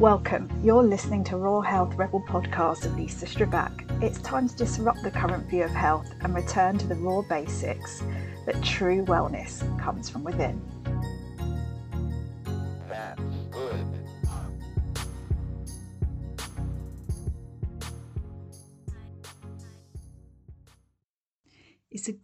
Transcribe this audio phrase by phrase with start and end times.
[0.00, 0.50] Welcome.
[0.64, 4.02] You're listening to Raw Health Rebel podcast of Lisa Strbac.
[4.02, 8.02] It's time to disrupt the current view of health and return to the raw basics
[8.44, 10.60] that true wellness comes from within.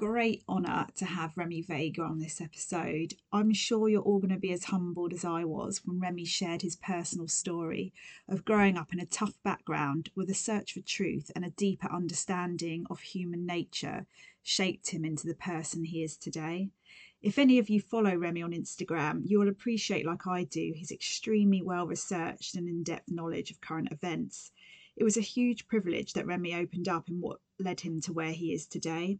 [0.01, 3.13] Great honour to have Remy Vega on this episode.
[3.35, 6.63] I'm sure you're all going to be as humbled as I was when Remy shared
[6.63, 7.93] his personal story
[8.27, 11.87] of growing up in a tough background with a search for truth and a deeper
[11.93, 14.07] understanding of human nature
[14.43, 16.71] shaped him into the person he is today.
[17.21, 20.91] If any of you follow Remy on Instagram, you will appreciate, like I do, his
[20.91, 24.51] extremely well researched and in depth knowledge of current events.
[24.97, 28.33] It was a huge privilege that Remy opened up in what led him to where
[28.33, 29.19] he is today.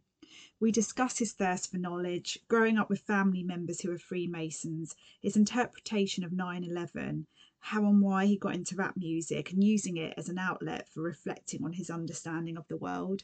[0.59, 5.35] We discuss his thirst for knowledge, growing up with family members who are Freemasons, his
[5.35, 7.27] interpretation of 9 11,
[7.59, 11.01] how and why he got into rap music, and using it as an outlet for
[11.01, 13.23] reflecting on his understanding of the world.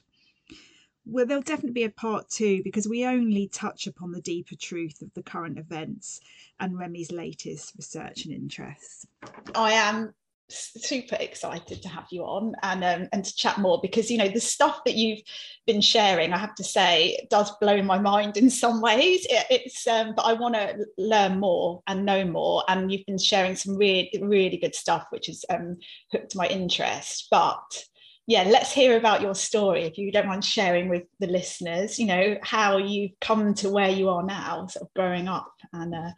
[1.05, 5.01] Well, there'll definitely be a part two because we only touch upon the deeper truth
[5.01, 6.19] of the current events
[6.59, 9.07] and Remy's latest research and interests.
[9.55, 10.13] I am
[10.49, 14.29] super excited to have you on and um, and to chat more because you know
[14.29, 15.21] the stuff that you've
[15.65, 19.25] been sharing i have to say does blow my mind in some ways.
[19.29, 23.17] It, it's um, but i want to learn more and know more and you've been
[23.17, 25.77] sharing some really really good stuff which has um,
[26.11, 27.27] hooked my interest.
[27.29, 27.83] But
[28.25, 32.05] yeah let's hear about your story if you don't mind sharing with the listeners you
[32.05, 36.11] know how you've come to where you are now sort of growing up and uh,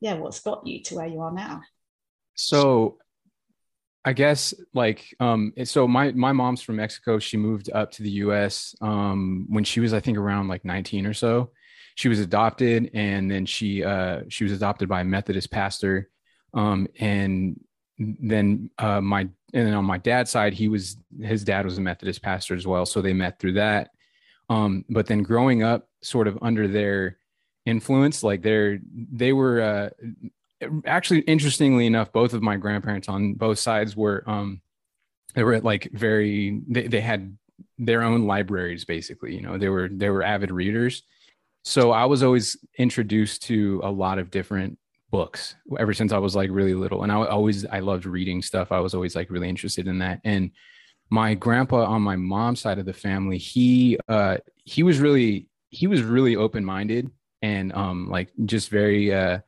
[0.00, 1.62] yeah what's got you to where you are now?
[2.34, 2.98] So
[4.04, 7.18] I guess like um so my my mom's from Mexico.
[7.18, 11.06] She moved up to the US um when she was I think around like 19
[11.06, 11.50] or so.
[11.94, 16.10] She was adopted and then she uh she was adopted by a Methodist pastor.
[16.52, 17.58] Um and
[17.98, 21.80] then uh my and then on my dad's side he was his dad was a
[21.80, 23.90] Methodist pastor as well so they met through that.
[24.50, 27.18] Um but then growing up sort of under their
[27.64, 29.88] influence like they're they were uh
[30.86, 34.60] actually interestingly enough both of my grandparents on both sides were um
[35.34, 37.36] they were like very they, they had
[37.78, 41.02] their own libraries basically you know they were they were avid readers.
[41.66, 44.78] So i was always introduced to a lot of different
[45.10, 47.02] books ever since i was like really little.
[47.02, 48.72] And i always i loved reading stuff.
[48.72, 50.20] I was always like really interested in that.
[50.24, 50.50] And
[51.10, 55.86] my grandpa on my mom's side of the family he uh he was really he
[55.86, 57.10] was really open minded
[57.42, 59.38] and um like just very uh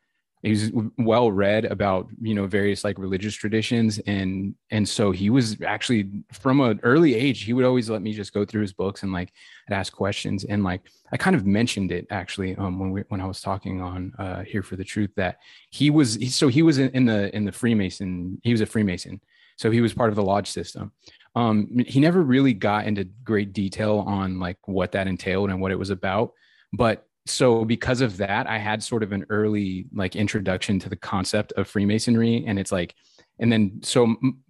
[0.42, 5.60] he's well read about you know various like religious traditions and and so he was
[5.62, 9.02] actually from an early age he would always let me just go through his books
[9.02, 9.32] and like
[9.68, 10.44] I'd ask questions.
[10.44, 10.82] And like
[11.12, 14.42] i kind of mentioned it actually um when we when i was talking on uh
[14.42, 15.38] here for the truth that
[15.70, 18.66] he was he, so he was in, in the in the freemason he was a
[18.66, 19.20] freemason.
[19.58, 20.92] So he was part of the lodge system.
[21.34, 25.72] Um he never really got into great detail on like what that entailed and what
[25.72, 26.32] it was about
[26.72, 30.96] but so because of that i had sort of an early like introduction to the
[30.96, 32.94] concept of freemasonry and it's like
[33.38, 34.42] and then so m-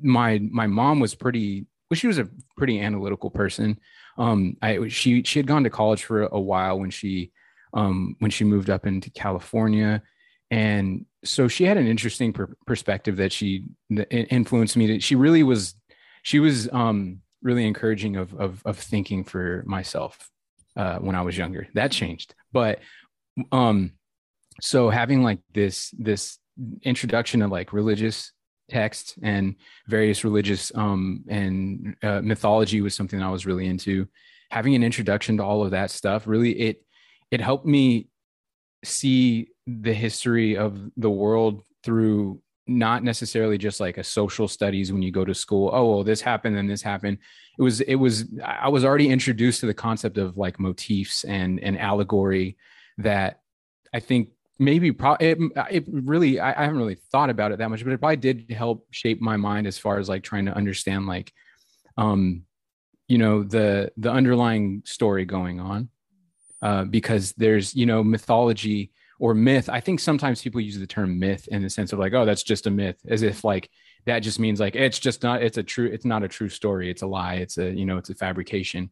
[0.00, 3.78] my my mom was pretty well she was a pretty analytical person.
[4.18, 7.32] Um i she she had gone to college for a while when she
[7.72, 10.02] um when she moved up into california
[10.50, 15.16] and so she had an interesting per- perspective that she that influenced me to she
[15.16, 15.74] really was
[16.22, 20.30] she was um really encouraging of of of thinking for myself
[20.76, 21.68] uh, when I was younger.
[21.74, 22.80] That changed, but
[23.52, 23.92] um,
[24.60, 26.38] so having like this this
[26.82, 28.32] introduction to like religious
[28.70, 29.56] texts and
[29.88, 34.08] various religious um and uh, mythology was something I was really into.
[34.50, 36.82] Having an introduction to all of that stuff really it
[37.30, 38.08] it helped me
[38.84, 45.02] see the history of the world through not necessarily just like a social studies when
[45.02, 47.18] you go to school oh well this happened and this happened.
[47.58, 51.60] It was it was i was already introduced to the concept of like motifs and
[51.60, 52.56] and allegory
[52.98, 53.42] that
[53.92, 55.38] i think maybe pro- it,
[55.70, 58.50] it really I, I haven't really thought about it that much but it probably did
[58.50, 61.32] help shape my mind as far as like trying to understand like
[61.96, 62.42] um
[63.06, 65.88] you know the the underlying story going on
[66.62, 68.90] uh because there's you know mythology
[69.24, 72.12] or myth i think sometimes people use the term myth in the sense of like
[72.12, 73.70] oh that's just a myth as if like
[74.04, 76.90] that just means like it's just not it's a true it's not a true story
[76.90, 78.90] it's a lie it's a you know it's a fabrication.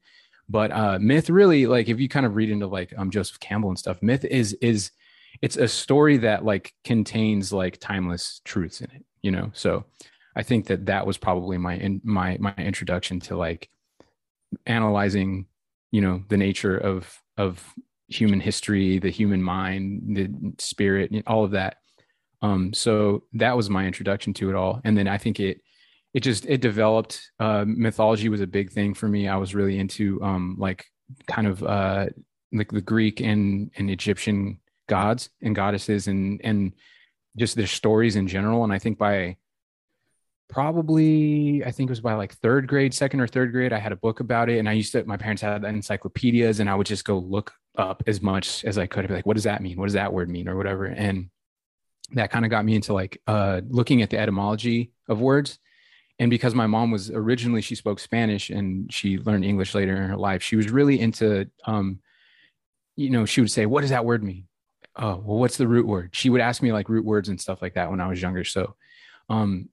[0.49, 3.69] But uh myth really like if you kind of read into like um joseph campbell
[3.69, 4.91] and stuff myth is is
[5.43, 9.51] it's a story that like contains like timeless truths in it you know?
[9.53, 9.85] So
[10.35, 13.69] i think that that was probably my in my my introduction to like
[14.65, 15.47] analyzing
[15.91, 17.63] you know the nature of of
[18.13, 21.77] human history, the human mind, the spirit, all of that.
[22.43, 24.81] Um, so that was my introduction to it all.
[24.85, 25.61] And then I think it
[26.15, 27.31] it just it developed.
[27.41, 29.29] Uh, mythology was a big thing for me.
[29.29, 30.85] I was really into um, like
[31.27, 32.07] kind of uh,
[32.53, 34.59] like the Greek and and Egyptian
[34.89, 36.73] gods and goddesses and and
[37.37, 38.65] just their stories in general.
[38.65, 39.37] And I think by
[40.53, 43.91] probably I think it was by like third grade, second or third grade, I had
[43.91, 44.59] a book about it.
[44.59, 48.03] And I used to my parents had encyclopedias and I would just go look up
[48.07, 49.05] as much as I could.
[49.05, 49.79] I'd be like, what does that mean?
[49.79, 50.49] What does that word mean?
[50.49, 50.85] Or whatever.
[50.85, 51.31] And
[52.13, 55.59] that kind of got me into like uh looking at the etymology of words.
[56.19, 60.11] And because my mom was originally she spoke Spanish and she learned English later in
[60.11, 62.01] her life, she was really into um,
[62.95, 64.47] you know, she would say, What does that word mean?
[64.97, 67.63] oh well what's the root word she would ask me like root words and stuff
[67.63, 68.77] like that when i was younger so
[69.31, 69.71] um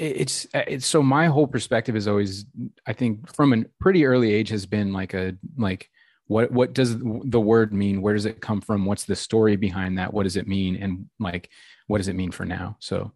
[0.00, 2.46] it's it's so my whole perspective is always
[2.86, 5.90] i think from a pretty early age has been like a like
[6.26, 8.02] what what does the word mean?
[8.02, 8.84] Where does it come from?
[8.84, 10.14] What's the story behind that?
[10.14, 10.76] What does it mean?
[10.76, 11.50] And like
[11.88, 12.76] what does it mean for now?
[12.78, 13.10] So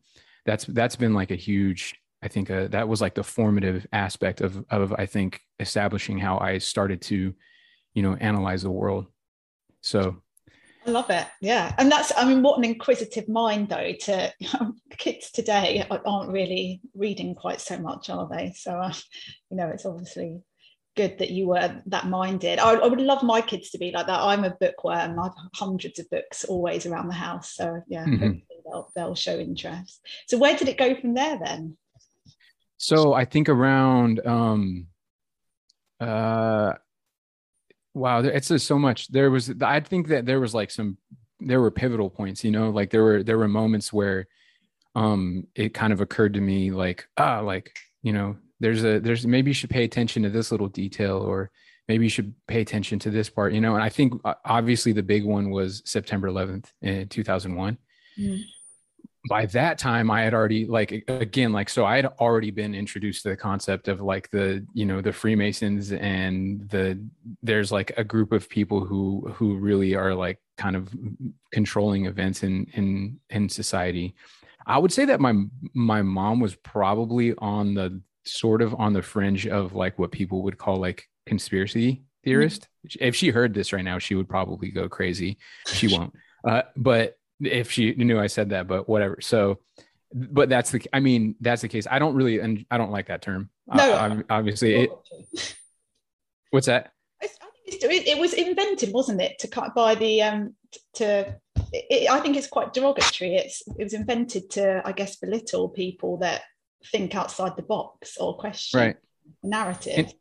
[0.45, 4.41] that's that's been like a huge i think uh, that was like the formative aspect
[4.41, 7.35] of of i think establishing how i started to
[7.95, 9.07] you know analyze the world.
[9.81, 10.23] So
[10.87, 11.27] I love it.
[11.41, 11.75] Yeah.
[11.79, 14.33] And that's, I mean, what an inquisitive mind, though, to
[14.99, 18.53] kids today aren't really reading quite so much, are they?
[18.57, 18.93] So, uh,
[19.51, 20.43] you know, it's obviously
[20.97, 22.59] good that you were that minded.
[22.59, 24.21] I, I, would love my kids to be like that.
[24.21, 25.19] I'm a bookworm.
[25.19, 27.55] I've hundreds of books always around the house.
[27.55, 28.33] So, yeah, mm-hmm.
[28.65, 30.01] they'll, they'll show interest.
[30.29, 31.77] So, where did it go from there then?
[32.77, 34.87] So, I think around, um,
[35.99, 36.75] uh,
[37.95, 39.09] wow it's just so much.
[39.09, 40.99] There was i think that there was like some
[41.41, 44.27] there were pivotal points you know like there were there were moments where
[44.95, 49.27] um it kind of occurred to me like ah like you know there's a there's
[49.27, 51.51] maybe you should pay attention to this little detail or
[51.89, 54.15] maybe you should pay attention to this part you know and i think
[54.45, 57.77] obviously the big one was september 11th in 2001
[58.19, 58.45] mm
[59.29, 63.23] by that time i had already like again like so i had already been introduced
[63.23, 67.03] to the concept of like the you know the freemasons and the
[67.43, 70.89] there's like a group of people who who really are like kind of
[71.53, 74.15] controlling events in in in society.
[74.67, 75.35] I would say that my
[75.75, 80.43] my mom was probably on the sort of on the fringe of like what people
[80.45, 82.69] would call like conspiracy theorist.
[82.87, 83.05] Mm-hmm.
[83.05, 85.39] if she heard this right now she would probably go crazy.
[85.67, 86.15] She won't.
[86.47, 89.19] Uh, but if she knew I said that, but whatever.
[89.21, 89.61] So,
[90.13, 91.87] but that's the, I mean, that's the case.
[91.91, 93.51] I don't really, and I don't like that term.
[93.67, 94.75] No, uh, obviously.
[94.75, 94.91] It,
[96.51, 96.93] what's that?
[97.23, 100.55] I think it was invented, wasn't it, to cut by the um
[100.95, 101.35] to.
[101.73, 103.37] It, I think it's quite derogatory.
[103.37, 106.43] It's it was invented to, I guess, belittle people that
[106.93, 108.97] think outside the box or question right.
[109.43, 109.99] narrative.
[109.99, 110.15] And,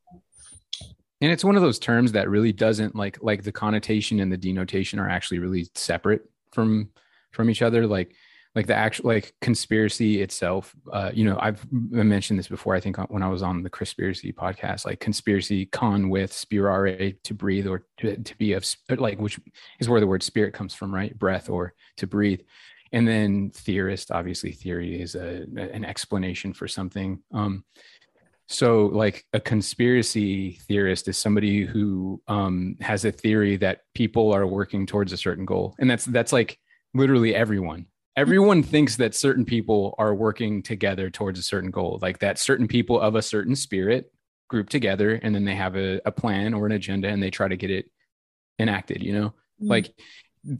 [1.22, 4.38] and it's one of those terms that really doesn't like like the connotation and the
[4.38, 6.90] denotation are actually really separate from
[7.34, 8.16] from each other like
[8.56, 12.98] like the actual like conspiracy itself uh you know i've mentioned this before i think
[13.10, 17.84] when i was on the conspiracy podcast like conspiracy con with spirare to breathe or
[17.98, 18.66] to, to be of
[18.98, 19.40] like which
[19.80, 21.18] is where the word spirit comes from right?
[21.18, 22.42] Breath or to breathe.
[22.92, 27.22] And then theorist obviously theory is a an explanation for something.
[27.34, 27.64] Um
[28.48, 34.46] so like a conspiracy theorist is somebody who um has a theory that people are
[34.46, 35.76] working towards a certain goal.
[35.80, 36.60] And that's that's like
[36.94, 37.88] literally everyone.
[38.16, 42.68] Everyone thinks that certain people are working together towards a certain goal like that certain
[42.68, 44.12] people of a certain spirit
[44.50, 47.48] group together and then they have a, a plan or an agenda and they try
[47.48, 47.90] to get it
[48.60, 49.30] enacted you know?
[49.30, 49.68] Mm-hmm.
[49.68, 49.96] like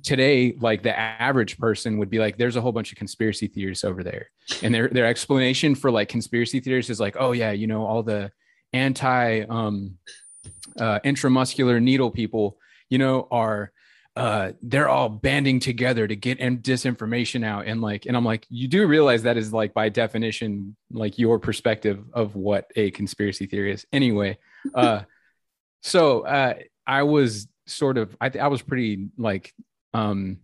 [0.02, 3.84] today like the average person would be like there's a whole bunch of conspiracy theories
[3.84, 4.30] over there.
[4.62, 8.02] And their their explanation for like conspiracy theories is like oh yeah you know all
[8.02, 8.32] the
[8.72, 9.98] anti um
[10.80, 12.58] uh intramuscular needle people
[12.90, 13.72] you know are
[14.16, 18.46] uh they're all banding together to get and disinformation out and like and i'm like
[18.50, 23.48] you do realize that is like by definition like your perspective of what a conspiracy
[23.48, 24.38] theory is anyway
[24.76, 25.02] uh
[25.82, 26.54] so uh
[26.86, 29.54] i was sort of i, I was pretty like
[29.94, 30.38] um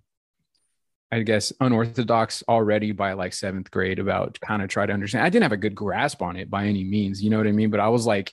[1.11, 5.25] I guess unorthodox already by like seventh grade about kind of try to understand.
[5.25, 7.51] I didn't have a good grasp on it by any means, you know what I
[7.51, 7.71] mean?
[7.71, 8.31] But I was like,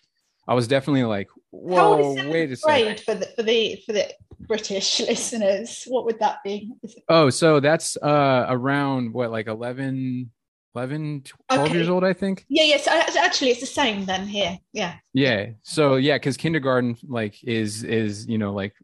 [0.49, 3.01] I was definitely like, whoa, wait a second.
[3.01, 4.09] For the for the for the
[4.41, 6.73] British listeners, what would that be?
[7.09, 10.31] Oh, so that's uh around what like 11,
[10.75, 11.75] 11 12 okay.
[11.75, 12.45] years old, I think.
[12.49, 12.87] Yeah, yes.
[12.87, 14.59] Yeah, actually, it's the same then here.
[14.73, 14.97] Yeah.
[15.13, 15.51] Yeah.
[15.63, 18.75] So yeah, because kindergarten like is is you know like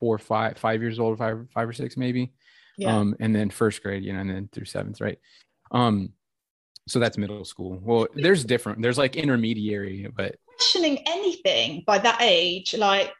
[0.00, 2.32] four, five, five years old, five, five or six maybe.
[2.76, 2.96] Yeah.
[2.96, 5.18] Um, and then first grade, you know, and then through seventh, right?
[5.70, 6.14] Um,
[6.88, 7.78] so that's middle school.
[7.80, 8.82] Well, there's different.
[8.82, 13.14] There's like intermediary, but questioning anything by that age, like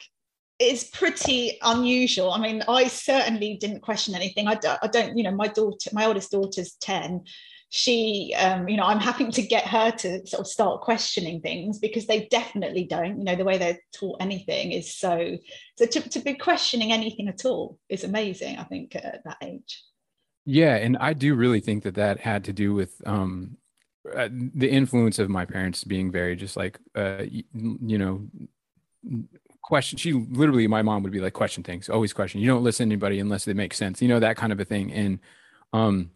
[0.59, 2.31] is pretty unusual.
[2.31, 4.47] I mean, I certainly didn't question anything.
[4.47, 7.25] I don't, I don't, you know, my daughter, my oldest daughter's 10.
[7.71, 11.79] She, um, you know, I'm having to get her to sort of start questioning things
[11.79, 15.39] because they definitely don't, you know, the way they're taught anything is so,
[15.79, 19.83] so to, to be questioning anything at all is amazing, I think, at that age.
[20.45, 20.77] Yeah.
[20.77, 23.57] And I do really think that that had to do with, um,
[24.15, 28.27] uh, the influence of my parents being very just like uh you, know
[29.63, 32.89] question she literally my mom would be like question things always question you don't listen
[32.89, 34.93] to anybody unless they make sense you know that kind of a thing.
[34.93, 35.21] And
[35.73, 36.11] um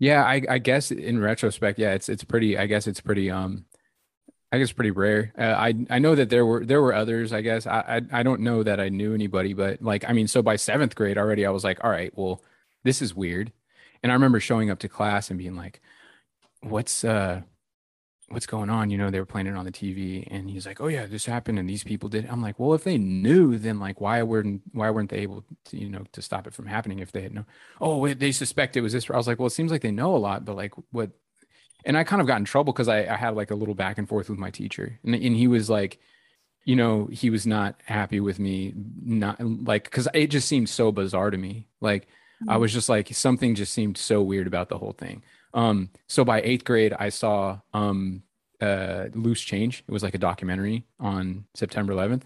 [0.00, 3.64] yeah i i guess in retrospect yeah it's it's pretty i guess it's pretty um
[4.50, 5.32] i guess pretty rare.
[5.38, 7.66] Uh, i i know that there were there were others i guess.
[7.68, 10.56] I, I i don't know that i knew anybody but like i mean so by
[10.56, 12.42] seventh grade already i was like all right well
[12.82, 13.52] this is weird.
[14.02, 15.80] And i remember showing up to class and being like
[16.62, 17.42] what's uh
[18.28, 18.90] what's going on?
[18.90, 21.26] You know they were playing it on the tv and he's like oh yeah this
[21.26, 24.62] happened and these people did i'm like well if they knew then like why weren't
[24.72, 27.34] why weren't they able to you know to stop it from happening if they had
[27.34, 27.44] no
[27.80, 30.14] oh they suspect it was this i was like well it seems like they know
[30.14, 31.10] a lot but like what
[31.84, 33.98] and i kind of got in trouble because I, I had like a little back
[33.98, 35.98] and forth with my teacher and, and he was like
[36.64, 40.90] you know he was not happy with me not like because it just seemed so
[40.90, 41.68] bizarre to me.
[41.80, 42.50] Like mm-hmm.
[42.50, 45.22] i was just like something just seemed so weird about the whole thing
[45.56, 48.22] um, so by eighth grade, I saw um,
[48.60, 49.82] uh, Loose Change.
[49.88, 52.22] It was like a documentary on September 11th,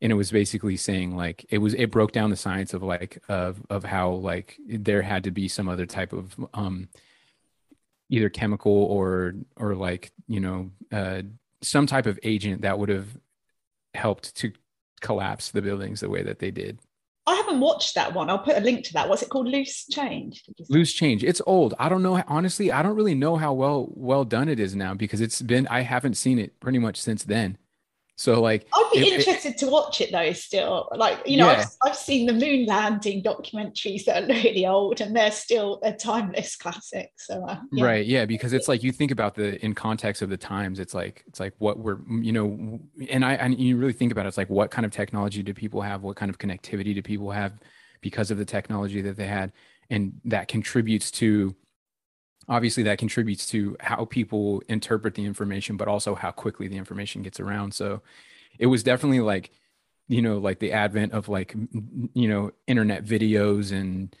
[0.00, 3.20] and it was basically saying like it was it broke down the science of like
[3.28, 6.88] of of how like there had to be some other type of um,
[8.08, 11.22] either chemical or or like you know uh,
[11.62, 13.08] some type of agent that would have
[13.94, 14.52] helped to
[15.00, 16.78] collapse the buildings the way that they did.
[17.24, 18.28] I haven't watched that one.
[18.30, 19.08] I'll put a link to that.
[19.08, 19.46] What's it called?
[19.46, 20.42] Loose Change.
[20.68, 21.22] Loose Change.
[21.22, 21.72] It's old.
[21.78, 22.22] I don't know.
[22.26, 25.68] Honestly, I don't really know how well well done it is now because it's been.
[25.68, 27.58] I haven't seen it pretty much since then.
[28.16, 30.32] So like, I'd be it, interested it, to watch it though.
[30.32, 31.60] Still, like you know, yeah.
[31.60, 35.92] I've, I've seen the moon landing documentaries that are really old, and they're still a
[35.92, 37.12] timeless classic.
[37.16, 37.84] So uh, yeah.
[37.84, 40.78] right, yeah, because it's like you think about the in context of the times.
[40.78, 44.26] It's like it's like what we're you know, and I and you really think about
[44.26, 46.02] it, it's like what kind of technology do people have?
[46.02, 47.52] What kind of connectivity do people have
[48.02, 49.52] because of the technology that they had,
[49.88, 51.56] and that contributes to
[52.48, 57.22] obviously that contributes to how people interpret the information but also how quickly the information
[57.22, 58.02] gets around so
[58.58, 59.50] it was definitely like
[60.08, 61.54] you know like the advent of like
[62.14, 64.14] you know internet videos and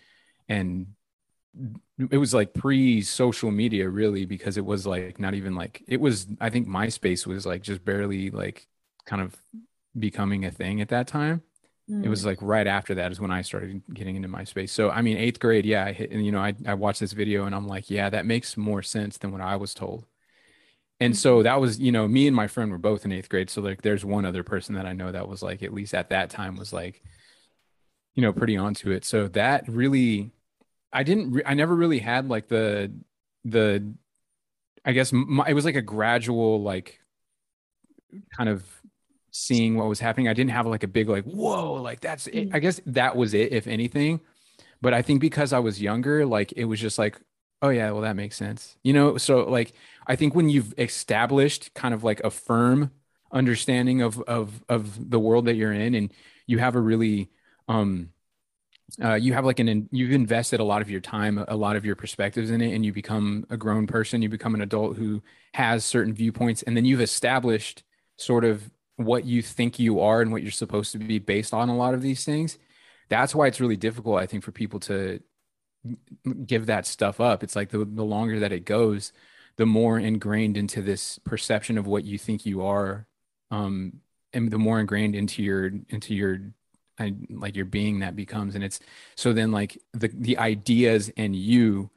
[0.48, 0.86] and
[2.10, 6.00] it was like pre social media really because it was like not even like it
[6.00, 8.66] was i think myspace was like just barely like
[9.04, 9.36] kind of
[9.98, 11.42] becoming a thing at that time.
[12.02, 12.26] It was mm.
[12.26, 14.70] like right after that is when I started getting into MySpace.
[14.70, 17.12] So I mean, eighth grade, yeah, I hit, and you know, I I watched this
[17.12, 20.06] video and I'm like, yeah, that makes more sense than what I was told.
[21.00, 21.44] And so mm-hmm.
[21.44, 23.50] that was, you know, me and my friend were both in eighth grade.
[23.50, 26.10] So like, there's one other person that I know that was like, at least at
[26.10, 27.02] that time, was like,
[28.14, 29.04] you know, pretty onto it.
[29.04, 30.30] So that really,
[30.92, 32.92] I didn't, re- I never really had like the,
[33.44, 33.94] the,
[34.84, 37.00] I guess my, it was like a gradual, like,
[38.36, 38.64] kind of
[39.32, 40.28] seeing what was happening.
[40.28, 42.50] I didn't have like a big like whoa, like that's it.
[42.50, 42.54] Mm.
[42.54, 44.20] I guess that was it, if anything.
[44.80, 47.18] But I think because I was younger, like it was just like,
[47.62, 48.76] oh yeah, well that makes sense.
[48.82, 49.72] You know, so like
[50.06, 52.92] I think when you've established kind of like a firm
[53.32, 56.12] understanding of of of the world that you're in and
[56.46, 57.30] you have a really
[57.68, 58.10] um
[59.02, 61.84] uh, you have like an you've invested a lot of your time a lot of
[61.86, 65.22] your perspectives in it and you become a grown person you become an adult who
[65.54, 67.84] has certain viewpoints and then you've established
[68.18, 71.68] sort of what you think you are and what you're supposed to be based on
[71.68, 72.58] a lot of these things
[73.08, 75.20] that's why it's really difficult i think for people to
[76.46, 77.42] give that stuff up.
[77.42, 79.12] It's like the, the longer that it goes
[79.56, 83.06] the more ingrained into this perception of what you think you are
[83.50, 84.00] um
[84.32, 86.38] and the more ingrained into your into your
[87.30, 88.54] like your being that becomes.
[88.54, 88.80] And it's
[89.16, 91.90] so then like the the ideas and you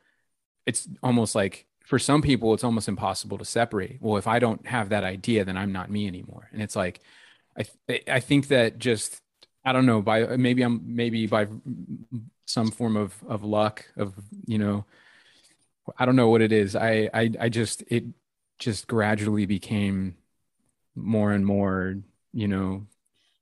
[0.66, 3.98] it's almost like for some people it's almost impossible to separate.
[4.01, 6.50] Well if i don't have that idea then i'm not me anymore.
[6.51, 7.00] And it's like
[7.58, 9.22] i th- i think that just
[9.63, 11.48] i don't know by maybe i'm maybe by
[12.46, 14.13] some form of of luck of
[14.46, 14.86] you know
[15.98, 16.75] i don't know what it is.
[16.75, 18.06] I i, I just it
[18.60, 20.15] just gradually became
[20.96, 21.98] more and more
[22.34, 22.88] you know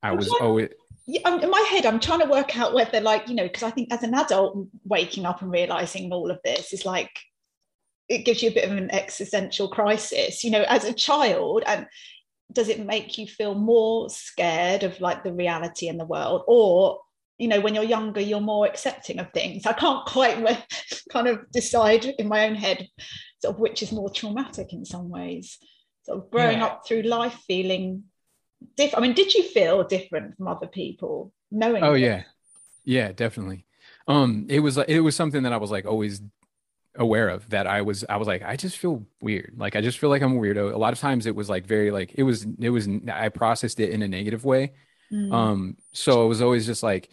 [0.01, 0.69] i was always
[1.05, 3.71] yeah, in my head, I'm trying to work out whether, like, you know, because I
[3.71, 7.11] think as an adult, waking up and realizing all of this is like
[8.09, 11.87] it gives you a bit of an existential crisis you know as a child and
[12.51, 16.99] does it make you feel more scared of like the reality in the world or
[17.37, 20.37] you know when you're younger you're more accepting of things i can't quite
[21.11, 22.87] kind of decide in my own head
[23.41, 25.57] sort of which is more traumatic in some ways
[26.03, 26.65] sort of growing yeah.
[26.65, 28.03] up through life feeling
[28.75, 29.03] different?
[29.03, 31.83] I mean, did you feel different from other people knowing?
[31.83, 32.23] Oh yeah,
[32.83, 33.65] yeah, definitely.
[34.07, 36.21] Um, it was it was something that I was like always
[36.95, 39.53] aware of that I was I was like I just feel weird.
[39.57, 40.73] Like I just feel like I'm a weirdo.
[40.73, 43.79] A lot of times it was like very like it was it was I processed
[43.79, 44.73] it in a negative way.
[45.11, 45.33] Mm.
[45.33, 47.09] um so it was always just like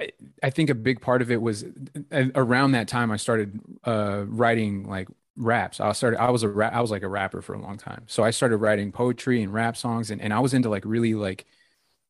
[0.00, 0.10] I,
[0.42, 1.64] I think a big part of it was
[2.10, 5.80] uh, around that time I started uh writing like raps.
[5.80, 8.04] I started I was a rap I was like a rapper for a long time.
[8.06, 11.14] So I started writing poetry and rap songs and, and I was into like really
[11.14, 11.46] like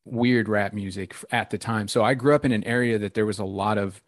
[0.05, 1.87] weird rap music at the time.
[1.87, 4.01] So I grew up in an area that there was a lot of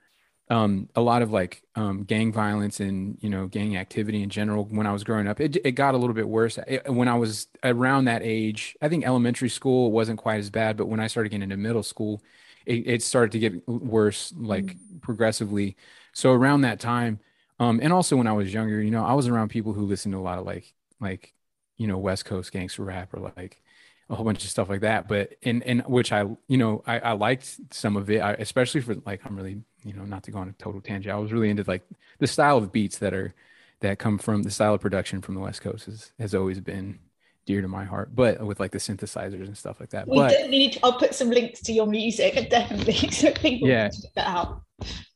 [0.52, 4.66] um, a lot of like um, gang violence and you know gang activity in general
[4.66, 5.40] when I was growing up.
[5.40, 8.76] It, it got a little bit worse it, when I was around that age.
[8.82, 11.84] I think elementary school wasn't quite as bad, but when I started getting into middle
[11.84, 12.22] school,
[12.66, 14.98] it, it started to get worse like mm-hmm.
[14.98, 15.78] progressively.
[16.12, 17.22] So around that time,
[17.58, 20.14] um, and also when I was younger, you know, I was around people who listened
[20.14, 21.34] to a lot of like like
[21.78, 23.62] you know West Coast gangster rap or like
[24.10, 25.08] a whole bunch of stuff like that.
[25.08, 28.82] But in in which I you know I, I liked some of it, I, especially
[28.82, 31.14] for like I'm really you know not to go on a total tangent.
[31.14, 31.84] I was really into like
[32.20, 33.34] the style of beats that are
[33.82, 37.00] that come from the style of production from the West Coast has has always been
[37.46, 38.16] dear to my heart.
[38.16, 40.08] But with like the synthesizers and stuff like that.
[40.08, 40.74] We but, definitely need.
[40.74, 44.28] To, I'll put some links to your music definitely so people yeah, can check that
[44.28, 44.62] out.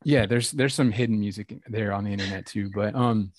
[0.04, 3.32] Yeah, there's there's some hidden music there on the internet too, but um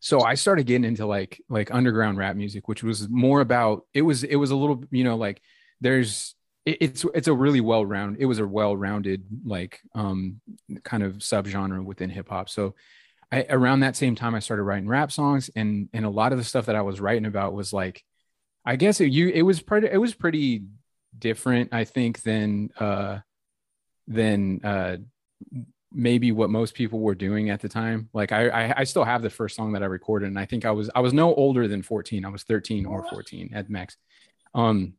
[0.00, 4.02] so I started getting into like like underground rap music, which was more about it
[4.02, 5.40] was it was a little you know like
[5.80, 6.34] there's
[6.68, 10.40] it, it's it's a really well round it was a well rounded like um
[10.84, 12.48] kind of subgenre within hip hop.
[12.48, 12.74] So
[13.32, 16.38] I, around that same time I started writing rap songs and and a lot of
[16.38, 18.04] the stuff that I was writing about was like
[18.64, 20.64] I guess it, you it was pretty it was pretty
[21.18, 23.18] different I think than uh
[24.06, 24.96] than uh
[25.90, 28.10] maybe what most people were doing at the time.
[28.12, 30.66] Like I, I, I still have the first song that I recorded, and I think
[30.66, 32.26] I was I was no older than 14.
[32.26, 33.96] I was 13 or 14 at max.
[34.54, 34.94] Um,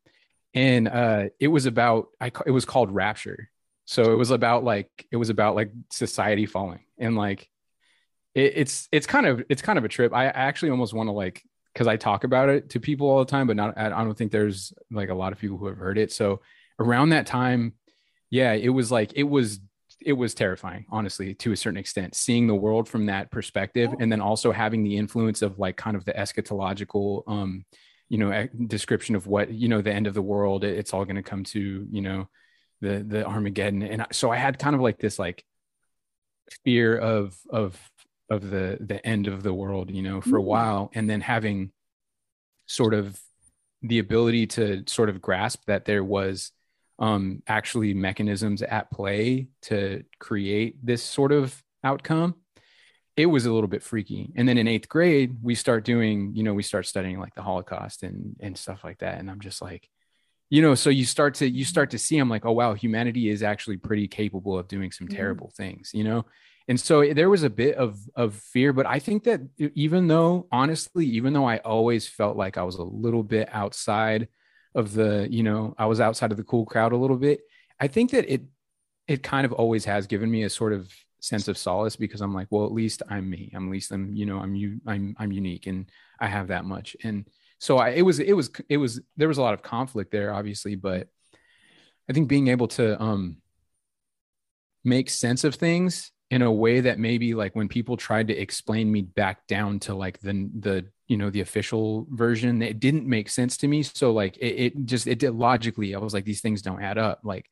[0.54, 3.50] and uh, it was about I it was called Rapture.
[3.86, 7.50] So it was about like it was about like society falling and like
[8.36, 10.14] it, it's it's kind of it's kind of a trip.
[10.14, 13.32] I actually almost want to like because I talk about it to people all the
[13.32, 15.98] time, but not I don't think there's like a lot of people who have heard
[15.98, 16.12] it.
[16.12, 16.42] So
[16.80, 17.74] around that time,
[18.30, 19.60] yeah, it was like it was
[20.02, 24.12] it was terrifying, honestly, to a certain extent, seeing the world from that perspective, and
[24.12, 27.66] then also having the influence of like kind of the eschatological, um,
[28.10, 30.64] you know, description of what you know the end of the world.
[30.64, 32.28] It's all going to come to you know
[32.82, 35.46] the the Armageddon, and so I had kind of like this like
[36.64, 37.80] fear of of
[38.30, 41.72] of the the end of the world, you know, for a while, and then having
[42.66, 43.20] sort of
[43.82, 46.52] the ability to sort of grasp that there was
[47.00, 52.36] um, actually mechanisms at play to create this sort of outcome
[53.20, 56.42] it was a little bit freaky and then in eighth grade we start doing you
[56.42, 59.62] know we start studying like the holocaust and and stuff like that and i'm just
[59.62, 59.90] like
[60.50, 63.28] you know so you start to you start to see i'm like oh wow humanity
[63.28, 65.18] is actually pretty capable of doing some mm-hmm.
[65.18, 65.64] terrible mm-hmm.
[65.64, 66.26] things you know
[66.70, 69.42] and so there was a bit of of fear but i think that
[69.76, 74.30] even though honestly even though i always felt like i was a little bit outside
[74.76, 77.42] of the you know i was outside of the cool crowd a little bit
[77.82, 78.44] i think that it
[79.10, 82.34] it kind of always has given me a sort of sense of solace because i'm
[82.34, 83.52] like well at least i'm me.
[83.54, 86.66] I'm at least i'm you know i'm you i'm i'm unique and i have that
[86.66, 86.96] much.
[87.04, 87.28] And
[87.60, 90.34] so i it was it was it was there was a lot of conflict there
[90.34, 91.08] obviously but
[92.10, 93.38] i think being able to um
[94.84, 98.92] make sense of things in a way that maybe like when people tried to explain
[98.92, 103.30] me back down to like the the you know the official version it didn't make
[103.30, 103.82] sense to me.
[103.82, 106.98] So like it, it just it did logically i was like these things don't add
[106.98, 107.22] up.
[107.24, 107.50] Like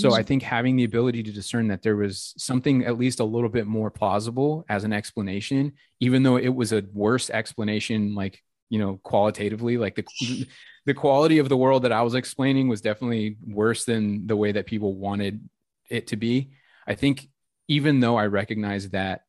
[0.00, 3.24] so i think having the ability to discern that there was something at least a
[3.24, 8.42] little bit more plausible as an explanation even though it was a worse explanation like
[8.68, 10.46] you know qualitatively like the
[10.86, 14.52] the quality of the world that i was explaining was definitely worse than the way
[14.52, 15.40] that people wanted
[15.88, 16.50] it to be
[16.86, 17.28] i think
[17.68, 19.22] even though I recognize that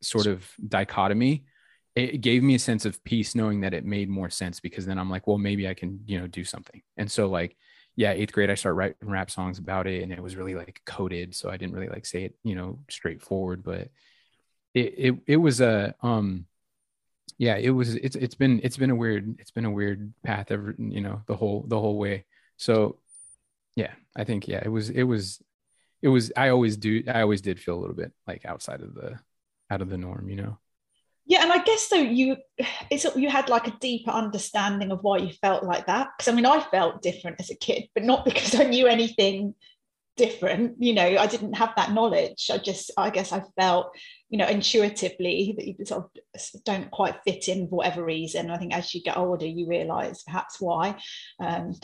[0.00, 1.44] sort of dichotomy,
[1.94, 4.98] it gave me a sense of peace knowing that it made more sense because then
[4.98, 6.82] I'm like, well, maybe I can, you know, do something.
[6.96, 7.56] And so like,
[7.96, 10.80] yeah, eighth grade, I started writing rap songs about it and it was really like
[10.84, 11.34] coded.
[11.34, 13.88] So I didn't really like say it, you know, straightforward, but
[14.74, 16.46] it, it, it was a, um,
[17.38, 20.50] yeah, it was, it's, it's been, it's been a weird, it's been a weird path
[20.50, 22.24] ever, you know, the whole, the whole way.
[22.56, 22.98] So
[23.76, 25.42] yeah, I think, yeah, it was, it was,
[26.04, 28.94] it was i always do i always did feel a little bit like outside of
[28.94, 29.18] the
[29.70, 30.58] out of the norm you know
[31.26, 32.36] yeah and i guess so you
[32.90, 36.34] it's you had like a deeper understanding of why you felt like that because i
[36.34, 39.54] mean i felt different as a kid but not because i knew anything
[40.16, 42.48] different you know i didn't have that knowledge.
[42.52, 43.96] I just i guess i felt
[44.28, 48.50] you know intuitively that you sort of don't quite fit in for whatever reason.
[48.50, 50.98] I think as you get older you realize perhaps why.
[51.40, 51.74] Um,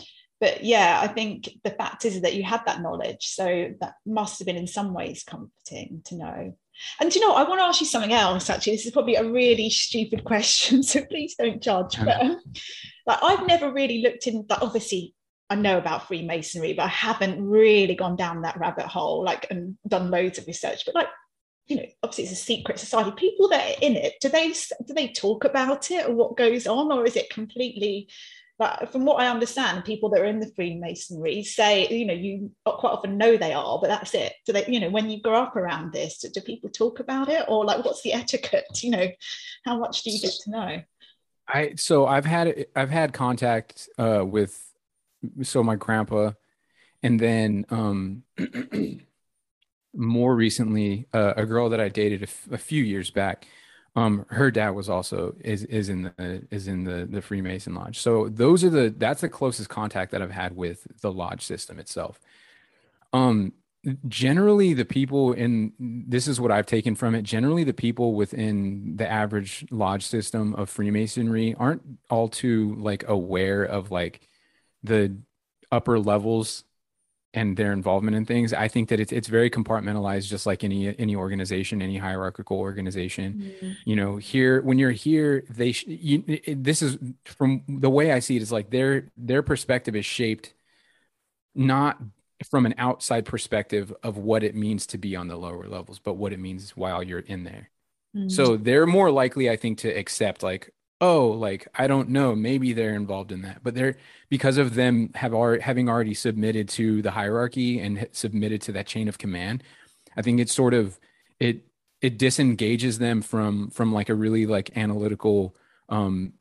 [0.41, 4.39] but yeah i think the fact is that you had that knowledge so that must
[4.39, 6.57] have been in some ways comforting to know
[7.01, 9.31] and you know i want to ask you something else actually this is probably a
[9.31, 12.41] really stupid question so please don't judge but um,
[13.07, 15.15] like i've never really looked in that obviously
[15.51, 19.77] I know about Freemasonry, but I haven't really gone down that rabbit hole, like and
[19.87, 20.85] done loads of research.
[20.87, 21.09] But like,
[21.67, 23.11] you know, obviously it's a secret society.
[23.17, 26.69] People that are in it, do they do they talk about it or what goes
[26.69, 28.09] on, or is it completely?
[28.61, 32.51] But from what I understand, people that are in the Freemasonry say, you know, you
[32.67, 34.35] quite often know they are, but that's it.
[34.45, 37.31] Do they, you know, when you grow up around this, do, do people talk about
[37.31, 38.83] it, or like, what's the etiquette?
[38.83, 39.09] You know,
[39.65, 40.83] how much do you get to know?
[41.49, 44.63] I so I've had I've had contact uh, with
[45.41, 46.33] so my grandpa,
[47.03, 48.25] and then um,
[49.95, 53.47] more recently, uh, a girl that I dated a, f- a few years back.
[53.97, 57.99] Um, her dad was also is is in the is in the the Freemason lodge.
[57.99, 61.79] So those are the that's the closest contact that I've had with the lodge system
[61.79, 62.21] itself.
[63.13, 63.53] Um,
[64.07, 67.23] generally the people in this is what I've taken from it.
[67.23, 73.65] Generally, the people within the average lodge system of Freemasonry aren't all too like aware
[73.65, 74.21] of like
[74.83, 75.17] the
[75.73, 76.65] upper levels
[77.33, 80.97] and their involvement in things i think that it's it's very compartmentalized just like any
[80.99, 83.73] any organization any hierarchical organization mm-hmm.
[83.85, 88.13] you know here when you're here they sh- you, it, this is from the way
[88.13, 90.55] i see it is like their their perspective is shaped
[91.55, 91.99] not
[92.49, 96.15] from an outside perspective of what it means to be on the lower levels but
[96.15, 97.71] what it means while you're in there
[98.17, 98.29] mm-hmm.
[98.29, 102.73] so they're more likely i think to accept like oh like i don't know maybe
[102.73, 103.63] they're involved in that.
[103.63, 103.97] But they're
[104.29, 108.87] because of them have already having already submitted to the hierarchy and submitted to that
[108.87, 109.63] chain of command
[110.17, 110.99] i think it's sort of
[111.39, 111.65] it
[112.01, 115.55] it disengages them from from like a really like analytical
[115.89, 116.33] um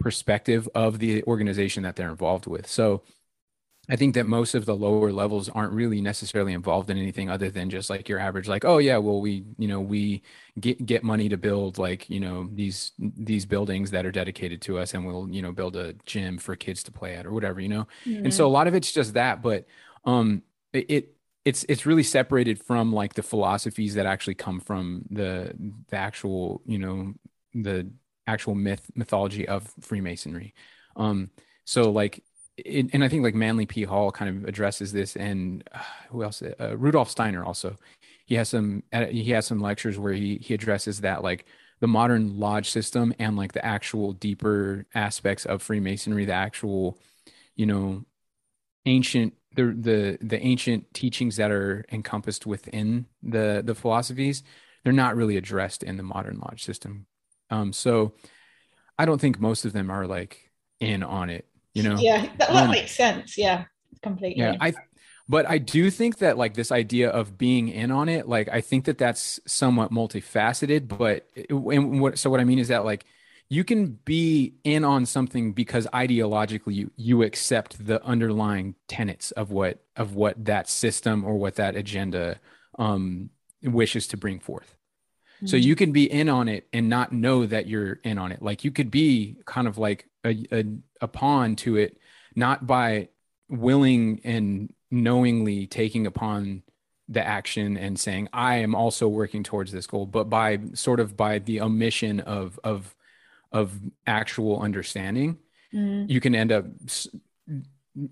[0.00, 2.66] perspective of the organization that they're involved with.
[2.66, 3.02] So
[3.88, 7.50] I think that most of the lower levels aren't really necessarily involved in anything other
[7.50, 10.22] than just like your average, like, oh yeah, well we, you know, we
[10.58, 14.78] get get money to build like, you know, these these buildings that are dedicated to
[14.78, 17.60] us, and we'll, you know, build a gym for kids to play at or whatever,
[17.60, 17.86] you know.
[18.24, 19.66] And so a lot of it's just that, but
[20.04, 20.42] um,
[20.72, 25.52] it, it it's it's really separated from like the philosophies that actually come from the
[25.90, 27.14] the actual, you know,
[27.52, 27.90] the
[28.26, 30.54] actual myth mythology of Freemasonry.
[30.96, 31.30] Um,
[31.64, 32.22] so like
[32.56, 33.82] it, and I think like Manly P.
[33.82, 35.78] Hall kind of addresses this, and uh,
[36.10, 36.42] who else?
[36.42, 37.76] Uh, Rudolf Steiner also.
[38.26, 41.46] He has some uh, he has some lectures where he he addresses that like
[41.80, 46.98] the modern lodge system and like the actual deeper aspects of Freemasonry, the actual,
[47.56, 48.04] you know,
[48.86, 54.42] ancient the the the ancient teachings that are encompassed within the the philosophies.
[54.84, 57.06] They're not really addressed in the modern lodge system.
[57.50, 58.14] Um, so
[58.98, 62.38] I don't think most of them are like in on it you know yeah that,
[62.38, 63.64] that um, makes sense yeah
[64.02, 64.72] completely yeah i
[65.28, 68.60] but i do think that like this idea of being in on it like i
[68.60, 73.04] think that that's somewhat multifaceted but and what so what i mean is that like
[73.50, 79.50] you can be in on something because ideologically you you accept the underlying tenets of
[79.50, 82.38] what of what that system or what that agenda
[82.78, 83.30] um
[83.62, 84.76] wishes to bring forth
[85.44, 85.68] so mm-hmm.
[85.68, 88.40] you can be in on it and not know that you're in on it.
[88.40, 90.64] Like you could be kind of like a, a,
[91.02, 91.98] a pawn to it,
[92.34, 93.08] not by
[93.48, 96.62] willing and knowingly taking upon
[97.08, 101.16] the action and saying I am also working towards this goal, but by sort of
[101.16, 102.94] by the omission of of
[103.52, 105.38] of actual understanding,
[105.72, 106.08] mm.
[106.08, 106.64] you can end up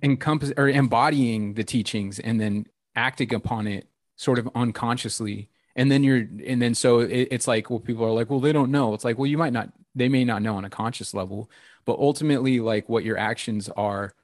[0.03, 6.05] encompass or embodying the teachings and then acting upon it sort of unconsciously and then
[6.05, 8.95] you're and then so it, it's like well people are like well they don't know
[8.95, 11.51] it's like well you might not they may not know on a conscious level
[11.85, 14.15] but ultimately like what your actions are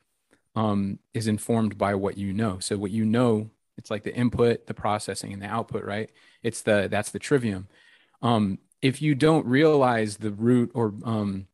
[0.56, 2.58] um is informed by what you know.
[2.58, 6.10] So what you know it's like the input the processing and the output right?
[6.42, 7.68] It's the that's the trivium.
[8.22, 11.46] Um if you don't realize the root or um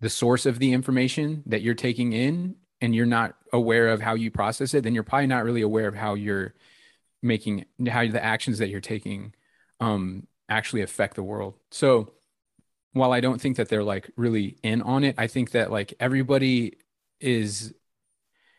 [0.00, 4.14] the source of the information that you're taking in and you're not aware of how
[4.14, 6.54] you process it then you're probably not really aware of how you're
[7.22, 9.34] making how the actions that you're taking
[9.80, 11.54] um actually affect the world.
[11.70, 12.12] So
[12.98, 15.94] while i don't think that they're like really in on it i think that like
[16.00, 16.76] everybody
[17.20, 17.72] is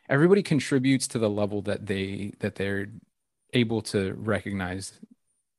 [0.10, 2.88] everybody contributes to the level that they that they're
[3.54, 4.99] able to recognize.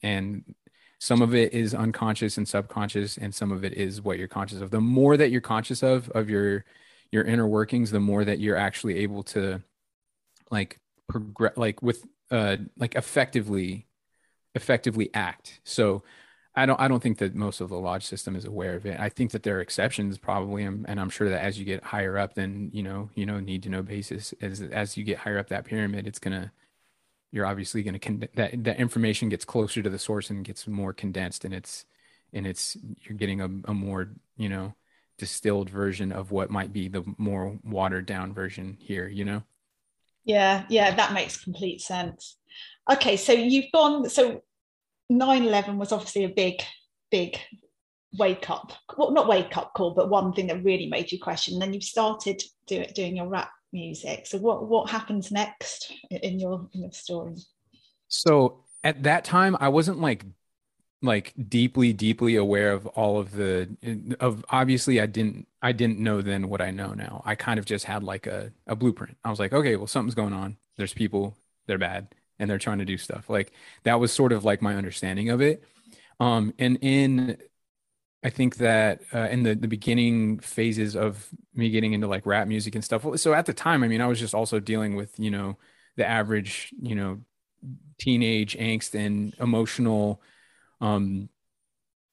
[0.02, 0.54] And
[0.98, 4.60] some of it is unconscious and subconscious and some of it is what you're conscious
[4.60, 4.70] of.
[4.70, 6.64] The more that you're conscious of of your
[7.12, 9.60] your inner workings the more that you're actually able to
[10.50, 13.86] like progress like with uh like effectively
[14.54, 15.60] effectively act.
[15.64, 16.02] So
[16.54, 18.98] I don't I don't think that most of the lodge system is aware of it.
[18.98, 21.82] I think that there are exceptions probably and, and I'm sure that as you get
[21.84, 25.18] higher up then you know you know need to know basis as as you get
[25.18, 26.50] higher up that pyramid it's going to
[27.32, 30.66] you're obviously going to con- that that information gets closer to the source and gets
[30.66, 31.84] more condensed and it's
[32.32, 34.74] and it's you're getting a, a more you know
[35.18, 39.42] distilled version of what might be the more watered down version here you know
[40.24, 42.36] yeah yeah that makes complete sense
[42.90, 44.42] okay so you've gone so
[45.10, 46.62] 9-11 was obviously a big
[47.10, 47.38] big
[48.18, 51.54] wake up well not wake up call but one thing that really made you question.
[51.54, 54.26] And then you've started do, doing your rap music.
[54.26, 57.36] So what what happens next in your in your story?
[58.08, 60.24] So at that time i wasn't like
[61.02, 63.68] like deeply deeply aware of all of the
[64.20, 67.22] of obviously i didn't i didn't know then what i know now.
[67.24, 69.16] I kind of just had like a, a blueprint.
[69.24, 70.56] I was like okay well something's going on.
[70.76, 71.36] There's people.
[71.66, 72.08] They're bad
[72.40, 73.52] and they're trying to do stuff like
[73.84, 75.62] that was sort of like my understanding of it
[76.18, 77.36] um and in
[78.24, 82.48] i think that uh, in the the beginning phases of me getting into like rap
[82.48, 85.18] music and stuff so at the time i mean i was just also dealing with
[85.18, 85.56] you know
[85.96, 87.20] the average you know
[87.98, 90.20] teenage angst and emotional
[90.80, 91.28] um,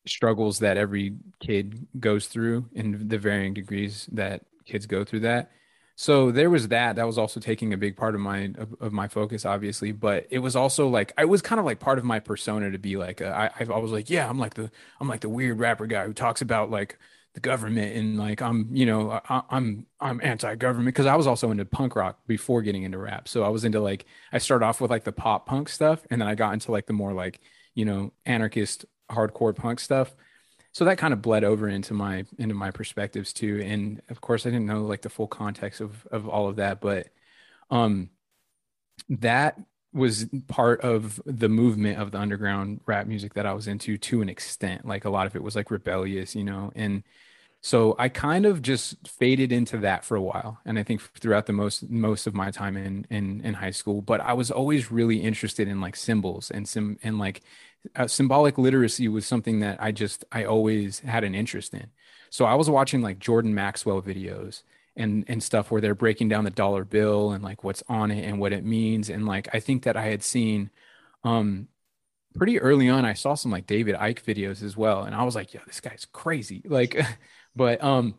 [0.05, 5.51] struggles that every kid goes through in the varying degrees that kids go through that.
[5.99, 6.95] So there was that.
[6.97, 9.91] That was also taking a big part of my of, of my focus, obviously.
[9.91, 12.77] But it was also like I was kind of like part of my persona to
[12.77, 14.69] be like a, I, I was like, yeah, I'm like the
[15.01, 16.99] I'm like the weird rapper guy who talks about like
[17.33, 21.49] the government and like I'm you know I, I'm I'm anti-government because I was also
[21.51, 23.27] into punk rock before getting into rap.
[23.27, 26.21] So I was into like I started off with like the pop punk stuff, and
[26.21, 27.41] then I got into like the more like
[27.73, 30.15] you know, anarchist hardcore punk stuff.
[30.77, 33.59] So that kind of bled over into my into my perspectives too.
[33.65, 36.81] And of course I didn't know like the full context of of all of that,
[36.81, 37.07] but
[37.71, 38.11] um
[39.09, 39.59] that
[39.91, 44.21] was part of the movement of the underground rap music that I was into to
[44.21, 44.85] an extent.
[44.85, 47.01] Like a lot of it was like rebellious, you know, and
[47.61, 51.47] so I kind of just faded into that for a while, and I think throughout
[51.47, 54.01] the most most of my time in in in high school.
[54.01, 57.41] But I was always really interested in like symbols and sim and like
[57.95, 61.87] uh, symbolic literacy was something that I just I always had an interest in.
[62.29, 64.63] So I was watching like Jordan Maxwell videos
[64.95, 68.23] and and stuff where they're breaking down the dollar bill and like what's on it
[68.25, 70.69] and what it means and like I think that I had seen
[71.23, 71.67] um
[72.35, 75.35] pretty early on I saw some like David Icke videos as well and I was
[75.35, 76.61] like, yeah, this guy's crazy.
[76.65, 76.95] Like
[77.57, 78.15] but um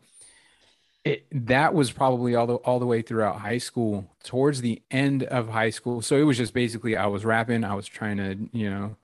[1.05, 5.23] it, that was probably all the all the way throughout high school towards the end
[5.23, 6.01] of high school.
[6.01, 8.97] So it was just basically i was rapping i was trying to you know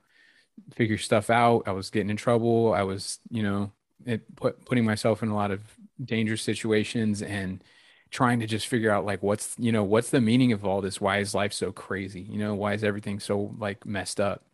[0.72, 1.64] figure stuff out.
[1.66, 2.74] I was getting in trouble.
[2.74, 3.72] I was you know
[4.04, 5.62] it, put, putting myself in a lot of
[6.04, 7.62] dangerous situations and
[8.10, 11.00] trying to just figure out like what's you know what's the meaning of all this?
[11.00, 12.22] Why is life so crazy?
[12.22, 14.44] You know why is everything so like messed up?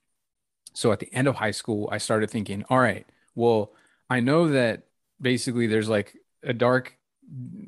[0.74, 3.72] So at the end of high school i started thinking all right well
[4.10, 4.84] i know that
[5.22, 6.98] basically there's like a dark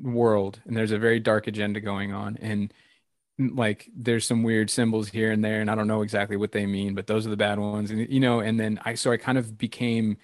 [0.01, 2.73] world and there's a very dark agenda going on and
[3.39, 6.65] like there's some weird symbols here and there and I don't know exactly what they
[6.65, 9.17] mean but those are the bad ones and you know and then I so I
[9.17, 10.17] kind of became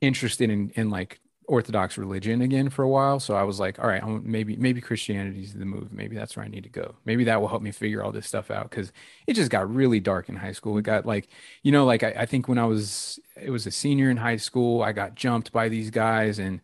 [0.00, 3.18] interested in in like orthodox religion again for a while.
[3.18, 5.92] So I was like all right maybe maybe Christianity is the move.
[5.92, 6.94] Maybe that's where I need to go.
[7.04, 8.92] Maybe that will help me figure all this stuff out cuz
[9.26, 10.78] it just got really dark in high school.
[10.78, 11.28] It got like
[11.64, 14.36] you know like I, I think when I was it was a senior in high
[14.36, 16.60] school I got jumped by these guys and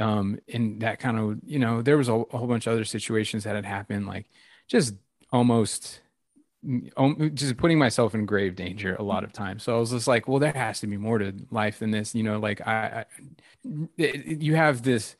[0.00, 2.84] um and that kind of you know there was a, a, whole bunch of other
[2.84, 4.28] situations that had happened like
[4.66, 4.94] just
[5.30, 6.00] almost
[7.34, 9.62] just putting myself in grave danger a lot of times.
[9.62, 12.14] So i was just like well there has to be more to life than this
[12.14, 15.16] you know like i, I you have this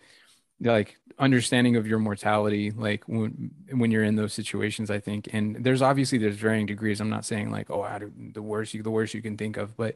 [0.60, 5.28] like understanding of your mortality like when when you're in those situations i think.
[5.32, 7.00] And there's obviously there's varying degrees.
[7.00, 7.86] I'm not saying like oh
[8.32, 9.94] the worst you the worst you can think of but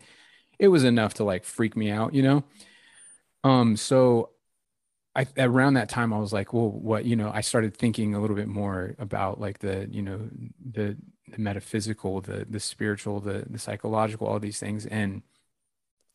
[0.58, 2.44] it was enough to like freak me out you know?
[3.44, 4.30] Um so
[5.16, 8.20] I, around that time, I was like, well, what, you know, I started thinking a
[8.20, 10.28] little bit more about like the, you know,
[10.70, 10.96] the,
[11.32, 14.86] the metaphysical, the, the spiritual, the, the psychological, all these things.
[14.86, 15.22] And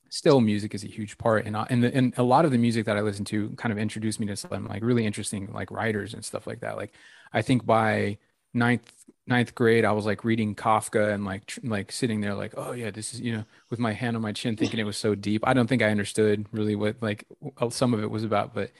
[0.09, 1.45] still music is a huge part.
[1.45, 3.79] And, and, the, and a lot of the music that I listen to kind of
[3.79, 6.77] introduced me to some like really interesting, like writers and stuff like that.
[6.77, 6.93] Like,
[7.33, 8.17] I think by
[8.53, 8.91] ninth,
[9.25, 12.73] ninth grade, I was like reading Kafka and like, tr- like sitting there like, oh
[12.73, 15.15] yeah, this is, you know, with my hand on my chin, thinking it was so
[15.15, 15.47] deep.
[15.47, 17.25] I don't think I understood really what like
[17.69, 18.71] some of it was about, but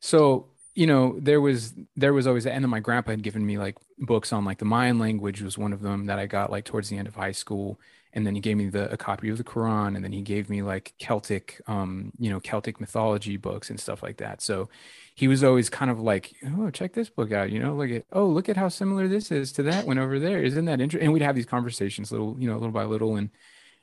[0.00, 3.58] so you know there was there was always and then my grandpa had given me
[3.58, 6.64] like books on like the mayan language was one of them that i got like
[6.64, 7.78] towards the end of high school
[8.14, 10.50] and then he gave me the a copy of the Quran, and then he gave
[10.50, 14.42] me like Celtic, um, you know, Celtic mythology books and stuff like that.
[14.42, 14.68] So
[15.14, 18.04] he was always kind of like, oh, check this book out, you know, look at
[18.12, 20.42] oh, look at how similar this is to that one over there.
[20.42, 21.06] Isn't that interesting?
[21.06, 23.30] And we'd have these conversations, little, you know, little by little, and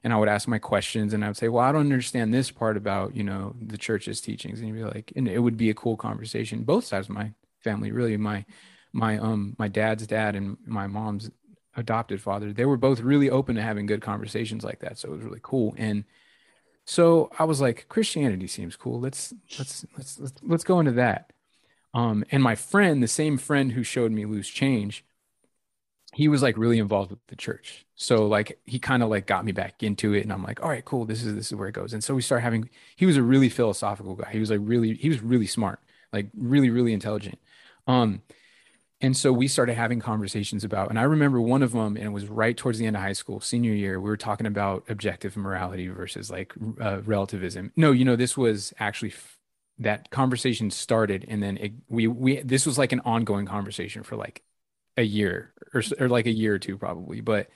[0.04, 2.52] and I would ask my questions, and I would say, well, I don't understand this
[2.52, 5.70] part about you know the church's teachings, and you'd be like, and it would be
[5.70, 6.64] a cool conversation.
[6.64, 7.32] Both sides of my
[7.64, 8.46] family, really, my
[8.94, 11.30] my um my dad's dad and my mom's
[11.76, 14.98] adopted father, they were both really open to having good conversations like that.
[14.98, 15.74] So it was really cool.
[15.78, 16.04] And
[16.86, 19.00] so I was like, Christianity seems cool.
[19.00, 21.32] Let's let's let's let's, let's go into that.
[21.94, 25.04] Um, and my friend, the same friend who showed me loose change,
[26.14, 27.86] he was like really involved with the church.
[27.96, 30.70] So like he kind of like got me back into it, and I'm like, all
[30.70, 31.06] right, cool.
[31.06, 31.94] This is this is where it goes.
[31.94, 32.70] And so we started having.
[32.96, 34.30] He was a really philosophical guy.
[34.32, 35.80] He was like really he was really smart,
[36.12, 37.40] like really really intelligent.
[37.88, 38.22] Um,
[39.02, 42.10] and so we started having conversations about, and I remember one of them, and it
[42.12, 44.00] was right towards the end of high school, senior year.
[44.00, 47.72] We were talking about objective morality versus like uh, relativism.
[47.78, 49.38] No, you know, this was actually f-
[49.80, 54.18] that conversation started, and then it, we we this was like an ongoing conversation for
[54.18, 54.44] like
[54.98, 57.50] a year or, or like a year or two probably, but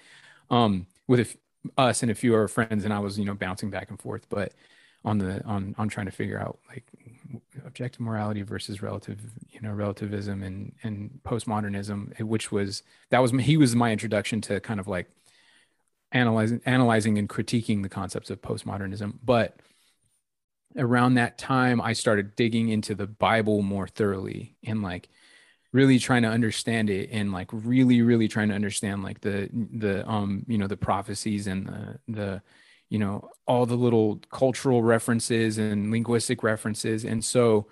[0.50, 1.36] um, with
[1.78, 4.00] us and a few of our friends, and I was you know bouncing back and
[4.00, 4.54] forth, but
[5.06, 6.86] on the on on trying to figure out like
[7.66, 13.58] objective morality versus relative you know relativism and and postmodernism which was that was he
[13.58, 15.10] was my introduction to kind of like
[16.12, 19.14] analyzing analyzing and critiquing the concepts of postmodernism.
[19.24, 19.58] But
[20.78, 25.08] around that time i started digging into the bible more thoroughly and like
[25.74, 30.08] really trying to understand it and like really really trying to understand like the the
[30.08, 32.42] um you know the prophecies and the the
[32.90, 37.04] you know all the little cultural references and linguistic references.
[37.04, 37.68] And so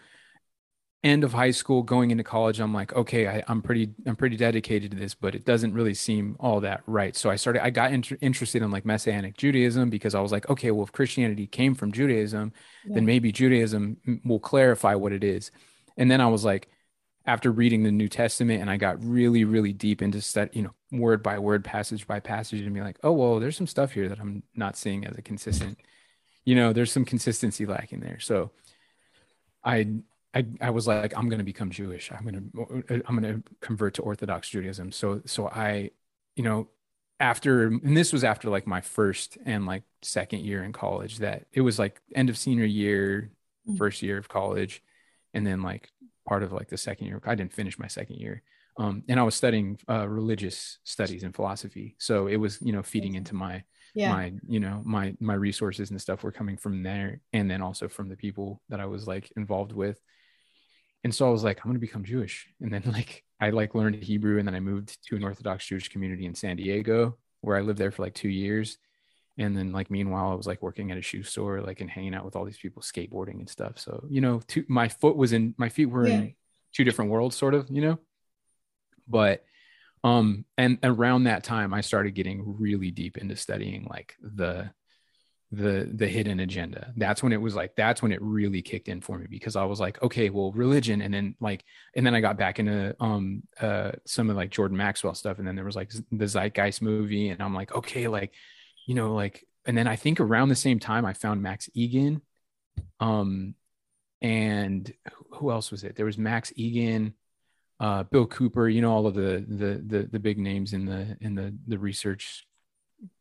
[1.03, 4.37] end of high school going into college i'm like okay I, am pretty i'm pretty
[4.37, 7.15] dedicated to this but it doesn't really seem all that right.
[7.15, 10.47] So i started i got inter- interested in like messianic judaism because i was like
[10.47, 12.53] okay well if christianity came from judaism
[12.85, 12.93] yeah.
[12.93, 15.49] then maybe judaism will clarify what it is.
[15.97, 16.69] And then i was like
[17.31, 20.73] after reading the New Testament and I got really, really deep into that, you know,
[20.91, 24.09] word by word, passage by passage, and be like, oh, well, there's some stuff here
[24.09, 25.77] that I'm not seeing as a consistent,
[26.43, 28.19] you know, there's some consistency lacking there.
[28.19, 28.51] So
[29.63, 29.87] I,
[30.33, 32.11] I, I was like, I'm going to become Jewish.
[32.11, 32.51] I'm going
[32.89, 34.91] to, I'm going to convert to Orthodox Judaism.
[34.91, 35.91] So, so I,
[36.35, 36.67] you know,
[37.21, 41.45] after, and this was after like my first and like second year in college that
[41.53, 43.31] it was like end of senior year,
[43.69, 43.77] mm.
[43.77, 44.83] first year of college.
[45.33, 45.87] And then like
[46.27, 47.21] part of like the second year.
[47.25, 48.43] I didn't finish my second year.
[48.77, 51.95] Um, and I was studying uh, religious studies and philosophy.
[51.99, 54.11] So it was, you know, feeding into my, yeah.
[54.11, 57.19] my, you know, my, my resources and stuff were coming from there.
[57.33, 59.99] And then also from the people that I was like involved with.
[61.03, 62.47] And so I was like, I'm going to become Jewish.
[62.61, 65.89] And then like, I like learned Hebrew and then I moved to an Orthodox Jewish
[65.89, 68.77] community in San Diego where I lived there for like two years
[69.37, 72.13] and then like meanwhile i was like working at a shoe store like and hanging
[72.13, 73.79] out with all these people skateboarding and stuff.
[73.79, 76.15] So you know to, my foot was in my feet were yeah.
[76.15, 76.35] in
[76.73, 77.99] two different worlds sort of you know?
[79.07, 79.43] But
[80.03, 84.71] um and around that time i started getting really deep into studying like the
[85.51, 86.93] the the hidden agenda.
[86.95, 89.65] That's when it was like that's when it really kicked in for me because i
[89.65, 91.65] was like okay well religion and then like
[91.95, 95.47] and then i got back into um uh some of like jordan maxwell stuff and
[95.47, 98.33] then there was like the zeitgeist movie and i'm like okay like
[98.85, 102.21] you know, like, and then I think around the same time I found Max Igan.
[102.99, 103.55] Um,
[104.21, 104.91] and
[105.31, 105.95] who else was it?
[105.95, 107.13] There was Max Igan,
[107.79, 111.17] uh, Bill Cooper, you know, all of the, the, the, the big names in the,
[111.21, 112.45] in the, the research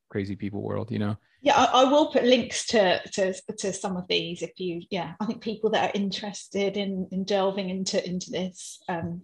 [0.08, 1.16] crazy people world, you know?
[1.42, 4.82] Yeah, I, I, will put links to, to to some of these if you.
[4.90, 8.78] Yeah, I think people that are interested in in delving into into this.
[8.90, 9.22] Um,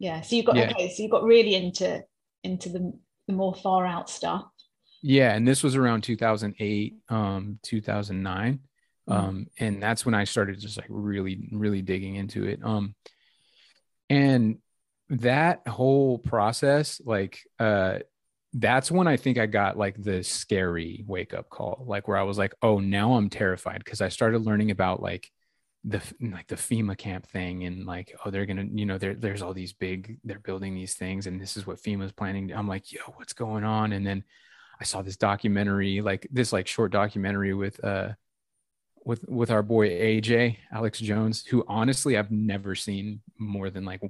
[0.00, 0.70] yeah, so you've got yeah.
[0.70, 2.02] okay, so you got really into
[2.42, 2.92] into the
[3.28, 4.44] the more far out stuff.
[5.02, 8.60] Yeah, and this was around 2008, um, 2009.
[9.08, 9.12] Mm-hmm.
[9.12, 12.60] Um, and that's when I started just like really, really digging into it.
[12.62, 12.94] Um,
[14.08, 14.58] and
[15.10, 17.98] that whole process, like, uh,
[18.54, 22.22] that's when I think I got like the scary wake up call, like where I
[22.22, 25.30] was like, oh, now I'm terrified because I started learning about like
[25.84, 29.40] the like the FEMA camp thing and like, oh, they're gonna, you know, there there's
[29.40, 32.52] all these big, they're building these things and this is what FEMA's planning.
[32.52, 33.92] I'm like, yo, what's going on?
[33.92, 34.22] And then
[34.82, 38.08] I saw this documentary, like this like short documentary with uh
[39.04, 44.00] with with our boy AJ Alex Jones, who honestly I've never seen more than like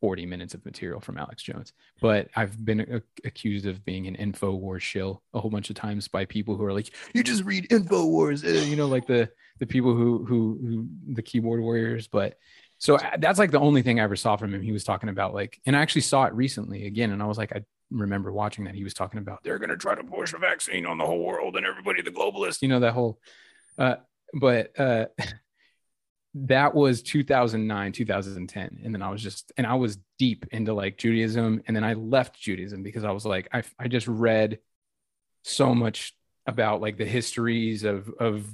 [0.00, 1.72] 40 minutes of material from Alex Jones.
[2.00, 6.08] But I've been a- accused of being an InfoWars shill a whole bunch of times
[6.08, 9.66] by people who are like, you just read InfoWars, uh, you know, like the the
[9.66, 12.08] people who who who the keyboard warriors.
[12.08, 12.38] But
[12.78, 14.62] so uh, that's like the only thing I ever saw from him.
[14.62, 17.38] He was talking about like, and I actually saw it recently again, and I was
[17.38, 20.34] like, I remember watching that he was talking about they're going to try to push
[20.34, 23.18] a vaccine on the whole world and everybody the globalist you know that whole
[23.78, 23.96] uh
[24.34, 25.06] but uh
[26.34, 30.98] that was 2009 2010 and then i was just and i was deep into like
[30.98, 34.58] judaism and then i left judaism because i was like i, I just read
[35.42, 36.14] so much
[36.46, 38.46] about like the histories of of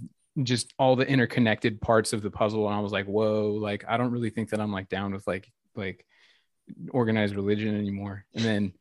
[0.42, 3.96] just all the interconnected parts of the puzzle and i was like whoa like i
[3.96, 6.06] don't really think that i'm like down with like like
[6.90, 8.72] organized religion anymore and then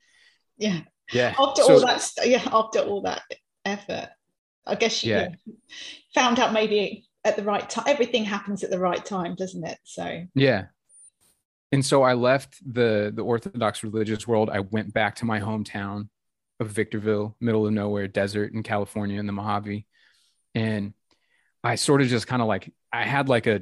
[0.63, 0.79] yeah.
[1.11, 1.33] Yeah.
[1.37, 3.21] After so, all that yeah after all that
[3.65, 4.09] effort
[4.65, 5.29] i guess you yeah.
[6.15, 9.77] found out maybe at the right time everything happens at the right time doesn't it?
[9.83, 10.65] So yeah.
[11.71, 14.49] And so i left the the orthodox religious world.
[14.49, 16.09] I went back to my hometown
[16.59, 19.85] of victorville middle of nowhere desert in california in the mojave.
[20.55, 20.93] And
[21.63, 23.61] i sort of just kind of like i had like a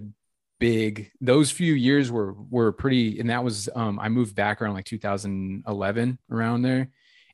[0.62, 4.76] big those few years were were pretty and that was um i moved back around
[4.76, 6.88] like 2011 around there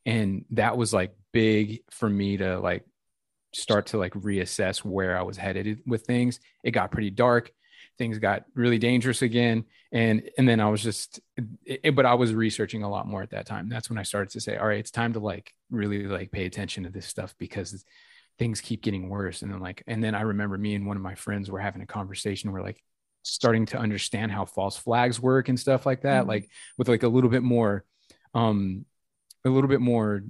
[0.06, 2.86] and that was like big for me to like
[3.54, 6.40] start to like reassess where I was headed with things.
[6.64, 7.52] It got pretty dark.
[7.98, 9.66] Things got really dangerous again.
[9.92, 11.20] And and then I was just
[11.66, 13.70] it, but I was researching a lot more at that time.
[13.70, 16.46] That's when I started to say, all right, it's time to like really like pay
[16.46, 17.84] attention to this stuff because
[18.38, 19.42] things keep getting worse.
[19.42, 21.82] And then like and then I remember me and one of my friends were having
[21.82, 22.84] a conversation where like
[23.28, 26.30] starting to understand how false flags work and stuff like that, mm-hmm.
[26.30, 27.84] like with like a little bit more
[28.34, 28.86] um
[29.46, 30.24] a little bit more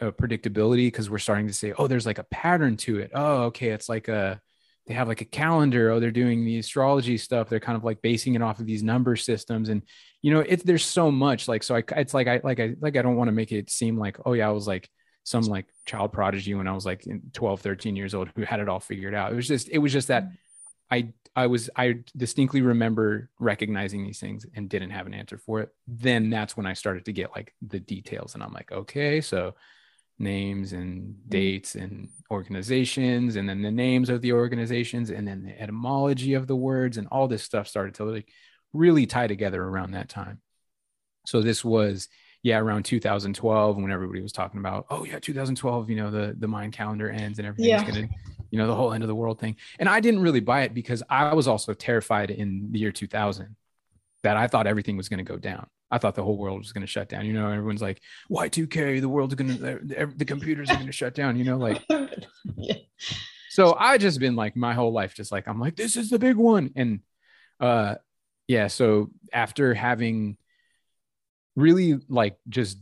[0.00, 3.12] uh, predictability because we're starting to say, oh, there's like a pattern to it.
[3.14, 4.40] Oh, okay, it's like a
[4.86, 5.90] they have like a calendar.
[5.90, 7.48] Oh, they're doing the astrology stuff.
[7.48, 9.82] They're kind of like basing it off of these number systems, and
[10.20, 11.76] you know, it's there's so much like so.
[11.76, 14.18] I it's like I like I like I don't want to make it seem like
[14.26, 14.88] oh yeah, I was like
[15.22, 18.68] some like child prodigy when I was like 12, 13 years old who had it
[18.68, 19.32] all figured out.
[19.32, 20.28] It was just it was just that
[20.90, 25.60] I I was I distinctly remember recognizing these things and didn't have an answer for
[25.60, 25.70] it.
[25.88, 29.54] Then that's when I started to get like the details and I'm like, okay, so
[30.18, 31.28] names and mm-hmm.
[31.28, 36.46] dates and organizations and then the names of the organizations and then the etymology of
[36.46, 38.28] the words and all this stuff started to like
[38.72, 40.40] really tie together around that time
[41.26, 42.08] so this was
[42.44, 46.48] yeah around 2012 when everybody was talking about oh yeah 2012 you know the the
[46.48, 47.84] Mayan calendar ends and everything's yeah.
[47.84, 48.08] gonna
[48.54, 50.72] you know the whole end of the world thing and i didn't really buy it
[50.72, 53.56] because i was also terrified in the year 2000
[54.22, 56.72] that i thought everything was going to go down I thought the whole world was
[56.72, 57.24] going to shut down.
[57.24, 61.14] You know, everyone's like, Y2K, the world's going to, the, computers are going to shut
[61.14, 61.84] down, you know, like.
[62.56, 62.74] yeah.
[63.50, 66.18] So I just been like my whole life, just like, I'm like, this is the
[66.18, 66.72] big one.
[66.74, 67.00] And
[67.60, 67.96] uh,
[68.48, 68.66] yeah.
[68.66, 70.36] So after having
[71.54, 72.78] really like just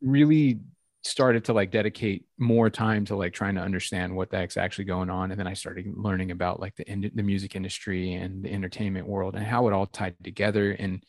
[0.00, 0.60] really
[1.06, 4.84] started to like dedicate more time to like trying to understand what the heck's actually
[4.84, 8.52] going on and then i started learning about like the the music industry and the
[8.52, 11.04] entertainment world and how it all tied together and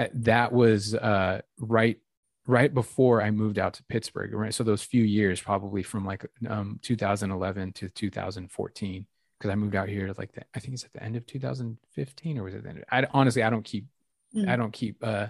[0.00, 1.98] uh, that was uh, right
[2.46, 4.32] right before I moved out to Pittsburgh.
[4.32, 9.06] Right, so those few years, probably from like um, 2011 to 2014,
[9.38, 12.38] because I moved out here like the, I think it's at the end of 2015
[12.38, 12.84] or was it the end?
[12.90, 13.86] I honestly I don't keep
[14.34, 14.48] mm.
[14.48, 15.28] I don't keep uh,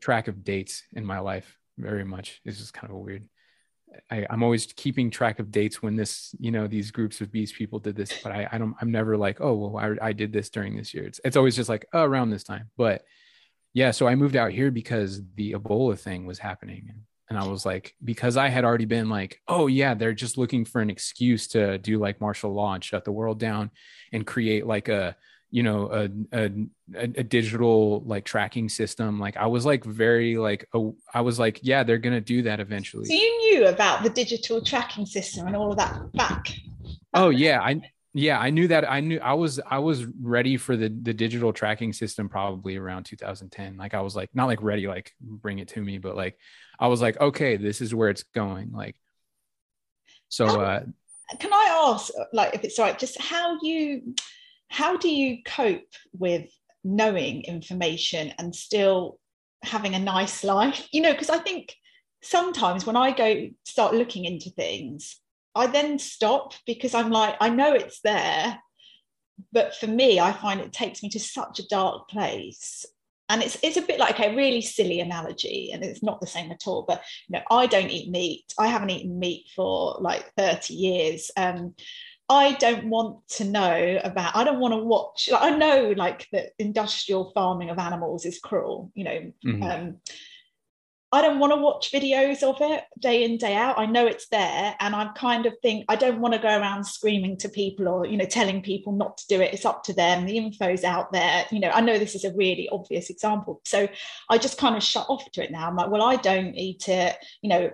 [0.00, 2.40] track of dates in my life very much.
[2.44, 3.28] It's just kind of a weird.
[4.10, 7.54] I, am always keeping track of dates when this, you know, these groups of beast
[7.54, 10.32] people did this, but I, I don't, I'm never like, oh, well, I, I did
[10.32, 11.04] this during this year.
[11.04, 12.70] It's, it's always just like oh, around this time.
[12.76, 13.04] But
[13.72, 16.92] yeah, so I moved out here because the Ebola thing was happening.
[17.28, 20.64] And I was like, because I had already been like, oh, yeah, they're just looking
[20.64, 23.70] for an excuse to do like martial law and shut the world down
[24.12, 25.16] and create like a,
[25.50, 26.50] you know, a, a,
[26.94, 29.18] a digital like tracking system.
[29.18, 32.42] Like I was like very like, oh, I was like, yeah, they're going to do
[32.42, 33.04] that eventually.
[33.04, 36.52] So you knew about the digital tracking system and all of that back.
[37.14, 37.60] Oh, yeah.
[37.60, 37.80] I,
[38.18, 41.52] yeah i knew that i knew i was i was ready for the the digital
[41.52, 45.68] tracking system probably around 2010 like i was like not like ready like bring it
[45.68, 46.38] to me but like
[46.80, 48.96] i was like okay this is where it's going like
[50.28, 50.80] so how, uh
[51.38, 54.14] can i ask like if it's right just how you
[54.68, 56.48] how do you cope with
[56.84, 59.18] knowing information and still
[59.62, 61.74] having a nice life you know because i think
[62.22, 65.20] sometimes when i go start looking into things
[65.56, 68.60] I then stop because I'm like, I know it's there,
[69.52, 72.84] but for me, I find it takes me to such a dark place.
[73.28, 76.52] And it's it's a bit like a really silly analogy, and it's not the same
[76.52, 76.84] at all.
[76.86, 78.44] But you know, I don't eat meat.
[78.56, 81.30] I haven't eaten meat for like 30 years.
[81.36, 81.74] Um,
[82.28, 86.26] I don't want to know about, I don't want to watch, like, I know like
[86.32, 89.32] that industrial farming of animals is cruel, you know.
[89.44, 89.62] Mm-hmm.
[89.62, 89.96] Um,
[91.12, 93.78] I don't want to watch videos of it day in, day out.
[93.78, 94.74] I know it's there.
[94.80, 98.06] And I kind of think I don't want to go around screaming to people or,
[98.06, 99.54] you know, telling people not to do it.
[99.54, 100.26] It's up to them.
[100.26, 101.46] The info's out there.
[101.52, 103.60] You know, I know this is a really obvious example.
[103.64, 103.88] So
[104.28, 105.68] I just kind of shut off to it now.
[105.68, 107.16] I'm like, well, I don't eat it.
[107.40, 107.70] You know,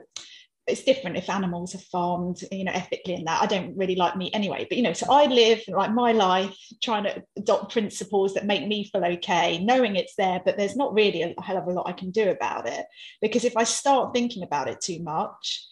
[0.67, 3.43] it's different if animals are farmed, you know, ethically and that.
[3.43, 4.65] I don't really like meat anyway.
[4.69, 8.67] But you know, so I live like my life trying to adopt principles that make
[8.67, 11.89] me feel okay, knowing it's there, but there's not really a hell of a lot
[11.89, 12.87] I can do about it.
[13.21, 15.67] Because if I start thinking about it too much,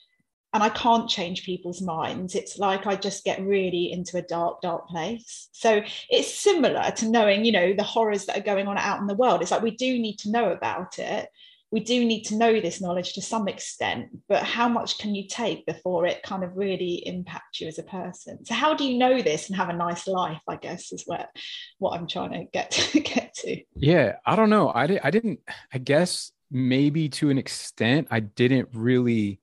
[0.53, 2.35] and I can't change people's minds.
[2.35, 5.49] It's like I just get really into a dark, dark place.
[5.53, 9.07] So it's similar to knowing, you know, the horrors that are going on out in
[9.07, 9.43] the world.
[9.43, 11.29] It's like we do need to know about it,
[11.71, 15.29] we do need to know this knowledge to some extent, but how much can you
[15.29, 18.45] take before it kind of really impacts you as a person?
[18.45, 20.41] So how do you know this and have a nice life?
[20.49, 21.29] I guess is what
[21.79, 23.63] what I'm trying to get to get to.
[23.77, 24.73] Yeah, I don't know.
[24.75, 25.01] I did.
[25.05, 25.41] I didn't.
[25.73, 29.41] I guess maybe to an extent, I didn't really.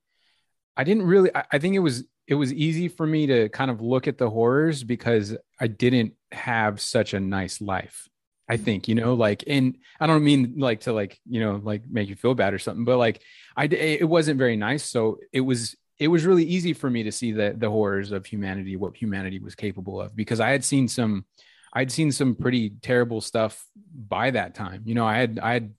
[0.76, 1.34] I didn't really.
[1.34, 4.18] I, I think it was it was easy for me to kind of look at
[4.18, 8.07] the horrors because I didn't have such a nice life.
[8.48, 11.82] I think, you know, like, and I don't mean like to like, you know, like
[11.90, 13.20] make you feel bad or something, but like,
[13.56, 14.84] I, it wasn't very nice.
[14.84, 18.24] So it was, it was really easy for me to see the, the horrors of
[18.24, 21.26] humanity, what humanity was capable of, because I had seen some,
[21.74, 24.82] I'd seen some pretty terrible stuff by that time.
[24.86, 25.74] You know, I had, I had,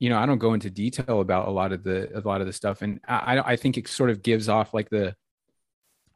[0.00, 2.48] you know, I don't go into detail about a lot of the, a lot of
[2.48, 2.82] the stuff.
[2.82, 5.14] And I, I think it sort of gives off like the,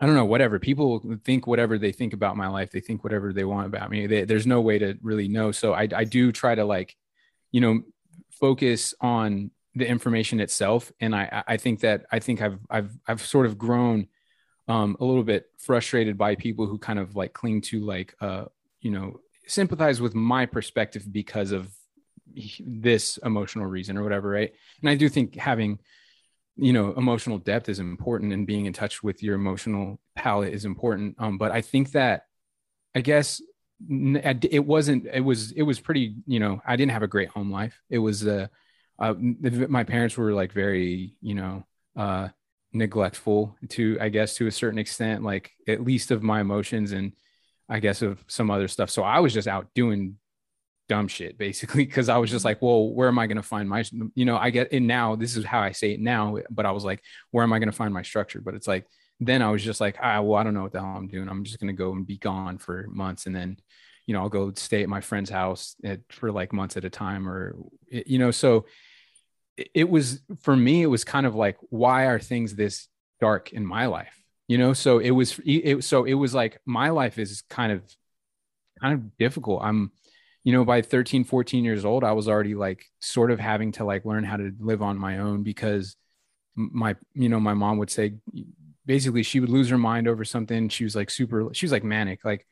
[0.00, 3.32] I don't know, whatever people think, whatever they think about my life, they think whatever
[3.32, 4.06] they want about me.
[4.06, 5.52] They, there's no way to really know.
[5.52, 6.96] So I, I do try to like,
[7.52, 7.82] you know,
[8.30, 10.90] focus on the information itself.
[11.00, 14.08] And I, I think that I think I've, I've, I've sort of grown
[14.66, 18.46] um, a little bit frustrated by people who kind of like cling to like, uh,
[18.80, 21.70] you know, sympathize with my perspective because of
[22.58, 24.28] this emotional reason or whatever.
[24.28, 24.52] Right.
[24.80, 25.78] And I do think having,
[26.56, 30.64] you know emotional depth is important and being in touch with your emotional palette is
[30.64, 31.16] important.
[31.18, 32.22] Um but i think that
[32.94, 33.40] i guess
[33.90, 37.50] it wasn't it was it was pretty you know i didn't have a great home
[37.50, 37.80] life.
[37.90, 38.46] It was uh,
[38.98, 42.28] uh my parents were like very you know uh
[42.72, 47.12] neglectful to i guess to a certain extent like at least of my emotions and
[47.68, 48.90] i guess of some other stuff.
[48.90, 50.16] So i was just out doing
[50.88, 53.68] dumb shit basically because I was just like, well, where am I going to find
[53.68, 55.16] my, you know, I get it now.
[55.16, 57.70] This is how I say it now, but I was like, where am I going
[57.70, 58.40] to find my structure?
[58.40, 58.86] But it's like,
[59.20, 61.28] then I was just like, ah, well, I don't know what the hell I'm doing.
[61.28, 63.26] I'm just going to go and be gone for months.
[63.26, 63.56] And then,
[64.06, 66.90] you know, I'll go stay at my friend's house at, for like months at a
[66.90, 67.56] time or,
[67.88, 68.66] you know, so
[69.56, 72.88] it, it was, for me, it was kind of like, why are things this
[73.20, 74.14] dark in my life?
[74.48, 77.82] You know, so it was, it, so it was like, my life is kind of,
[78.82, 79.62] kind of difficult.
[79.62, 79.92] I'm,
[80.44, 83.84] you know by 13 14 years old i was already like sort of having to
[83.84, 85.96] like learn how to live on my own because
[86.56, 88.14] my you know my mom would say
[88.86, 90.68] basically she would lose her mind over something.
[90.68, 92.46] She was like super she was like manic like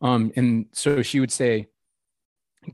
[0.00, 1.66] um and so she would say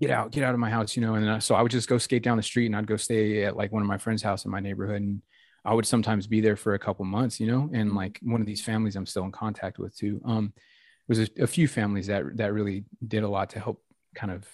[0.00, 1.98] get out get out of my house you know and so i would just go
[1.98, 4.44] skate down the street and i'd go stay at like one of my friends house
[4.44, 5.22] in my neighborhood and
[5.64, 8.46] i would sometimes be there for a couple months you know and like one of
[8.46, 10.20] these families i'm still in contact with too.
[10.24, 13.82] Um it was a, a few families that that really did a lot to help
[14.14, 14.44] kind of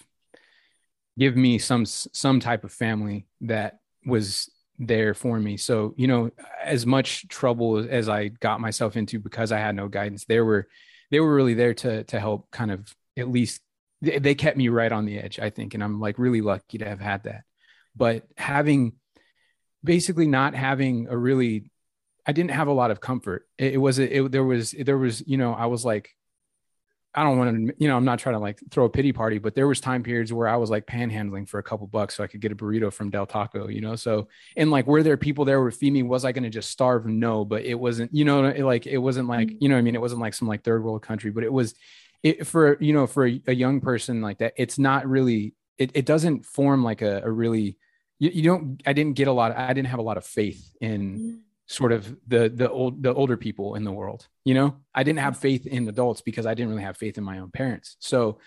[1.20, 5.58] give me some some type of family that was there for me.
[5.58, 6.30] So you know
[6.64, 10.68] as much trouble as i got myself into because i had no guidance they were
[11.10, 13.60] they were really there to to help kind of at least
[14.00, 16.88] they kept me right on the edge i think and i'm like really lucky to
[16.88, 17.42] have had that.
[17.94, 18.94] But having
[19.84, 21.70] basically not having a really
[22.26, 23.46] i didn't have a lot of comfort.
[23.58, 26.14] It, it was it, there was there was you know i was like
[27.12, 29.38] I don't want to, you know, I'm not trying to like throw a pity party,
[29.38, 32.22] but there was time periods where I was like panhandling for a couple bucks so
[32.22, 33.96] I could get a burrito from Del Taco, you know?
[33.96, 36.04] So, and like, were there people there would feed me?
[36.04, 37.06] Was I going to just starve?
[37.06, 39.58] No, but it wasn't, you know, it, like, it wasn't like, mm-hmm.
[39.60, 41.74] you know, I mean, it wasn't like some like third world country, but it was
[42.22, 45.90] it for, you know, for a, a young person like that, it's not really, it,
[45.94, 47.76] it doesn't form like a, a really,
[48.20, 50.24] you, you, don't, I didn't get a lot, of, I didn't have a lot of
[50.24, 51.36] faith in, mm-hmm
[51.70, 54.74] sort of the the old the older people in the world you know?
[54.92, 57.52] I didn't have faith in adults because i didn't really have faith in my own
[57.52, 57.96] parents.
[58.00, 58.40] So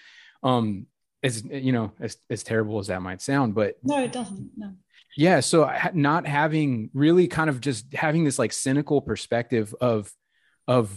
[0.43, 0.87] um
[1.23, 4.73] as you know as, as terrible as that might sound but no it doesn't no.
[5.15, 10.11] Yeah so not having really kind of just having this like cynical perspective of
[10.67, 10.93] of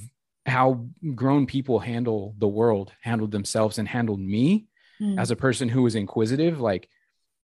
[0.46, 4.66] how grown people handle the world handled themselves and handled me
[5.00, 5.16] mm.
[5.16, 6.88] as a person who was inquisitive like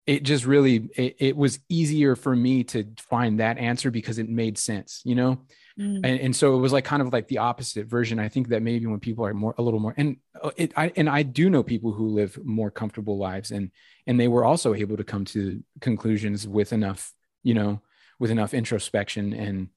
[0.07, 4.27] it just really it, it, was easier for me to find that answer because it
[4.27, 5.39] made sense you know?
[5.79, 5.97] Mm.
[5.97, 8.19] and, and so it was like kind of like the opposite version.
[8.19, 10.91] I think that maybe when people are more a little more and uh, it i
[10.95, 13.71] and i do know people who live more comfortable lives and
[14.05, 17.81] and they were also able to come to conclusions with enough you know
[18.19, 19.69] with enough introspection and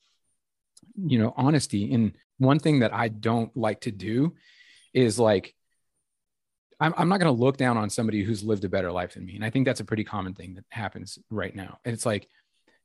[0.96, 1.92] you know honesty.
[1.92, 4.34] And one thing that i don't like to do
[4.92, 5.54] is like
[6.80, 9.24] i'm, I'm not going to look down on somebody who's lived a better life than
[9.24, 11.78] me and i think that's a pretty common thing that happens right now.
[11.84, 12.28] And it's like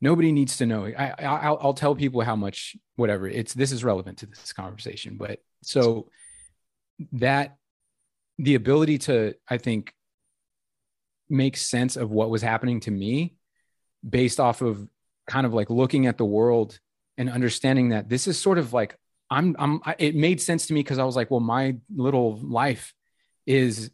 [0.02, 0.86] nobody needs to know.
[0.86, 5.18] I, I will tell people how much whatever it's this is relevant to this conversation
[5.18, 6.10] but so
[7.14, 7.58] that
[8.38, 9.94] the ability to i think
[11.30, 13.36] make sense of what was happening to me
[14.08, 14.88] based off of
[15.28, 16.80] kind of like looking at the world
[17.18, 18.98] and understanding that this is sort of like
[19.30, 22.94] I'm I'm it made sense to me because I was like, well, my little life
[23.50, 23.89] is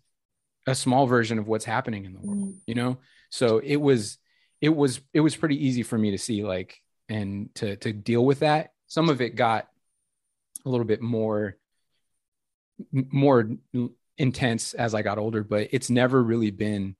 [0.67, 2.59] a small version of what's happening in the world, mm.
[2.67, 2.97] you know?
[3.29, 4.17] So it was
[4.61, 8.23] it was it was pretty easy for me to see like and to to deal
[8.23, 8.73] with that.
[8.87, 9.67] Some of it got
[10.65, 11.57] a little bit more
[12.91, 13.49] more
[14.17, 16.95] intense as I got older, but it's never really been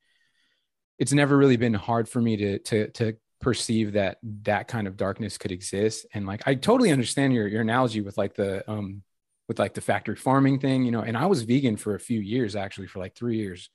[0.98, 4.96] it's never really been hard for me to to to perceive that that kind of
[4.96, 9.04] darkness could exist and like i totally understand your your analogy with like the um
[9.48, 12.20] with like the factory farming thing you know and i was vegan for a few
[12.20, 13.70] years actually for like three years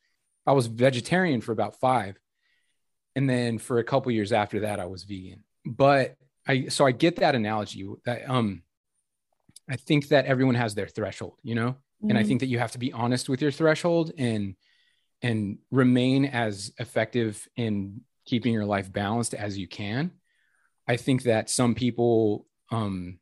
[0.47, 2.19] i was vegetarian for about five
[3.17, 6.17] and then for a couple years after that i was vegan but
[6.47, 8.63] i so i get that analogy that um
[9.69, 12.11] i think that everyone has their threshold you know mm-hmm.
[12.11, 12.29] and i mm-hmm.
[12.29, 14.55] think that you have to be honest with your threshold and
[15.23, 20.13] and remain as effective in keeping your life balanced as you can.
[20.87, 23.19] I think that some people, um,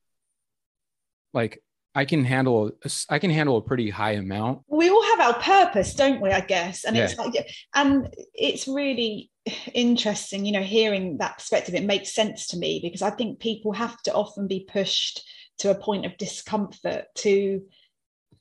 [1.33, 1.63] like
[1.95, 2.71] I can handle,
[3.09, 4.63] I can handle a pretty high amount.
[4.69, 6.31] We all have our purpose, don't we?
[6.31, 7.05] I guess, and yeah.
[7.05, 7.35] it's like,
[7.75, 9.31] and it's really
[9.75, 11.75] interesting, you know, hearing that perspective.
[11.75, 15.23] It makes sense to me because I think people have to often be pushed
[15.59, 17.63] to a point of discomfort to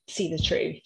[0.08, 0.82] see the truth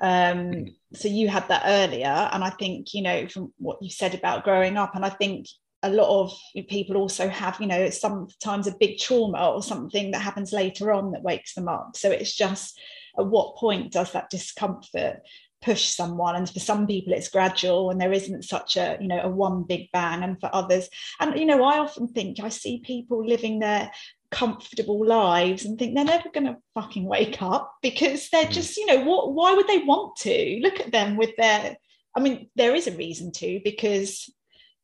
[0.00, 0.62] um, hmm.
[0.94, 4.44] so you had that earlier and i think you know from what you said about
[4.44, 5.46] growing up and i think
[5.84, 6.36] a lot of
[6.68, 11.12] people also have you know sometimes a big trauma or something that happens later on
[11.12, 11.92] that wakes them up.
[11.94, 12.80] So it's just
[13.18, 15.20] at what point does that discomfort
[15.62, 16.36] push someone?
[16.36, 19.64] And for some people it's gradual and there isn't such a you know a one
[19.64, 20.22] big bang.
[20.22, 20.88] And for others
[21.20, 23.90] and you know i often think i see people living their
[24.30, 28.50] comfortable lives and think they're never going to fucking wake up because they're mm.
[28.50, 30.58] just you know what why would they want to?
[30.60, 31.76] Look at them with their
[32.16, 34.30] i mean there is a reason to because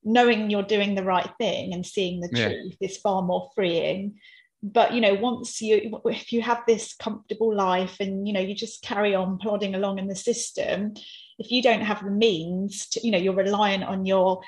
[0.04, 2.48] knowing you're doing the right thing and seeing the yeah.
[2.48, 4.14] truth is far more freeing
[4.62, 8.54] but you know once you if you have this comfortable life and you know you
[8.54, 10.92] just carry on plodding along in the system
[11.38, 14.42] if you don't have the means to you know you're reliant on your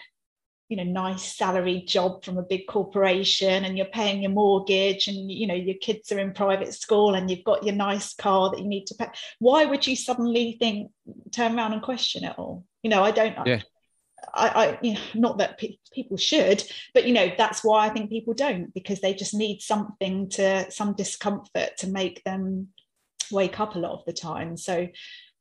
[0.69, 5.31] you know nice salary job from a big corporation and you're paying your mortgage and
[5.31, 8.59] you know your kids are in private school and you've got your nice car that
[8.59, 9.07] you need to pay
[9.39, 10.91] why would you suddenly think
[11.31, 13.61] turn around and question it all you know i don't yeah.
[14.35, 16.63] I, I you know, not that pe- people should,
[16.95, 20.71] but you know that's why I think people don't because they just need something to
[20.71, 22.69] some discomfort to make them
[23.31, 24.57] wake up a lot of the time.
[24.57, 24.89] So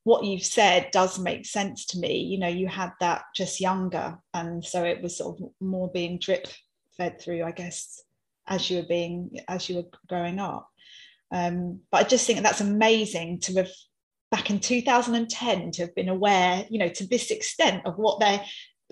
[0.04, 2.20] what you've said does make sense to me.
[2.20, 6.20] You know, you had that just younger, and so it was sort of more being
[6.20, 6.48] drip
[6.98, 8.02] fed through, I guess,
[8.48, 10.70] as you were being as you were growing up.
[11.32, 13.72] Um, but I just think that's amazing to have
[14.32, 18.42] back in 2010 to have been aware, you know, to this extent of what they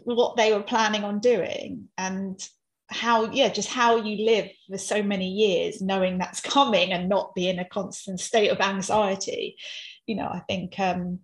[0.04, 2.48] what they were planning on doing and
[2.90, 7.36] how yeah just how you live for so many years knowing that's coming and not
[7.36, 9.58] be in a constant state of anxiety.
[10.06, 11.20] You know i think um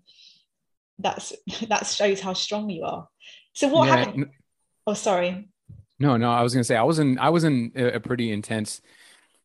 [1.00, 1.34] that's
[1.70, 3.08] that shows how strong you are.
[3.54, 3.96] So what yeah.
[3.98, 4.30] happened?
[4.86, 5.50] oh sorry.
[6.00, 8.82] No no i was gonna say i was in i was in a pretty intense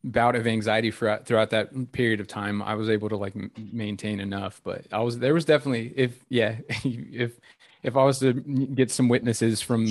[0.02, 2.62] bout of anxiety for, throughout that period of time.
[2.62, 6.56] I was able to like maintain enough but i was there was definitely if yeah
[6.68, 7.38] if
[7.82, 9.86] if i was to get some witnesses from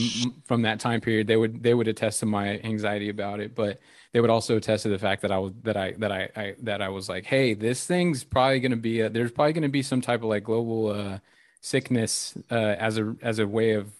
[0.46, 3.80] from that time period they would they would attest to my anxiety about it but
[4.12, 6.56] they would also attest to the fact that I was that I that I, I
[6.64, 9.64] that I was like, hey, this thing's probably going to be a, there's probably going
[9.64, 11.20] to be some type of like global uh,
[11.62, 13.92] sickness uh, as a as a way of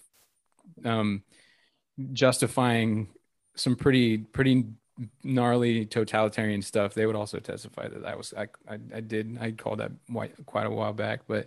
[0.84, 1.22] um,
[2.12, 3.08] justifying
[3.54, 4.66] some pretty pretty
[5.22, 6.92] gnarly totalitarian stuff.
[6.94, 9.92] They would also testify that I was I I, I did I called that
[10.44, 11.46] quite a while back, but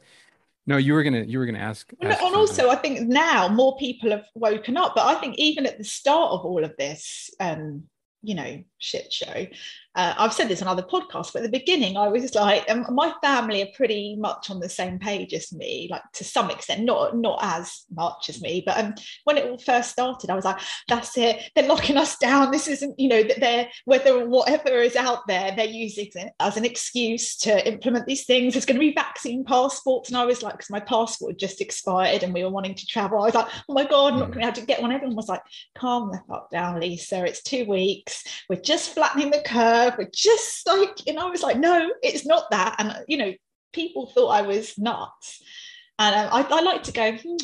[0.66, 1.92] no, you were gonna you were gonna ask.
[2.02, 4.94] ask and also, I think now more people have woken up.
[4.96, 7.84] But I think even at the start of all of this, um,
[8.22, 9.46] you know shit show
[9.96, 12.86] uh, I've said this on other podcasts, but at the beginning, I was like, um,
[12.90, 16.84] my family are pretty much on the same page as me, like to some extent,
[16.84, 18.64] not not as much as me.
[18.66, 21.52] But um, when it all first started, I was like, that's it.
[21.56, 22.52] They're locking us down.
[22.52, 26.58] This isn't, you know, that they're whether whatever is out there, they're using it as
[26.58, 28.54] an excuse to implement these things.
[28.54, 31.62] There's going to be vaccine passports, and I was like, because my passport had just
[31.62, 33.22] expired, and we were wanting to travel.
[33.22, 34.92] I was like, oh my god, I'm not going to have to get one.
[34.92, 35.42] Everyone was like,
[35.76, 37.24] calm the fuck down, Lisa.
[37.26, 38.24] It's two weeks.
[38.50, 42.50] We're just flattening the curve We're just like, know, I was like, no, it's not
[42.52, 42.76] that.
[42.80, 43.34] And, you know,
[43.74, 45.42] people thought I was nuts.
[46.00, 47.36] And um, I, I, like to go, hmm,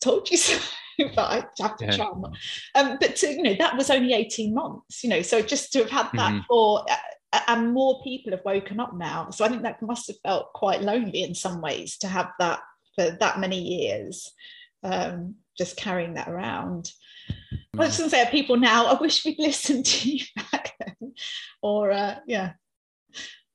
[0.00, 0.58] told you so.
[1.14, 1.96] but I have to yeah.
[1.96, 2.06] try.
[2.74, 5.80] Um, but to, you know, that was only 18 months, you know, so just to
[5.80, 6.40] have had that mm-hmm.
[6.48, 9.30] for, uh, and more people have woken up now.
[9.30, 12.60] So I think that must have felt quite lonely in some ways to have that
[12.96, 14.32] for that many years,
[14.82, 16.90] um, just carrying that around.
[17.28, 21.12] I was going to say, people now, I wish we'd listened to you back then.
[21.60, 22.52] Or, uh, yeah.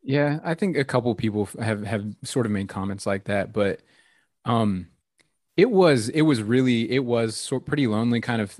[0.03, 3.79] Yeah, I think a couple people have have sort of made comments like that, but
[4.45, 4.89] um,
[5.57, 8.55] it was it was really it was sort pretty lonely, kind of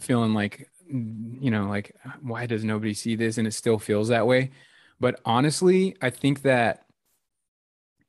[0.00, 4.26] feeling like you know like why does nobody see this, and it still feels that
[4.26, 4.50] way.
[4.98, 6.86] But honestly, I think that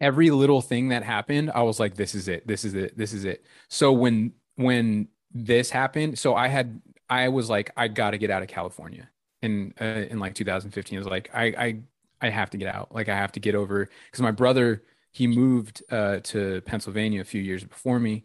[0.02, 3.14] every little thing that happened, I was like, this is it, this is it, this
[3.14, 3.46] is it.
[3.70, 8.32] So when when this happened, so I had I was like, I got to get
[8.32, 9.10] out of California
[9.42, 10.98] in uh, in like 2015.
[10.98, 11.80] I was like, I I
[12.22, 12.94] I have to get out.
[12.94, 17.26] Like I have to get over because my brother he moved uh, to Pennsylvania a
[17.26, 18.24] few years before me,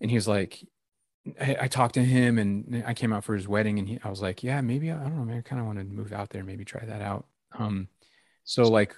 [0.00, 0.64] and he was like,
[1.40, 4.08] I, I, talked to him and I came out for his wedding, and he, I
[4.08, 6.30] was like, yeah, maybe I don't know, man, I kind of want to move out
[6.30, 7.26] there, maybe try that out.
[7.58, 7.88] Um,
[8.44, 8.94] so like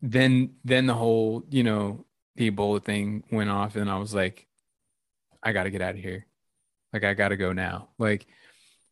[0.00, 2.04] then then the whole you know
[2.34, 4.48] the Ebola thing went off, and I was like,
[5.42, 6.26] I got to get out of here.
[6.92, 7.88] Like I got to go now.
[7.98, 8.26] Like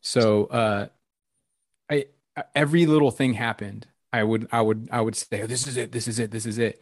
[0.01, 0.87] so uh
[1.89, 2.05] I
[2.55, 3.87] every little thing happened.
[4.13, 6.45] I would I would I would say, oh, this is it, this is it, this
[6.45, 6.81] is it.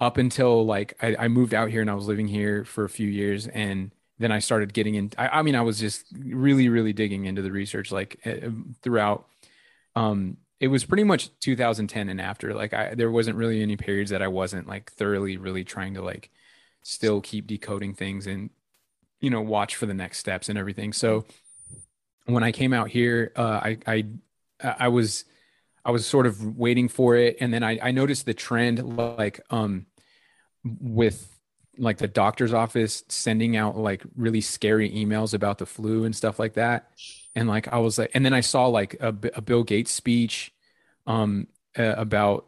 [0.00, 2.88] Up until like I, I moved out here and I was living here for a
[2.88, 5.12] few years and then I started getting in.
[5.16, 8.50] I, I mean, I was just really, really digging into the research like uh,
[8.82, 9.26] throughout.
[9.94, 12.52] Um, it was pretty much 2010 and after.
[12.52, 16.02] Like, I there wasn't really any periods that I wasn't like thoroughly, really trying to
[16.02, 16.30] like
[16.82, 18.50] still keep decoding things and
[19.20, 20.92] you know watch for the next steps and everything.
[20.92, 21.24] So
[22.28, 24.04] when i came out here uh, i i
[24.62, 25.24] i was
[25.84, 27.36] i was sort of waiting for it.
[27.40, 29.86] And then i i noticed the trend like um
[30.64, 31.34] with
[31.78, 36.38] like the doctor's office sending out like really scary emails about the flu and stuff
[36.38, 36.90] like that.
[37.34, 40.52] And like i was like and then i saw like a, a bill gates speech
[41.06, 41.46] um
[41.78, 42.47] uh, about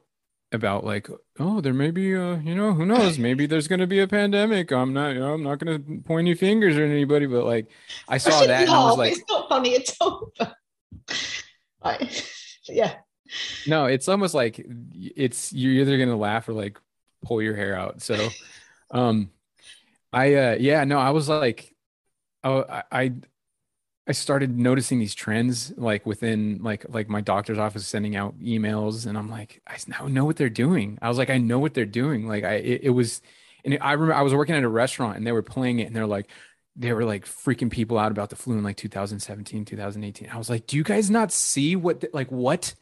[0.52, 3.18] about like oh there may be uh you know who knows?
[3.18, 4.72] Maybe there's going to be a pandemic.
[4.72, 7.70] I'm not you know, i'm not going to point any fingers at anybody but like
[8.08, 10.32] i saw I that and i was like it's not funny at all.
[12.68, 12.94] Yeah.
[13.66, 16.78] No it's almost like it's you're either going to laugh or like
[17.22, 18.02] pull your hair out.
[18.02, 18.28] So
[18.90, 19.30] um
[20.12, 21.74] i uh yeah no i was like
[22.42, 23.12] oh i
[24.08, 29.06] I started noticing these trends like within like like my doctor's office sending out emails
[29.06, 30.98] and I'm like I now know what they're doing.
[31.00, 32.26] I was like I know what they're doing.
[32.26, 33.22] Like I it, it was
[33.64, 35.94] and I remember I was working at a restaurant and they were playing it and
[35.94, 36.30] they're like
[36.76, 40.30] they were like freaking people out about the flu in like 2017, 2018.
[40.30, 42.74] I was like, "Do you guys not see what the, like what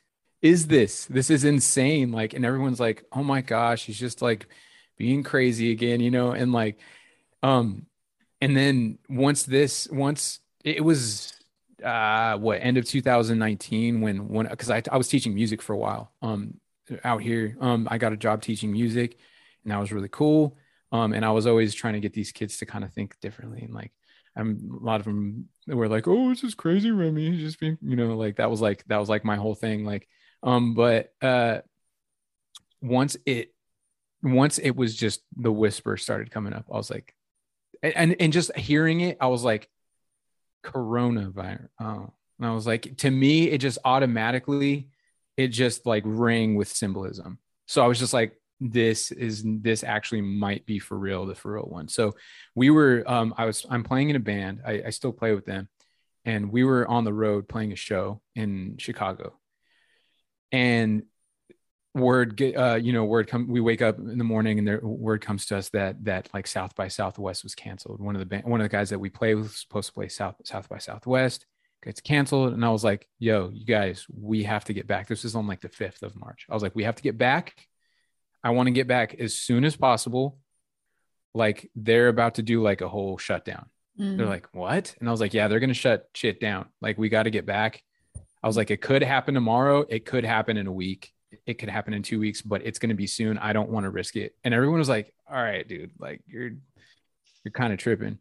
[0.42, 1.06] is this?
[1.06, 4.46] This is insane." Like and everyone's like, "Oh my gosh, he's just like
[4.96, 6.32] being crazy again," you know?
[6.32, 6.78] And like
[7.42, 7.86] um
[8.40, 11.32] and then once this once it was
[11.84, 15.78] uh what end of 2019 when when because I, I was teaching music for a
[15.78, 16.54] while um
[17.04, 17.56] out here.
[17.60, 19.16] Um i got a job teaching music
[19.62, 20.56] and that was really cool.
[20.90, 23.62] Um and i was always trying to get these kids to kind of think differently
[23.62, 23.92] and like
[24.36, 27.76] i'm a lot of them were like oh this is crazy remy he's just being
[27.82, 30.08] you know like that was like that was like my whole thing like
[30.42, 31.58] um but uh
[32.80, 33.52] once it
[34.22, 37.14] once it was just the whisper started coming up i was like
[37.82, 39.68] and and just hearing it i was like
[40.64, 41.68] coronavirus.
[41.80, 44.88] Oh, and I was like, to me, it just automatically,
[45.36, 47.38] it just like rang with symbolism.
[47.66, 51.52] So I was just like, this is this actually might be for real, the for
[51.52, 51.88] real one.
[51.88, 52.14] So
[52.54, 54.62] we were, um, I was, I'm playing in a band.
[54.66, 55.68] I, I still play with them,
[56.24, 59.38] and we were on the road playing a show in Chicago,
[60.50, 61.04] and
[61.98, 64.80] word get uh you know word come we wake up in the morning and there
[64.82, 68.00] word comes to us that that like south by southwest was canceled.
[68.00, 69.94] One of the band, one of the guys that we play with was supposed to
[69.94, 71.46] play south south by southwest
[71.82, 72.52] gets canceled.
[72.52, 75.08] And i was like yo you guys we have to get back.
[75.08, 76.46] This is on like the 5th of march.
[76.50, 77.54] I was like we have to get back.
[78.42, 80.38] I want to get back as soon as possible.
[81.34, 83.66] Like they're about to do like a whole shutdown.
[83.98, 84.16] Mm.
[84.16, 84.94] they're like what?
[85.00, 86.66] And i was like yeah they're gonna shut shit down.
[86.80, 87.82] Like we got to get back.
[88.42, 89.84] I was like, it could happen tomorrow.
[89.88, 91.12] It could happen in a week.
[91.46, 93.38] It could happen in two weeks, but it's going to be soon.
[93.38, 94.34] I don't want to risk it.
[94.44, 96.50] And everyone was like, all right, dude, like you're,
[97.44, 98.18] you're kind of tripping.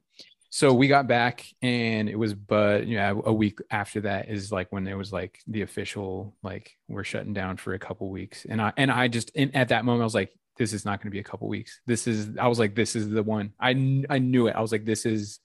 [0.50, 4.72] So we got back and it was, but yeah, a week after that is like
[4.72, 8.46] when there was like the official, like we're shutting down for a couple weeks.
[8.50, 11.00] And I, and I just, in, at that moment, I was like, this is not
[11.00, 11.82] going to be a couple weeks.
[11.86, 13.54] This is, I was like, this is the one.
[13.60, 13.72] I,
[14.10, 14.56] I knew it.
[14.56, 15.40] I was like, this is,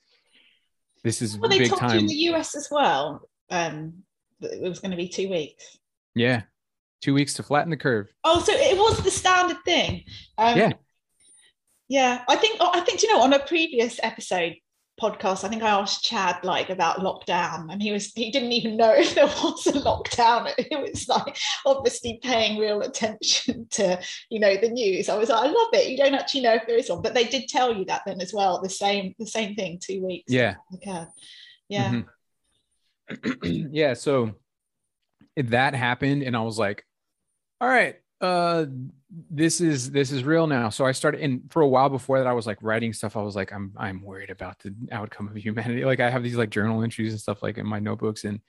[1.04, 1.94] this is well, they big told time.
[1.94, 3.28] you in the US as well.
[3.50, 4.04] Um,
[4.40, 5.78] it was going to be two weeks.
[6.14, 6.42] Yeah.
[7.03, 8.07] Two weeks to flatten the curve.
[8.24, 10.05] Oh, so it was the standard thing.
[10.38, 10.72] Um, Yeah.
[11.88, 12.57] Yeah, I think.
[12.61, 14.55] oh, I think you know on a previous episode
[15.00, 18.76] podcast, I think I asked Chad like about lockdown, and he was he didn't even
[18.78, 20.50] know if there was a lockdown.
[20.59, 21.36] It was like
[21.66, 24.00] obviously paying real attention to
[24.30, 25.09] you know the news.
[25.11, 25.90] I was like, I love it.
[25.90, 28.20] You don't actually know if there is one, but they did tell you that then
[28.22, 28.62] as well.
[28.62, 29.78] The same the same thing.
[29.82, 30.32] Two weeks.
[30.32, 30.55] Yeah.
[30.76, 31.05] Okay.
[31.68, 32.03] Yeah.
[33.11, 33.68] Mhm.
[33.72, 33.94] yeah.
[33.94, 34.36] So
[35.36, 36.86] that happened, and I was like,
[37.62, 38.66] all right, uh,
[39.30, 40.68] this is this is real now.
[40.68, 43.16] So I started, and for a while before that, I was like writing stuff.
[43.16, 45.84] I was like, I'm I'm worried about the outcome of humanity.
[45.92, 48.40] Like I have these like journal entries and stuff like in my notebooks, and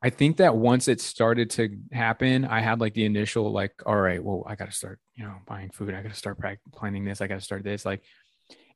[0.00, 3.96] I think that once it started to happen, I had like the initial like, all
[3.96, 5.92] right, well, I got to start, you know, buying food.
[5.92, 6.38] I got to start
[6.72, 7.20] planning this.
[7.20, 7.84] I got to start this.
[7.84, 8.02] Like,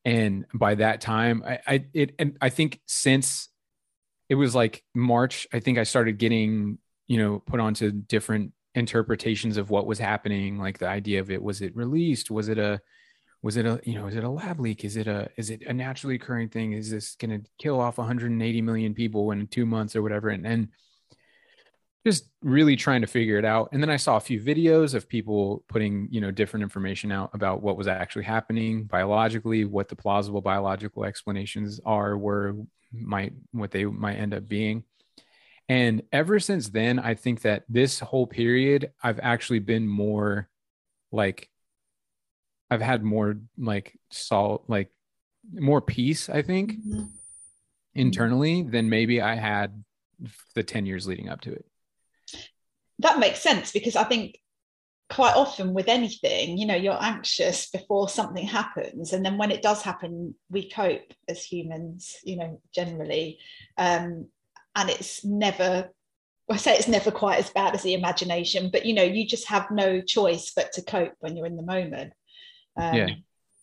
[0.05, 3.49] and by that time, I, I it and I think since
[4.29, 9.57] it was like March, I think I started getting, you know, put onto different interpretations
[9.57, 10.59] of what was happening.
[10.59, 12.31] Like the idea of it, was it released?
[12.31, 12.81] Was it a
[13.43, 15.62] was it a you know is it a lab leak is it a is it
[15.66, 19.66] a naturally occurring thing is this going to kill off 180 million people in two
[19.66, 20.68] months or whatever and, and
[22.07, 25.09] just really trying to figure it out and then i saw a few videos of
[25.09, 29.97] people putting you know different information out about what was actually happening biologically what the
[29.97, 32.55] plausible biological explanations are were
[32.93, 34.85] might what they might end up being
[35.71, 40.49] and ever since then i think that this whole period i've actually been more
[41.12, 41.49] like
[42.71, 44.91] i've had more like salt like
[45.55, 47.09] more peace i think Mhm.
[47.95, 49.83] internally than maybe i had
[50.55, 51.64] the 10 years leading up to it
[52.99, 54.39] that makes sense because I think
[55.09, 59.62] quite often with anything, you know, you're anxious before something happens, and then when it
[59.62, 63.39] does happen, we cope as humans, you know, generally,
[63.79, 64.29] um,
[64.81, 65.91] and it's never.
[66.51, 69.47] I say it's never quite as bad as the imagination, but you know, you just
[69.49, 72.12] have no choice but to cope when you're in the moment.
[72.76, 73.07] Um, Yeah.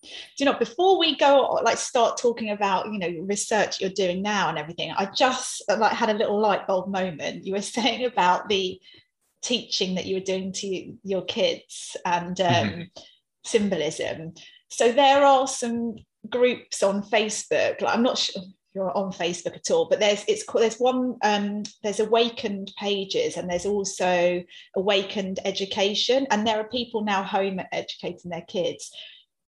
[0.03, 0.53] Do you know?
[0.53, 4.91] Before we go, like, start talking about you know research you're doing now and everything,
[4.95, 7.45] I just like had a little light bulb moment.
[7.45, 8.79] You were saying about the
[9.41, 12.87] teaching that you were doing to your kids and um, Mhm.
[13.45, 14.33] symbolism.
[14.69, 15.95] So there are some
[16.29, 17.81] groups on Facebook.
[17.81, 18.43] Like I'm not sure
[18.77, 23.35] you're on Facebook at all, but there's it's called there's one um, there's awakened pages
[23.35, 24.43] and there's also
[24.75, 28.91] awakened education, and there are people now home educating their kids.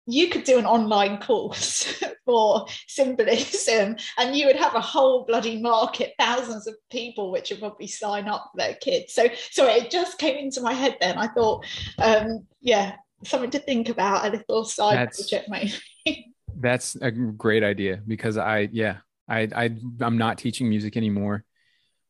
[0.07, 5.61] You could do an online course for symbolism, and you would have a whole bloody
[5.61, 9.13] market, thousands of people, which would probably sign up for their kids.
[9.13, 10.97] So, so it just came into my head.
[10.99, 11.63] Then I thought,
[11.99, 14.25] um, yeah, something to think about.
[14.25, 16.25] A little side That's- project, maybe.
[16.59, 18.97] that's a great idea because i yeah
[19.29, 19.69] i i
[20.01, 21.43] i'm not teaching music anymore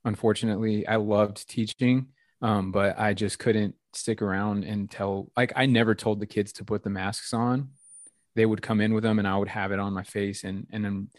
[0.05, 0.87] unfortunately.
[0.87, 2.07] I loved teaching
[2.41, 6.53] um but i just couldn't stick around and tell like i never told the kids
[6.53, 7.69] to put the masks on.
[8.35, 10.67] They would come in with them and i would have it on my face and
[10.71, 11.09] and then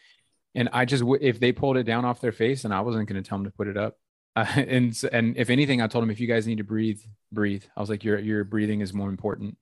[0.54, 3.22] and i just if they pulled it down off their face and i wasn't going
[3.22, 3.96] to tell them to put it up.
[4.36, 7.00] Uh, and and if anything i told them if you guys need to breathe
[7.32, 7.64] breathe.
[7.76, 9.56] I was like your your breathing is more important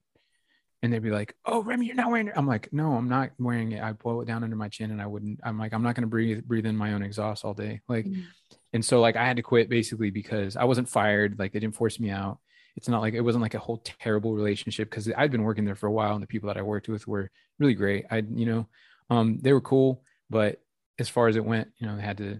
[0.81, 3.31] and they'd be like, "Oh, Remy, you're not wearing it." I'm like, "No, I'm not
[3.39, 3.81] wearing it.
[3.83, 5.39] I blow it down under my chin, and I wouldn't.
[5.43, 8.05] I'm like, I'm not going to breathe breathe in my own exhaust all day." Like,
[8.05, 8.23] Mm.
[8.73, 11.37] and so like I had to quit basically because I wasn't fired.
[11.39, 12.39] Like they didn't force me out.
[12.75, 15.75] It's not like it wasn't like a whole terrible relationship because I'd been working there
[15.75, 18.05] for a while, and the people that I worked with were really great.
[18.09, 18.67] I, you know,
[19.09, 20.61] um, they were cool, but
[20.97, 22.39] as far as it went, you know, they had to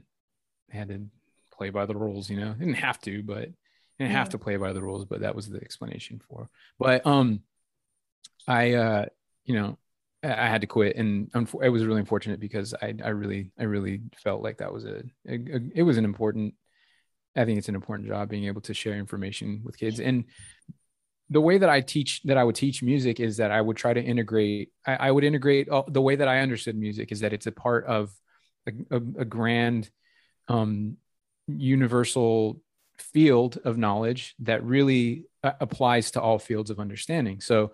[0.71, 1.07] they had to
[1.51, 2.29] play by the rules.
[2.29, 3.49] You know, didn't have to, but
[3.97, 5.03] didn't have to play by the rules.
[5.03, 6.49] But that was the explanation for.
[6.79, 7.41] But um.
[8.47, 9.05] I, uh,
[9.45, 9.77] you know,
[10.23, 14.01] I had to quit, and it was really unfortunate because I, I really, I really
[14.17, 16.55] felt like that was a, a, a- it was an important.
[17.37, 20.25] I think it's an important job being able to share information with kids, and
[21.29, 23.93] the way that I teach, that I would teach music is that I would try
[23.93, 24.71] to integrate.
[24.85, 27.51] I, I would integrate all, the way that I understood music is that it's a
[27.51, 28.11] part of
[28.67, 29.89] a, a, a grand,
[30.47, 30.97] um,
[31.47, 32.61] universal
[32.97, 37.41] field of knowledge that really uh, applies to all fields of understanding.
[37.41, 37.73] So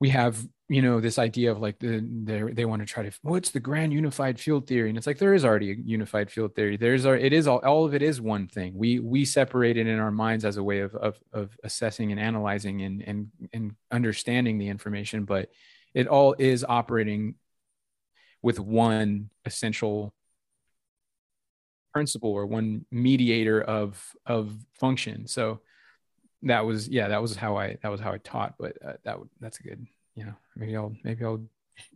[0.00, 3.10] we have you know this idea of like the they they want to try to
[3.22, 4.88] what's the grand unified field theory?
[4.88, 6.76] And it's like there is already a unified field theory.
[6.76, 8.72] There's our it is all all of it is one thing.
[8.74, 12.20] We we separate it in our minds as a way of of, of assessing and
[12.20, 15.50] analyzing and and and understanding the information but
[15.92, 17.34] it all is operating
[18.42, 20.14] with one essential
[21.92, 25.26] principle or one mediator of of function.
[25.26, 25.60] So
[26.42, 29.18] that was yeah that was how i that was how i taught but uh, that
[29.40, 31.42] that's a good you know maybe i'll maybe i'll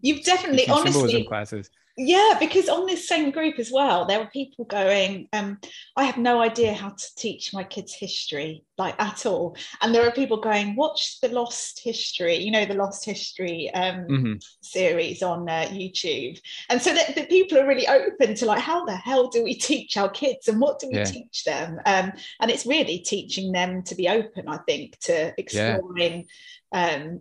[0.01, 4.65] you've definitely honestly classes yeah because on this same group as well there were people
[4.65, 5.59] going um,
[5.97, 10.07] i have no idea how to teach my kids history like at all and there
[10.07, 14.33] are people going watch the lost history you know the lost history um, mm-hmm.
[14.61, 16.39] series on uh, youtube
[16.69, 19.55] and so that the people are really open to like how the hell do we
[19.55, 21.05] teach our kids and what do we yeah.
[21.05, 26.27] teach them um, and it's really teaching them to be open i think to exploring
[26.73, 26.97] yeah.
[26.97, 27.21] um,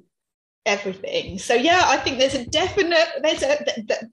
[0.65, 4.09] everything so yeah i think there's a definite there's a the,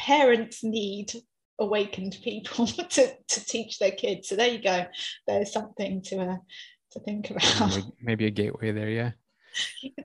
[0.00, 1.12] parents need
[1.58, 4.28] awakened people to, to teach their kids.
[4.28, 4.86] So there you go.
[5.26, 6.36] There's something to uh,
[6.92, 7.78] to think about.
[8.00, 9.10] Maybe a gateway there, yeah.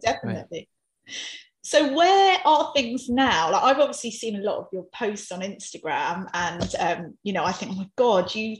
[0.01, 0.69] Definitely.
[1.07, 1.17] Right.
[1.63, 3.51] So where are things now?
[3.51, 7.43] Like I've obviously seen a lot of your posts on Instagram, and um, you know,
[7.43, 8.57] I think, oh my god, you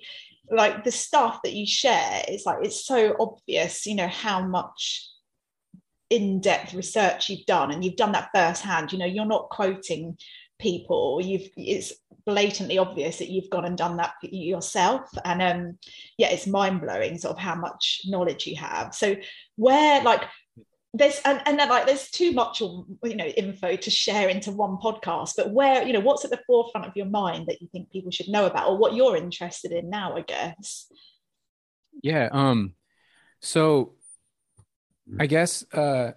[0.50, 3.86] like the stuff that you share is like it's so obvious.
[3.86, 5.08] You know how much
[6.10, 8.92] in-depth research you've done, and you've done that firsthand.
[8.92, 10.18] You know, you're not quoting
[10.60, 11.94] people you've it's
[12.26, 15.78] blatantly obvious that you've gone and done that yourself and um
[16.18, 18.96] yeah it's mind-blowing sort of how much knowledge you have.
[18.96, 19.16] So
[19.56, 20.24] where like
[20.96, 24.78] there's and, and then like there's too much you know info to share into one
[24.78, 27.92] podcast but where you know what's at the forefront of your mind that you think
[27.92, 30.88] people should know about or what you're interested in now i guess?
[32.02, 32.76] Yeah um
[33.42, 33.96] so
[35.20, 36.14] i guess uh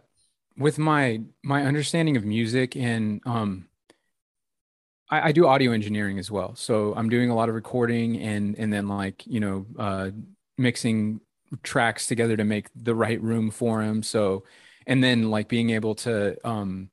[0.57, 3.68] with my my understanding of music and um
[5.11, 6.55] I, I, do audio engineering as well.
[6.55, 10.11] So I'm doing a lot of recording and and then like you know uh,
[10.57, 11.21] mixing
[11.63, 14.03] tracks together to make the right room for them.
[14.03, 14.45] So
[14.87, 16.91] and then like being able to um,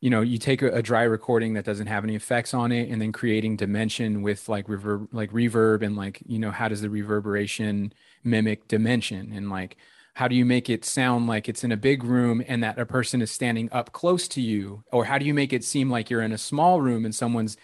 [0.00, 2.88] you know you take a, a, dry recording that doesn't have any effects on it
[2.90, 6.80] and then creating dimension with like reverb like reverb and like you know how does
[6.80, 7.92] the reverberation
[8.22, 9.76] mimic dimension and like
[10.18, 12.84] how do you make it sound like it's in a big room and that a
[12.84, 14.82] person is standing up close to you?
[14.90, 17.56] Or how do you make it seem like you're in a small room and someone's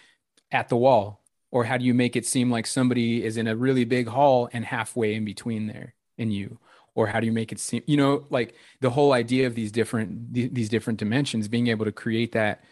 [0.53, 1.21] at the wall?
[1.51, 4.47] Or how do you make it seem like somebody is in a really big hall
[4.53, 6.57] and halfway in between there and you?
[6.93, 9.73] Or how do you make it seem you know like the whole idea of these
[9.73, 12.63] different these different dimensions being able to create that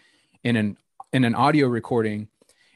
[0.46, 0.78] in an
[1.12, 2.30] in an audio recording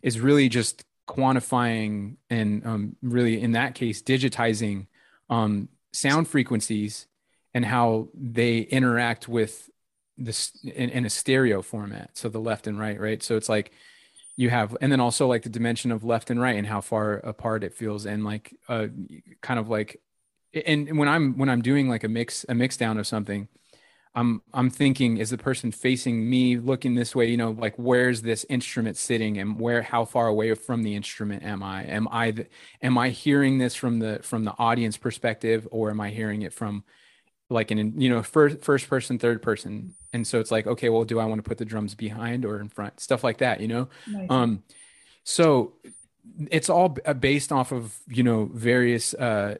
[0.03, 4.87] is really just quantifying and um, really in that case digitizing
[5.29, 7.07] um, sound frequencies
[7.53, 9.69] and how they interact with
[10.17, 13.21] this in, in, a stereo format so the left and right right?
[13.21, 13.71] So it's like
[14.37, 17.13] you have and then also like the dimension of left and right and how far
[17.15, 18.87] apart it feels and like uh
[19.41, 19.99] kind of like
[20.53, 23.47] and when i'm when i'm doing like a mix a mix down of something
[24.17, 28.23] I'm I'm thinking is the person facing me looking this way, you know, like where's
[28.23, 31.83] this instrument sitting and where how far away from the instrument am I?
[31.83, 32.47] Am I the,
[32.81, 36.51] am I hearing this from the from the audience perspective or am I hearing it
[36.51, 36.83] from
[37.51, 41.05] like an you know first first person third person and so it's like okay well
[41.05, 43.69] do i want to put the drums behind or in front stuff like that you
[43.69, 44.27] know nice.
[44.29, 44.61] um
[45.23, 45.71] so
[46.51, 49.55] it's all based off of you know various uh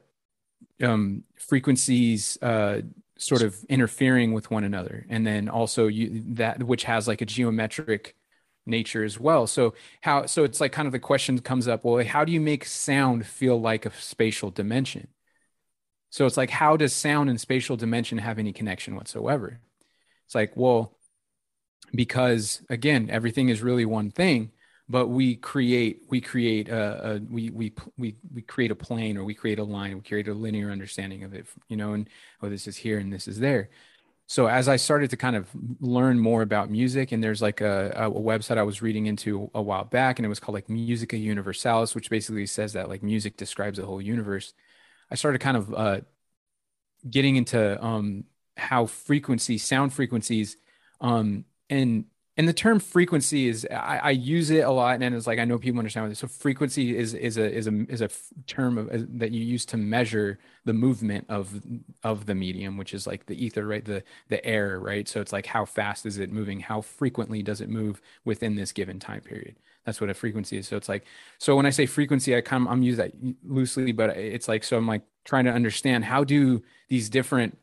[0.84, 2.82] um frequencies uh
[3.18, 5.06] sort of interfering with one another.
[5.10, 8.16] And then also you that which has like a geometric
[8.66, 9.48] nature as well.
[9.48, 12.42] So how so it's like kind of the question comes up well how do you
[12.42, 15.08] make sound feel like a spatial dimension?
[16.10, 19.60] So it's like how does sound and spatial dimension have any connection whatsoever?
[20.26, 20.98] It's like well
[21.94, 24.52] because again everything is really one thing
[24.90, 29.24] but we create we create a, a, we we we we create a plane or
[29.24, 32.10] we create a line we create a linear understanding of it you know and
[32.42, 33.70] oh this is here and this is there.
[34.30, 37.92] So as i started to kind of learn more about music and there's like a,
[37.96, 41.18] a website i was reading into a while back and it was called like musica
[41.18, 44.54] universalis which basically says that like music describes the whole universe.
[45.10, 46.02] I started kind of uh,
[47.10, 48.26] getting into um,
[48.58, 50.58] how frequency sound frequencies
[51.00, 52.06] um, and
[52.38, 55.46] and the term frequency is I, I, use it a lot and it's like i
[55.46, 58.10] know people understand what this so frequency is is a is a is a
[58.46, 61.62] term of, that you use to measure the movement of
[62.04, 63.86] of the medium which is like the ether right?
[63.86, 65.08] The the air right?
[65.08, 66.60] So it's like how fast is it moving?
[66.60, 69.56] How frequently does it move within this given time period?
[69.86, 70.68] That's what a frequency is.
[70.68, 71.06] So it's like
[71.38, 74.78] so when i say frequency i come i'm using that loosely but it's like so
[74.78, 77.58] i'm like trying to understand how do these different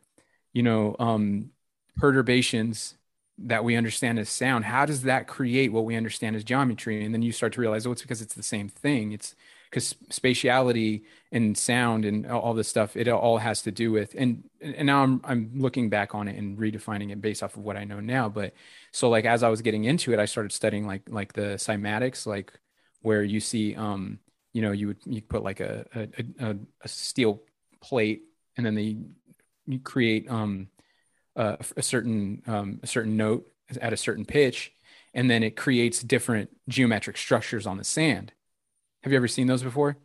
[0.53, 1.51] you know um
[1.97, 2.95] perturbations
[3.37, 7.03] that we understand as sound how does that create what we understand as geometry?
[7.03, 9.11] And then you start to realize oh it's because it's the same thing.
[9.11, 9.35] It's
[9.69, 14.43] because spatiality and sound and all this stuff it all has to do with and
[14.61, 17.75] and now I'm I'm looking back on it and redefining it based off of what
[17.75, 18.53] I know now but
[18.93, 22.25] so like as I was getting into it I started studying like like the cymatics
[22.25, 22.53] like
[23.01, 24.19] where you see um
[24.53, 27.41] you know you would you put like a a, a, a steel
[27.81, 28.23] plate
[28.55, 28.97] and then they
[29.67, 30.67] you create um
[31.35, 33.45] a certain um, a certain note
[33.81, 34.71] at a certain pitch,
[35.13, 38.31] and then it creates different geometric structures on the sand.
[39.03, 39.97] Have you ever seen those before?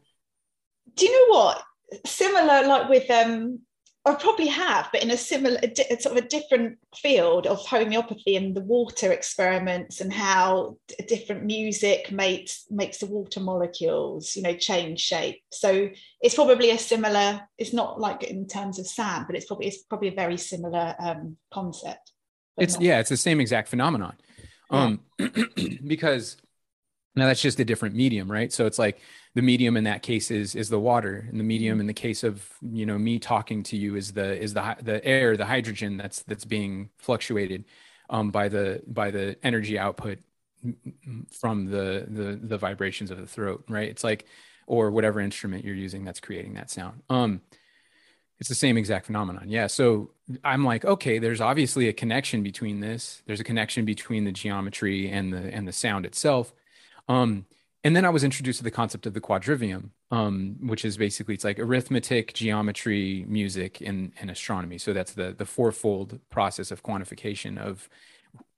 [0.94, 1.62] Do you know what?
[2.06, 3.60] Similar, like with um,
[4.06, 8.56] I probably have, but in a similar, sort of a different field of homeopathy and
[8.56, 15.00] the water experiments and how different music makes makes the water molecules, you know, change
[15.00, 15.42] shape.
[15.52, 15.90] So
[16.22, 17.42] it's probably a similar.
[17.58, 20.94] It's not like in terms of sand, but it's probably it's probably a very similar
[20.98, 22.12] um, concept.
[22.56, 22.82] It's not.
[22.82, 24.16] yeah, it's the same exact phenomenon,
[24.72, 24.82] yeah.
[24.82, 25.00] um,
[25.86, 26.38] because
[27.14, 28.50] now that's just a different medium, right?
[28.50, 28.98] So it's like
[29.34, 31.82] the medium in that case is is the water, and the medium mm-hmm.
[31.82, 35.04] in the case of you know me talking to you is the is the the
[35.04, 37.64] air, the hydrogen that's that's being fluctuated
[38.08, 40.18] um, by the by the energy output
[41.32, 43.88] from the the the vibrations of the throat, right?
[43.88, 44.26] It's like
[44.66, 47.02] or whatever instrument you're using that's creating that sound.
[47.10, 47.40] Um,
[48.38, 49.46] it's the same exact phenomenon.
[49.48, 49.66] Yeah.
[49.66, 50.12] So
[50.42, 53.22] I'm like, okay, there's obviously a connection between this.
[53.26, 56.52] There's a connection between the geometry and the and the sound itself.
[57.08, 57.46] Um,
[57.82, 61.34] and then I was introduced to the concept of the quadrivium, um, which is basically
[61.34, 64.76] it's like arithmetic, geometry, music, and, and astronomy.
[64.78, 67.88] So that's the the fourfold process of quantification of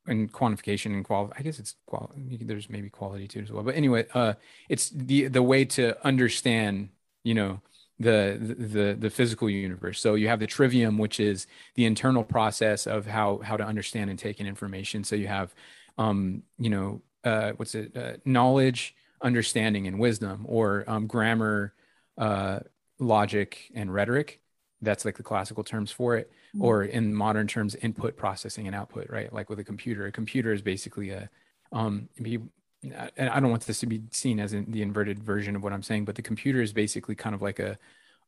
[0.07, 1.35] and quantification and quality.
[1.39, 2.11] I guess it's qual.
[2.17, 3.63] There's maybe quality too as well.
[3.63, 4.35] But anyway, uh,
[4.69, 6.89] it's the the way to understand,
[7.23, 7.61] you know,
[8.01, 10.01] the the the physical universe.
[10.01, 11.47] So you have the trivium, which is
[11.77, 15.05] the internal process of how how to understand and take in information.
[15.05, 15.55] So you have,
[15.97, 21.75] um, you know, uh, what's it uh, knowledge understanding and wisdom or um, grammar
[22.19, 22.61] uh,
[22.99, 24.41] logic and rhetoric.
[24.81, 26.31] That's like the classical terms for it.
[26.55, 26.67] Mm-hmm.
[26.67, 29.33] or in modern terms input processing and output right?
[29.33, 30.05] Like with a computer.
[30.05, 31.31] A computer is basically a
[31.73, 35.63] um and i don't want this to be seen as in the inverted version of
[35.63, 37.79] what i'm saying but the computer is basically kind of like a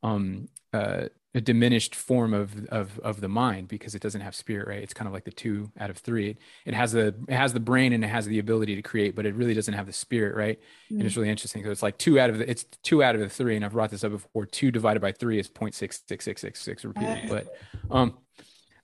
[0.02, 1.04] um uh,
[1.34, 4.82] a diminished form of of of the mind because it doesn't have spirit right?
[4.82, 6.30] It's kind of like the two out of three.
[6.30, 9.16] It, it has the it has the brain and it has the ability to create
[9.16, 10.58] but it really doesn't have the spirit right?
[10.58, 10.96] Mm-hmm.
[10.96, 11.18] and it's mm.
[11.18, 13.56] really interesting so it's like two out of the it's two out of the three
[13.56, 14.46] and i've brought this up before.
[14.46, 17.56] Two divided by three is 0.6666 repeated but
[17.90, 18.16] um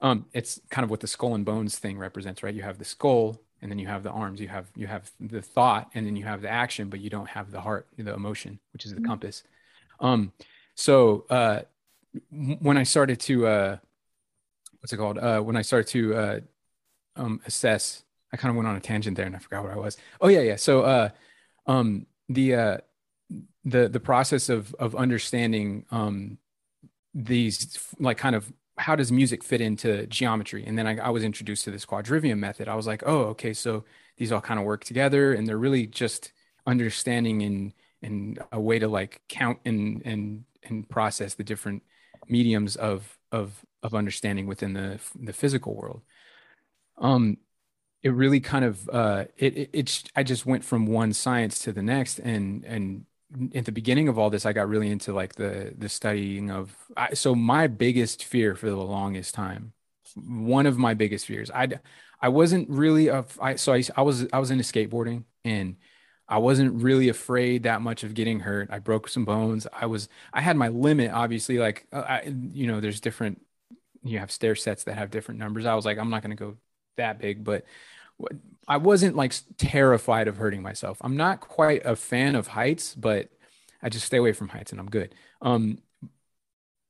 [0.01, 2.55] um it's kind of what the skull and bones thing represents right?
[2.55, 4.41] You have the skull and then you have the arms.
[4.41, 7.29] You have you have the thought and then you have the action but you don't
[7.29, 9.11] have the heart the emotion which is the mm-hmm.
[9.11, 9.45] compass.
[10.01, 10.33] Um
[10.75, 11.61] so uh
[12.31, 13.77] when I started to uh,
[14.81, 15.19] what's it called?
[15.19, 16.41] Uh, when I started to uh,
[17.17, 18.03] um, assess,
[18.33, 19.97] I kind of went on a tangent there and I forgot what I was.
[20.21, 20.57] Oh yeah, yeah.
[20.57, 21.09] So uh,
[21.67, 22.77] um, the uh,
[23.65, 26.39] the the process of of understanding um,
[27.15, 31.23] these like kind of how does music fit into geometry and then I, I, was
[31.23, 33.85] introduced to this quadrivium method i was like oh okay so
[34.17, 36.33] these all kind of work together and they're really just
[36.67, 41.83] understanding and and a way to like count and and and process the different
[42.29, 46.03] mediums of of of understanding within the the physical world.
[46.99, 47.39] Um
[48.03, 51.73] it really kind of uh it, it it's i just went from one science to
[51.73, 53.07] the next and and
[53.55, 56.75] at the beginning of all this i got really into like the the studying of
[56.97, 59.73] I, so my biggest fear for the longest time
[60.17, 61.69] one of my biggest fears i
[62.21, 65.77] i wasn't really of i so i, I was i was into skateboarding and
[66.31, 68.71] I wasn't really afraid that much of getting hurt.
[68.73, 69.67] I broke some bones.
[69.73, 72.23] I was I had my limit obviously like uh, I,
[72.53, 73.43] you know there's different
[74.05, 75.67] you have stair sets that have different numbers.
[75.67, 76.57] I was like I'm not going to go
[76.97, 77.65] that big, but
[78.69, 80.99] I wasn't like terrified of hurting myself.
[81.01, 83.31] I'm not quite a fan of heights, but
[83.83, 85.15] I just stay away from heights and I'm good.
[85.43, 85.79] Um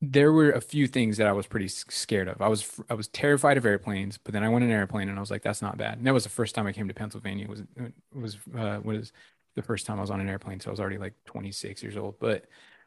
[0.03, 2.41] there were a few things that I was pretty scared of.
[2.41, 5.19] I was I was terrified of airplanes, but then I went in an airplane and
[5.19, 5.99] I was like, that's not bad.
[5.99, 7.45] And that was the first time I came to Pennsylvania.
[7.45, 9.13] It was it was uh, was
[9.57, 11.97] the first time I was on an airplane, so I was already like 26 years
[11.97, 12.19] old.
[12.19, 12.47] But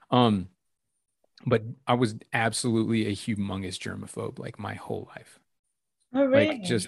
[0.10, 0.50] um,
[1.46, 5.40] but I was absolutely a humongous germaphobe like my whole life.
[6.14, 6.50] Oh, really?
[6.50, 6.88] Like just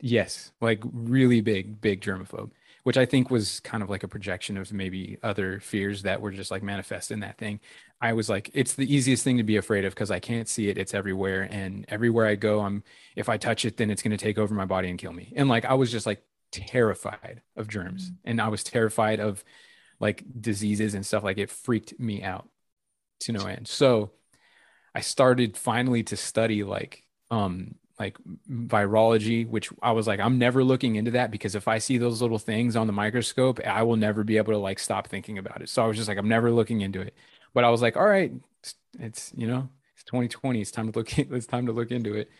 [0.00, 2.50] yes, like really big, big germaphobe
[2.84, 6.32] which I think was kind of like a projection of maybe other fears that were
[6.32, 7.60] just like manifest in that thing.
[8.02, 10.68] I was like, it's the easiest thing to be afraid of because I can't see
[10.68, 10.76] it.
[10.76, 11.48] It's everywhere.
[11.48, 12.82] And everywhere I go, I'm,
[13.14, 15.32] if I touch it, then it's going to take over my body and kill me.
[15.36, 18.14] And like, I was just like terrified of germs mm-hmm.
[18.28, 19.44] and I was terrified of
[20.00, 21.22] like diseases and stuff.
[21.22, 22.48] Like it freaked me out
[23.20, 23.68] to no end.
[23.68, 24.10] So
[24.96, 28.16] I started finally to study like, um, like
[28.50, 32.20] virology, which I was like, I'm never looking into that because if I see those
[32.20, 35.62] little things on the microscope, I will never be able to like stop thinking about
[35.62, 35.68] it.
[35.68, 37.14] So I was just like, I'm never looking into it.
[37.54, 38.32] But I was like, all right,
[38.98, 40.60] it's, you know, it's 2020.
[40.60, 41.18] It's time to look.
[41.18, 42.30] It's time to look into it.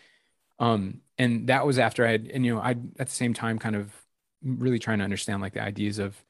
[0.58, 3.58] Um, and that was after I had, and you know, I at the same time
[3.58, 3.92] kind of
[4.44, 6.22] really trying to understand like the ideas of,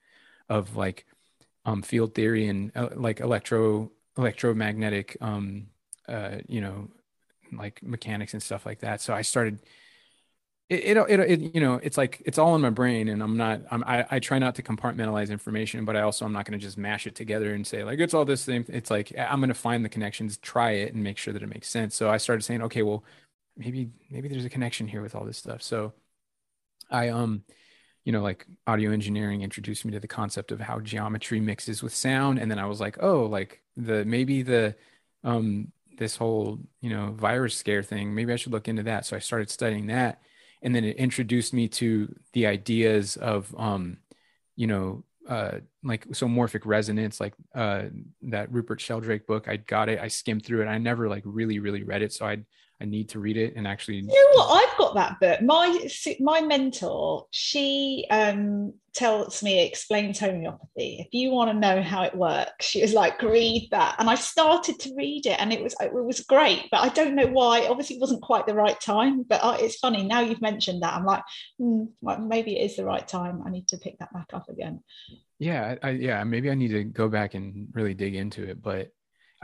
[0.48, 1.06] of like,
[1.64, 5.68] um, field theory and uh, like electro electromagnetic, um,
[6.08, 6.88] uh, you know,
[7.52, 9.00] like mechanics and stuff like that.
[9.00, 9.60] So I started.
[10.68, 13.36] It, it, it, it, you know it's like it's all in my brain and i'm
[13.36, 16.58] not I'm, I, I try not to compartmentalize information but i also i'm not going
[16.58, 18.64] to just mash it together and say like it's all this thing.
[18.68, 21.48] It's like i'm going to find the connections try it and make sure that it
[21.48, 21.94] makes sense.
[21.94, 23.04] So i started saying okay well
[23.56, 25.62] maybe maybe there's a connection here with all this stuff.
[25.62, 25.92] So
[26.90, 27.44] i um
[28.04, 31.94] you know like audio engineering introduced me to the concept of how geometry mixes with
[31.94, 32.38] sound.
[32.38, 34.74] And then i was like oh like the maybe the
[35.24, 39.04] um this whole you know virus scare thing maybe i should look into that.
[39.06, 40.22] So i started studying that
[40.62, 43.98] and then it introduced me to the ideas of um
[44.56, 47.84] you know uh like so morphic resonance like uh
[48.22, 51.58] that rupert sheldrake book i got it i skimmed through it i never like really
[51.58, 52.38] really read it so i
[52.82, 53.98] I need to read it and actually.
[53.98, 54.62] You know what?
[54.62, 55.40] I've got that book.
[55.40, 55.88] My
[56.18, 60.96] my mentor, she um, tells me explains homeopathy.
[60.98, 63.94] If you want to know how it works, she was like, read that.
[63.98, 66.66] And I started to read it, and it was it was great.
[66.72, 67.68] But I don't know why.
[67.68, 69.22] Obviously, it wasn't quite the right time.
[69.22, 70.94] But it's funny now you've mentioned that.
[70.94, 71.22] I'm like,
[71.58, 73.42] hmm, well, maybe it is the right time.
[73.46, 74.82] I need to pick that back up again.
[75.38, 76.24] Yeah, I, yeah.
[76.24, 78.60] Maybe I need to go back and really dig into it.
[78.60, 78.90] But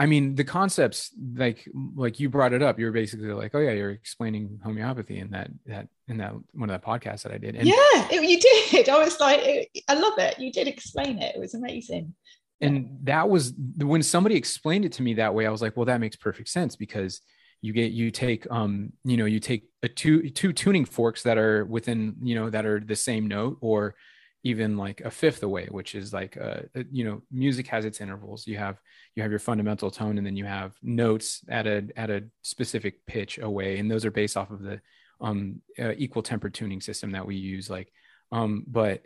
[0.00, 2.78] I mean, the concepts like like you brought it up.
[2.78, 6.80] You're basically like, oh yeah, you're explaining homeopathy in that that in that one of
[6.80, 7.56] the podcasts that I did.
[7.56, 8.88] And, yeah, it, you did.
[8.88, 10.38] I was like, I love it.
[10.38, 11.34] You did explain it.
[11.34, 12.14] It was amazing.
[12.60, 15.46] And that was when somebody explained it to me that way.
[15.46, 17.20] I was like, well, that makes perfect sense because
[17.60, 21.38] you get you take um you know you take a two two tuning forks that
[21.38, 23.96] are within you know that are the same note or
[24.44, 28.00] even like a fifth away which is like uh, uh, you know music has its
[28.00, 28.46] intervals.
[28.46, 28.78] You have
[29.14, 33.04] you have your fundamental tone and then you have notes at a at a specific
[33.06, 34.80] pitch away and those are based off of the
[35.20, 37.92] um uh, equal temper tuning system that we use like
[38.30, 39.02] um but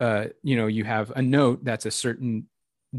[0.00, 2.46] uh you know you have a note that's a certain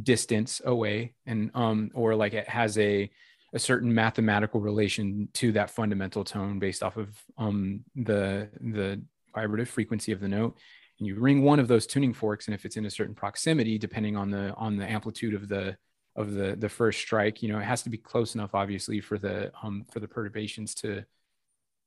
[0.03, 3.09] distance away and um or like it has a
[3.53, 9.01] a certain mathematical relation to that fundamental tone based off of um the the
[9.35, 10.57] vibrative frequency of the note
[11.01, 13.77] and you ring one of those tuning forks and if it's in a certain proximity
[13.77, 15.75] depending on the on the amplitude of the
[16.15, 19.17] of the the first strike you know it has to be close enough obviously for
[19.17, 21.03] the um for the perturbations to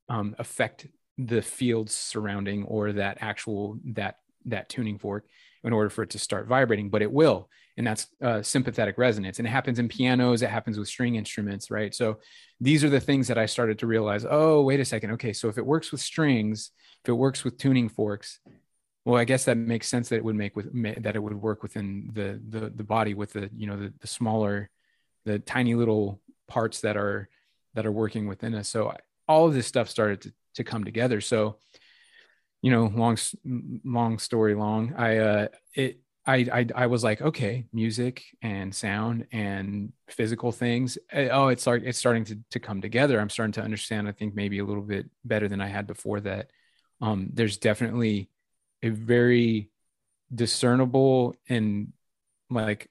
[0.09, 5.27] um affect the fields surrounding or that actual that that tuning fork
[5.63, 9.39] in order for it to start vibrating but it will and that's uh, sympathetic resonance
[9.39, 11.95] and it happens in pianos it happens with string instruments right?
[11.95, 12.19] So
[12.61, 15.49] these are the things that i started to realize oh wait a second okay so
[15.49, 16.73] if it works with strings
[17.05, 18.41] if it works with tuning forks
[19.05, 20.71] well i guess that makes sense that it would make with
[21.03, 24.07] that it would work within the the, the body with the you know the, the
[24.07, 24.71] smaller
[25.25, 27.29] the tiny little parts that are
[27.75, 28.95] that are working within us so
[29.27, 31.57] all of this stuff started to, to come together so
[32.63, 33.17] you know long
[33.85, 39.27] long story long i uh it I, I I was like, okay, music and sound
[39.31, 40.97] and physical things.
[41.13, 43.21] Eh, oh, it's like it's starting to to come together.
[43.21, 44.09] I'm starting to understand.
[44.09, 46.21] I think maybe a little bit better than I had before.
[46.21, 46.51] That
[47.01, 48.31] um, there's definitely
[48.85, 49.71] a very
[50.35, 51.93] discernible and
[52.51, 52.89] like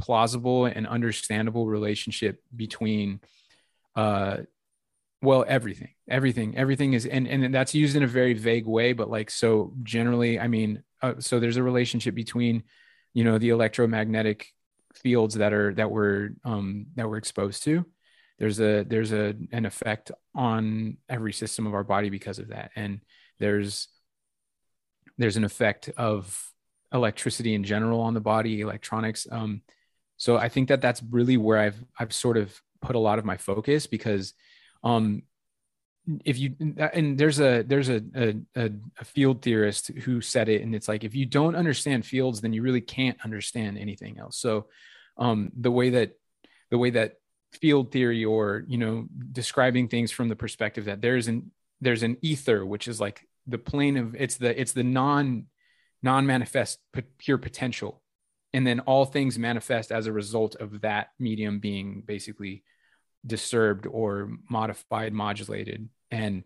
[0.00, 3.20] plausible and understandable relationship between
[3.96, 4.36] uh
[5.22, 9.10] well everything everything everything is and and that's used in a very vague way but
[9.10, 12.62] like so generally i mean uh, so there's a relationship between
[13.14, 14.46] you know the electromagnetic
[14.94, 17.84] fields that are that we're um that we're exposed to.
[18.38, 22.70] There's a there's a an effect on every system of our body because of that.
[22.76, 23.00] And
[23.38, 23.88] there's
[25.18, 26.52] there's an effect of
[26.92, 29.26] electricity in general on the body, electronics.
[29.30, 29.62] Um,
[30.16, 33.24] so I think that that's really where I've I've sort of put a lot of
[33.24, 34.34] my focus because
[34.82, 35.22] um,
[36.24, 38.02] if you and there's a there's a,
[38.56, 42.40] a, a field theorist who said it and it's like if you don't understand fields
[42.40, 44.66] then you really can't understand anything else so
[45.18, 46.12] um, the way that
[46.70, 47.14] the way that
[47.52, 51.50] field theory or you know describing things from the perspective that there's an
[51.80, 55.46] there's an ether which is like the plane of it's the it's the non
[56.02, 56.78] non manifest
[57.18, 58.02] pure potential.
[58.54, 62.62] And then all things manifest as a result of that medium being basically
[63.26, 65.88] disturbed or modified modulated.
[66.10, 66.44] And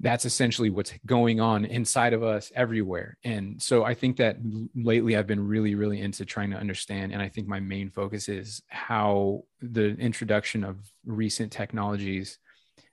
[0.00, 3.16] that's essentially what's going on inside of us everywhere.
[3.24, 4.36] And so i think that
[4.74, 8.28] lately i've been really really into trying to understand and i think my main focus
[8.28, 12.38] is how the introduction of recent technologies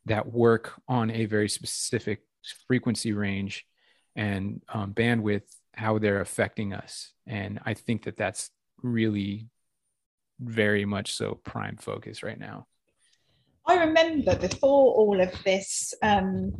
[0.05, 2.21] that work on a very specific
[2.67, 3.65] frequency range
[4.15, 5.43] and um, bandwidth
[5.73, 7.13] how they're affecting us.
[7.27, 8.49] And i think that that's
[8.81, 9.47] really
[10.39, 12.65] very much so prime focus right now.
[13.65, 16.53] I remember before all of this um,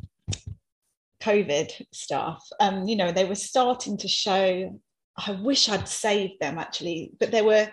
[1.22, 4.80] covid stuff um, you know they were starting to show
[5.18, 7.70] i wish i'd saved them actually but there were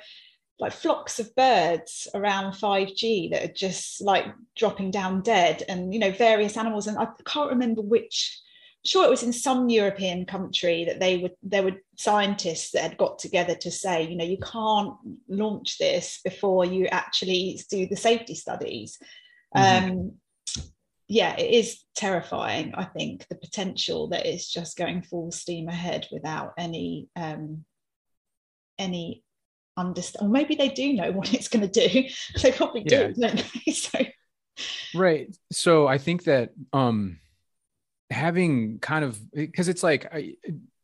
[0.59, 4.24] like flocks of birds around 5G that are just like
[4.57, 6.87] dropping down dead, and you know various animals.
[6.87, 8.41] And I can't remember which.
[8.85, 12.97] Sure, it was in some European country that they would there were scientists that had
[12.97, 14.95] got together to say, you know, you can't
[15.28, 19.01] launch this before you actually do the safety studies.
[19.57, 19.91] Mm-hmm.
[19.91, 20.12] Um,
[21.09, 22.74] yeah, it is terrifying.
[22.74, 27.65] I think the potential that it's just going full steam ahead without any um,
[28.78, 29.23] any
[29.77, 32.09] understand or maybe they do know what it's going to do
[32.43, 33.43] they probably do yeah.
[33.73, 33.98] so
[34.94, 37.19] right so i think that um
[38.11, 40.35] having kind of because it's like I,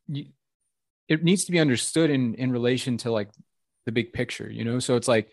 [0.07, 0.25] you,
[1.07, 3.29] it needs to be understood in in relation to like
[3.85, 5.29] the big picture you know so it's like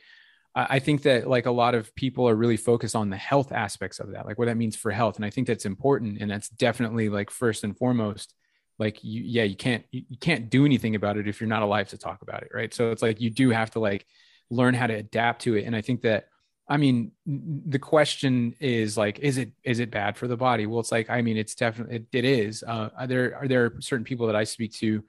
[0.52, 4.00] I think that like a lot of people are really focused on the health aspects
[4.00, 5.14] of that, like what that means for health.
[5.14, 6.20] And I think that's important.
[6.20, 8.34] And that's definitely like first and foremost
[8.80, 11.88] like you yeah you can't you, can't do anything about it if you're not alive
[11.90, 12.72] to talk about it right?
[12.74, 14.06] So it's like you do have to like
[14.48, 15.64] learn how to adapt to it.
[15.66, 16.26] And i think that
[16.68, 20.66] i mean the question is like is it is it bad for the body?
[20.66, 22.64] Well it's like i mean it's definitely it, it is.
[22.66, 25.04] Uh there are there are certain people that i speak to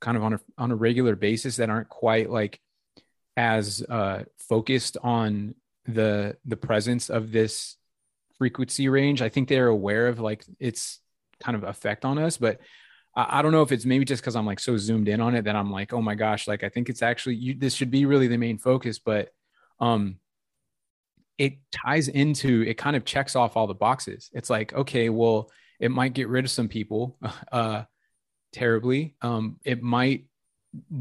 [0.00, 2.60] kind of on a on a regular basis that aren't quite like
[3.36, 5.54] as uh focused on
[5.86, 7.76] the the presence of this
[8.36, 9.22] frequency range.
[9.22, 10.98] I think they're aware of like its
[11.40, 12.60] kind of effect on us but
[13.14, 15.34] I, I don't know if it's maybe just because I'm like so zoomed in on
[15.34, 17.90] it that I'm like, oh my gosh, like I think it's actually you, this should
[17.90, 19.30] be really the main focus, but
[19.80, 20.16] um
[21.38, 24.30] it ties into it kind of checks off all the boxes.
[24.32, 27.18] It's like, okay, well, it might get rid of some people
[27.52, 27.84] uh
[28.52, 29.16] terribly.
[29.22, 30.26] Um it might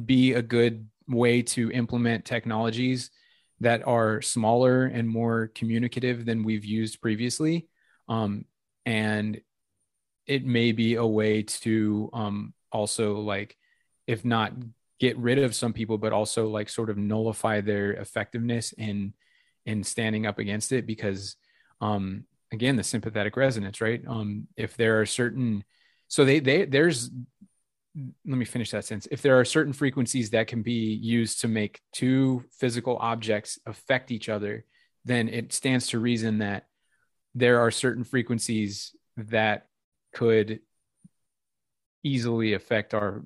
[0.06, 3.12] be a good way to implement technologies
[3.62, 7.68] that are smaller and more communicative than we've used previously.
[8.10, 8.46] Um,
[8.86, 9.40] and
[10.28, 13.58] it may be a way to um, also like
[14.08, 14.54] if not
[15.00, 19.14] get rid of some people but also like sort of nullify their effectiveness in
[19.66, 21.36] in standing up against it because
[21.82, 24.04] um again the sympathetic resonance right?
[24.08, 25.64] Um if there are certain
[26.08, 27.10] so they they there's
[27.94, 29.08] let me finish that sentence.
[29.12, 34.12] If there are certain frequencies that can be used to make two physical objects affect
[34.12, 34.66] each other
[35.04, 36.68] then it stands to reason that
[37.34, 39.68] there are certain frequencies that
[40.14, 40.60] could
[42.04, 43.24] easily affect our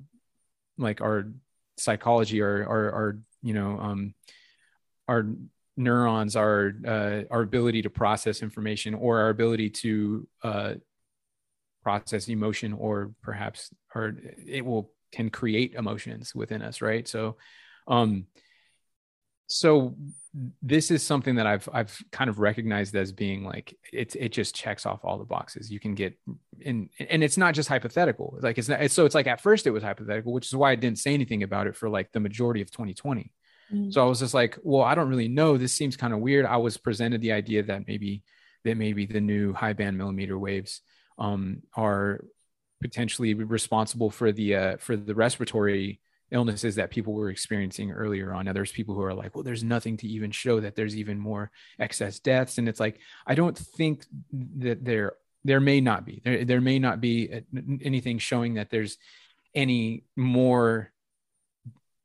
[0.77, 1.31] like our
[1.77, 4.13] psychology or our, our you know um
[5.07, 5.25] our
[5.77, 10.73] neurons our uh, our ability to process information or our ability to uh,
[11.83, 14.17] process emotion or perhaps or
[14.47, 17.07] it will can create emotions within us right?
[17.07, 17.37] So
[17.87, 18.25] um
[19.47, 19.95] so
[20.61, 24.55] this is something that I've I've kind of recognized as being like it it just
[24.55, 25.71] checks off all the boxes.
[25.71, 26.17] You can get
[26.59, 28.37] in and it's not just hypothetical.
[28.41, 30.71] Like it's not it's, so it's like at first it was hypothetical, which is why
[30.71, 33.31] I didn't say anything about it for like the majority of 2020.
[33.73, 33.91] Mm-hmm.
[33.91, 35.57] So I was just like, well, I don't really know.
[35.57, 36.45] This seems kind of weird.
[36.45, 38.23] I was presented the idea that maybe
[38.65, 40.81] that maybe the new high band millimeter waves
[41.17, 42.25] um, are
[42.81, 48.45] potentially responsible for the uh, for the respiratory illnesses that people were experiencing earlier on.
[48.45, 51.19] Now there's people who are like, well, there's nothing to even show that there's even
[51.19, 52.57] more excess deaths.
[52.57, 56.79] And it's like, I don't think that there, there may not be, there, there may
[56.79, 57.41] not be
[57.83, 58.97] anything showing that there's
[59.53, 60.91] any more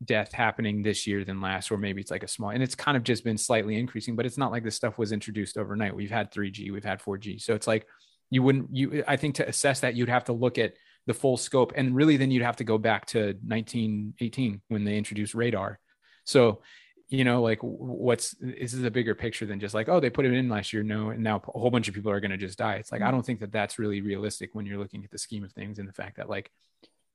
[0.04, 2.96] death happening this year than last, or maybe it's like a small, and it's kind
[2.96, 5.94] of just been slightly increasing, but it's not like this stuff was introduced overnight.
[5.94, 7.40] We've had 3G, we've had 4G.
[7.40, 7.86] So it's like,
[8.30, 10.74] you wouldn't, you, I think to assess that, you'd have to look at
[11.10, 11.72] the full scope.
[11.74, 15.80] And really, then you'd have to go back to 1918 when they introduced radar.
[16.24, 16.62] So,
[17.08, 20.24] you know, like what's this is a bigger picture than just like, oh, they put
[20.24, 20.84] it in last year.
[20.84, 22.76] No, and now a whole bunch of people are going to just die.
[22.76, 25.42] It's like, I don't think that that's really realistic when you're looking at the scheme
[25.42, 26.52] of things and the fact that like,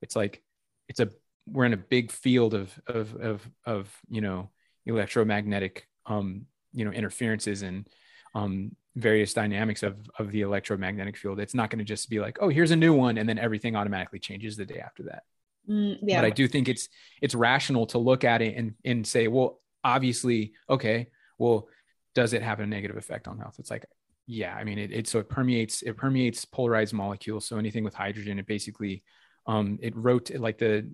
[0.02, 0.42] it's like,
[0.90, 1.08] it's a,
[1.50, 4.50] we're in a big field of, of, of, of, you know,
[4.84, 6.44] electromagnetic, um,
[6.74, 7.88] you know, interferences and,
[8.34, 11.38] um, various dynamics of of the electromagnetic field.
[11.38, 13.76] It's not going to just be like, oh, here's a new one, and then everything
[13.76, 15.22] automatically changes the day after that.
[15.68, 16.20] Mm, yeah.
[16.20, 16.88] But I do think it's
[17.20, 21.08] it's rational to look at it and and say, well, obviously, okay,
[21.38, 21.68] well,
[22.14, 23.56] does it have a negative effect on health?
[23.58, 23.86] It's like,
[24.26, 27.46] yeah, I mean, it, it so it permeates it permeates polarized molecules.
[27.46, 29.04] So anything with hydrogen, it basically
[29.46, 30.88] um, it wrote like the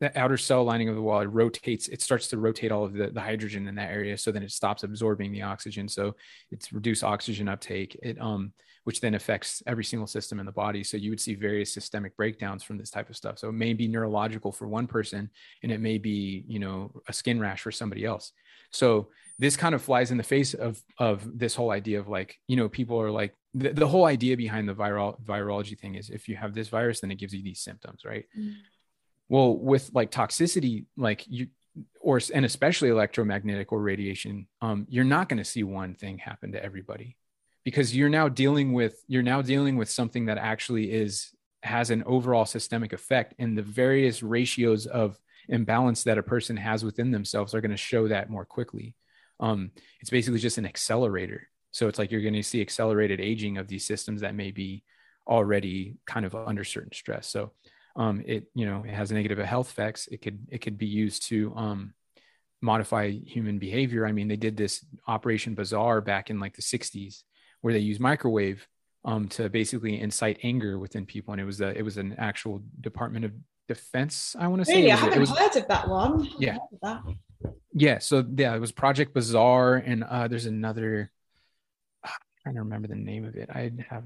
[0.00, 2.92] the outer cell lining of the wall it rotates it starts to rotate all of
[2.92, 4.18] the, the hydrogen in that area.
[4.18, 5.88] So then it stops absorbing the oxygen.
[5.88, 6.16] So
[6.50, 7.98] it's reduced oxygen uptake.
[8.02, 8.52] It um
[8.84, 10.84] which then affects every single system in the body.
[10.84, 13.38] So you would see various systemic breakdowns from this type of stuff.
[13.38, 15.30] So it may be neurological for one person
[15.62, 18.32] and it may be you know a skin rash for somebody else.
[18.72, 19.08] So
[19.38, 22.56] this kind of flies in the face of of this whole idea of like you
[22.56, 26.28] know people are like the, the whole idea behind the viral virology thing is if
[26.28, 28.24] you have this virus then it gives you these symptoms right?
[28.36, 28.54] Mm
[29.34, 31.48] well with like toxicity like you
[32.00, 36.52] or and especially electromagnetic or radiation um, you're not going to see one thing happen
[36.52, 37.16] to everybody
[37.64, 41.34] because you're now dealing with you're now dealing with something that actually is
[41.64, 46.84] has an overall systemic effect and the various ratios of imbalance that a person has
[46.84, 48.94] within themselves are going to show that more quickly.
[49.40, 49.70] Um,
[50.00, 51.48] it's basically just an accelerator.
[51.70, 54.84] So it's like you're going to see accelerated aging of these systems that may be
[55.26, 57.26] already kind of under certain stress.
[57.26, 57.52] So
[57.96, 60.08] um, it you know it has negative health effects.
[60.10, 61.94] It could it could be used to um,
[62.60, 64.06] modify human behavior.
[64.06, 67.22] I mean they did this operation bizarre back in like the 60s
[67.60, 68.66] where they used microwave
[69.04, 71.32] um, to basically incite anger within people.
[71.32, 73.32] And it was a, it was an actual department of
[73.66, 74.76] defense i want to say.
[74.76, 74.92] Really?
[74.92, 76.28] i haven't was, heard of that one.
[76.38, 76.58] Yeah.
[76.82, 77.02] that.
[77.72, 77.98] yeah.
[77.98, 81.10] So yeah it was project bizarre and uh, there's another
[82.04, 82.10] i'm
[82.42, 83.48] trying to remember the name of it.
[83.50, 84.04] I have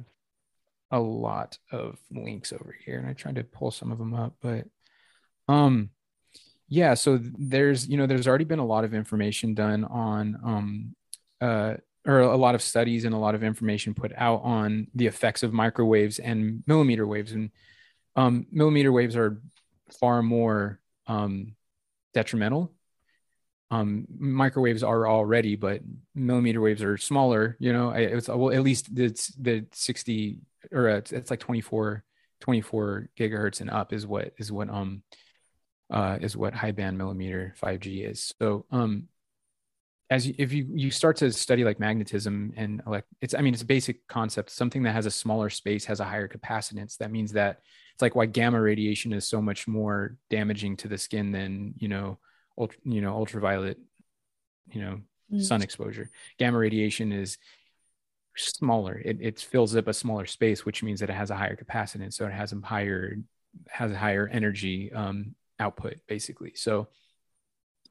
[0.90, 4.34] a lot of links over here and I tried to pull some of them up,
[4.40, 4.64] but
[5.48, 5.90] um
[6.68, 10.94] yeah, so there's you know there's already been a lot of information done on um
[11.40, 11.74] uh
[12.06, 15.42] or a lot of studies and a lot of information put out on the effects
[15.42, 17.50] of microwaves and millimeter waves and
[18.16, 19.40] um millimeter waves are
[20.00, 21.54] far more um
[22.14, 22.72] detrimental
[23.70, 25.80] um microwaves are already but
[26.14, 27.90] millimeter waves are smaller you know?
[27.90, 30.38] It's well at least it's the 60
[30.72, 32.04] or it's, it's like 24
[32.40, 35.02] 24 gigahertz and up is what is what um
[35.90, 38.32] uh is what high band millimeter 5G is.
[38.40, 39.08] So um
[40.10, 43.52] as you, if you you start to study like magnetism and elect it's I mean
[43.52, 44.50] it's a basic concept.
[44.50, 46.96] Something that has a smaller space has a higher capacitance.
[46.98, 47.60] That means that
[47.92, 51.88] it's like why gamma radiation is so much more damaging to the skin than you
[51.88, 52.18] know
[52.58, 53.78] ultra, you know ultraviolet
[54.72, 55.00] you know
[55.32, 55.42] mm.
[55.42, 57.38] sun exposure gamma radiation is
[58.40, 59.00] smaller.
[59.04, 62.14] It, it fills up a smaller space, which means that it has a higher capacitance,
[62.14, 63.16] so it has a higher
[63.68, 66.52] has a higher energy um, output, basically.
[66.54, 66.88] So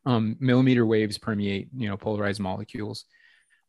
[0.06, 3.06] um, millimeter waves permeate, you know, polarized molecules,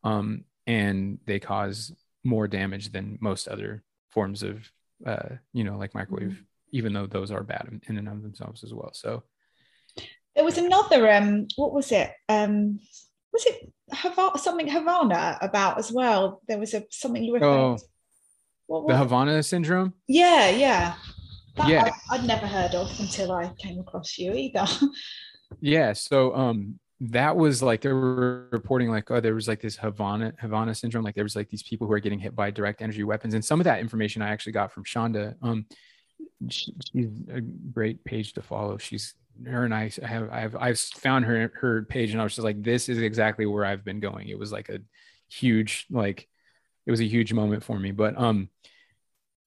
[0.04, 1.92] um, and they cause
[2.24, 4.70] more damage than most other forms of,
[5.06, 6.42] uh, you know, like microwave, mm-hmm.
[6.72, 8.90] even though those are bad in and of themselves as well.
[8.92, 9.24] So
[10.38, 12.12] there was another, um, what was it?
[12.28, 12.78] Um,
[13.32, 16.40] was it Havana, something Havana about as well?
[16.46, 17.46] There was a something you referred.
[17.46, 17.78] Oh,
[18.68, 19.94] what the Havana syndrome.
[20.06, 20.94] Yeah, yeah,
[21.56, 21.90] that yeah.
[22.08, 24.64] I, would never heard of until I came across you either.
[25.60, 29.74] yeah, so um, that was like they were reporting like oh there was like this
[29.74, 32.80] Havana Havana syndrome like there was like these people who are getting hit by direct
[32.80, 35.34] energy weapons and some of that information I actually got from Shonda.
[35.42, 35.66] Um,
[36.48, 38.78] she, she's a great page to follow.
[38.78, 39.14] She's
[39.46, 42.62] her and I have I've I've found her her page and I was just like
[42.62, 44.28] this is exactly where I've been going.
[44.28, 44.80] It was like a
[45.28, 46.28] huge like
[46.86, 47.92] it was a huge moment for me.
[47.92, 48.48] But um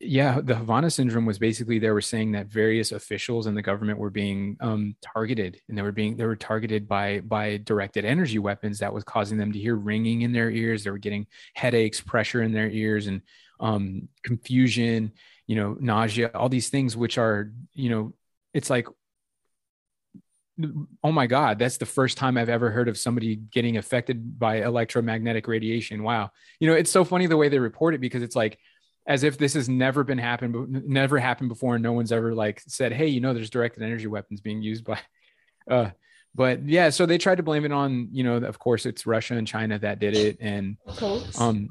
[0.03, 3.99] yeah, the Havana syndrome was basically they were saying that various officials in the government
[3.99, 8.39] were being um, targeted, and they were being they were targeted by by directed energy
[8.39, 10.83] weapons that was causing them to hear ringing in their ears.
[10.83, 13.21] They were getting headaches, pressure in their ears, and
[13.59, 15.11] um, confusion,
[15.45, 18.13] you know, nausea, all these things, which are you know,
[18.53, 18.87] it's like
[21.03, 24.63] oh my god that's the first time i've ever heard of somebody getting affected by
[24.63, 26.03] electromagnetic radiation.
[26.03, 26.31] Wow.
[26.59, 28.57] You know it's so funny the way they report it because it's like
[29.07, 31.75] as if this has never been happened never happened before.
[31.75, 34.85] And no one's ever like said hey you know there's directed energy weapons being used
[34.85, 34.99] by
[35.69, 35.89] uh
[36.33, 39.35] but yeah so they tried to blame it on you know of course it's russia
[39.35, 40.77] and china that did it and
[41.39, 41.69] um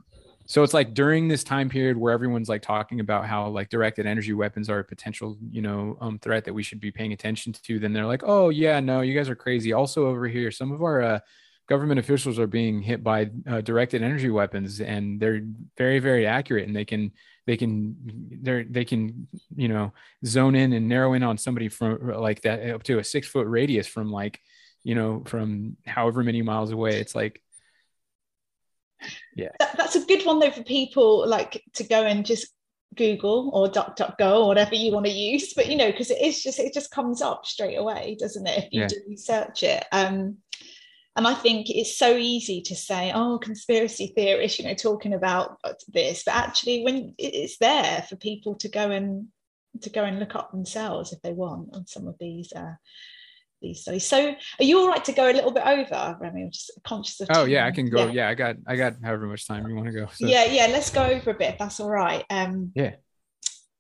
[0.50, 4.04] so it's like during this time period where everyone's like talking about how like directed
[4.04, 7.52] energy weapons are a potential you know um, threat that we should be paying attention
[7.52, 9.72] to then they're like oh yeah no you guys are crazy.
[9.72, 11.20] Also over here some of our uh,
[11.68, 15.40] government officials are being hit by uh, directed energy weapons and they're
[15.78, 17.12] very very accurate and they can
[17.46, 17.94] they can
[18.42, 19.92] they they can you know
[20.26, 23.46] zone in and narrow in on somebody from like that up to a six foot
[23.46, 24.40] radius from like
[24.82, 26.98] you know from however many miles away.
[26.98, 27.40] It's like
[29.36, 29.50] yeah.
[29.58, 32.48] That, that's a good one though for people like to go and just
[32.96, 35.52] google or duckduckgo or whatever you want to use.
[35.54, 38.64] But you know because it is just it just comes up straight away doesn't it
[38.64, 38.88] if you yeah.
[38.88, 39.84] do research it.
[39.92, 40.38] Um
[41.16, 45.58] and I think it's so easy to say, oh, conspiracy theorists, you know, talking about
[45.88, 49.26] this, but actually, when it's there for people to go and
[49.82, 52.74] to go and look up themselves if they want on some of these uh,
[53.60, 54.06] these studies.
[54.06, 56.42] So are you all right to go a little bit over, Remy?
[56.42, 57.48] I'm just conscious of Oh time.
[57.48, 58.06] yeah, I can go.
[58.06, 58.12] Yeah.
[58.12, 58.28] yeah.
[58.28, 60.06] I got I got however much time you want to go.
[60.12, 60.26] So.
[60.26, 62.24] Yeah, yeah, let's go over a bit if that's all right.
[62.30, 62.94] Um yeah.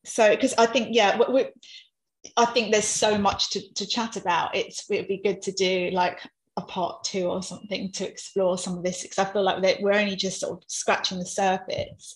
[0.04, 1.46] So because I think yeah, we, we,
[2.36, 4.54] I think there's so much to, to chat about.
[4.54, 6.20] It's it would be good to do like
[6.56, 9.92] a part two or something to explore some of this because I feel like we're
[9.92, 12.14] only just sort of scratching the surface.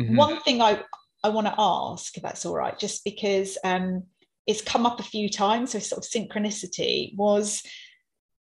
[0.00, 0.16] Mm-hmm.
[0.16, 0.82] One thing I
[1.22, 4.04] I want to ask, if that's all right, just because um,
[4.46, 7.62] it's come up a few times, so sort of synchronicity was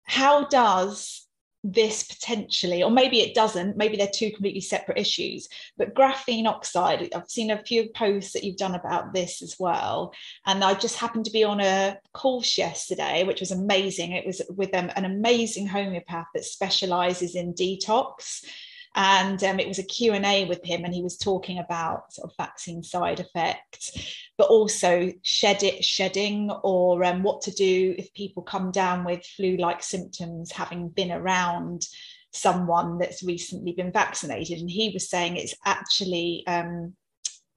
[0.05, 1.27] how does
[1.65, 5.49] this potentially, or maybe it doesn't, maybe they're two completely separate issues.
[5.77, 10.13] But graphene oxide, I've seen a few posts that you've done about this as well.
[10.45, 14.13] And I just happened to be on a course yesterday, which was amazing.
[14.13, 18.45] It was with um, an amazing homeopath that specializes in detox
[18.95, 22.37] and um, it was a q&a with him and he was talking about sort of
[22.37, 28.43] vaccine side effects but also shed it shedding or um, what to do if people
[28.43, 31.87] come down with flu-like symptoms having been around
[32.33, 34.59] someone that's recently been vaccinated.
[34.59, 36.95] And he was saying it's actually um,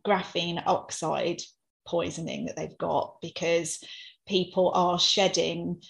[0.05, 1.41] graphene oxide
[1.87, 3.83] poisoning that they've got because
[4.27, 5.81] people are shedding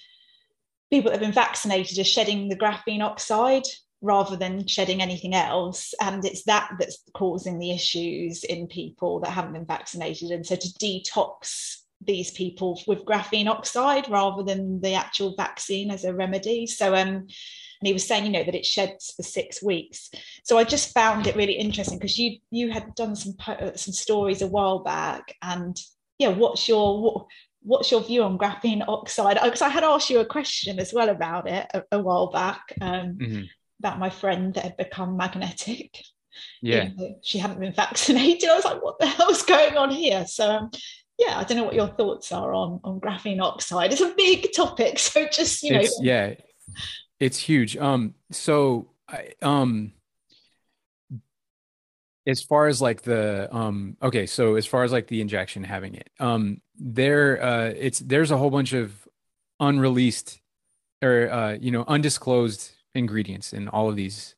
[0.92, 3.64] people that have been vaccinated are shedding the graphene oxide
[4.06, 5.94] rather than shedding anything else.
[6.00, 10.30] And it's that that's causing the issues in people that haven't been vaccinated.
[10.30, 16.04] And so to detox these people with graphene oxide rather than the actual vaccine as
[16.04, 16.68] a remedy.
[16.68, 17.28] So um
[17.82, 20.10] and he was saying, you know, that it sheds for six weeks.
[20.44, 23.34] So I just found it really interesting because you you had done some
[23.76, 25.76] some stories a while back, and
[26.18, 27.26] yeah, what's your what,
[27.64, 29.40] what's your view on graphene oxide?
[29.44, 32.62] Because I had asked you a question as well about it a, a while back.
[32.80, 33.44] Um, mm-hmm
[33.80, 36.02] about my friend that had become magnetic.
[36.62, 36.90] Yeah.
[37.24, 38.50] she hadn't been vaccinated.
[38.50, 40.26] I was like, what the hell's going on here?
[40.28, 40.72] So um,
[41.18, 43.94] yeah, I don't know what your thoughts are on on graphene oxide.
[43.94, 45.00] It's a big topic.
[45.00, 45.80] So just, you know.
[45.80, 46.34] It's, yeah,
[47.22, 47.78] it's huge.
[47.78, 49.94] Um, so I um
[52.28, 55.94] as far as like the um okay so as far as like the injection having
[55.94, 59.08] it um there uh it's there's a whole bunch of
[59.60, 60.40] unreleased
[61.04, 64.36] or uh you know undisclosed ingredients in all of these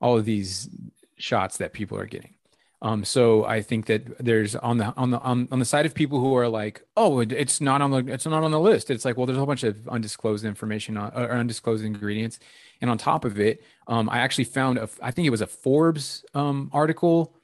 [0.00, 0.68] all of these
[1.16, 2.34] shots that people are getting.
[2.82, 5.94] Um, so I think that there's on the on the on, on the side of
[5.94, 8.90] people who are like, oh, it's not on the it's not on the list.
[8.90, 12.38] It's like, well, there's a whole bunch of undisclosed information on, or undisclosed ingredients,
[12.80, 15.46] and on top of it, um, I actually found a I think it was a
[15.46, 17.34] Forbes um, article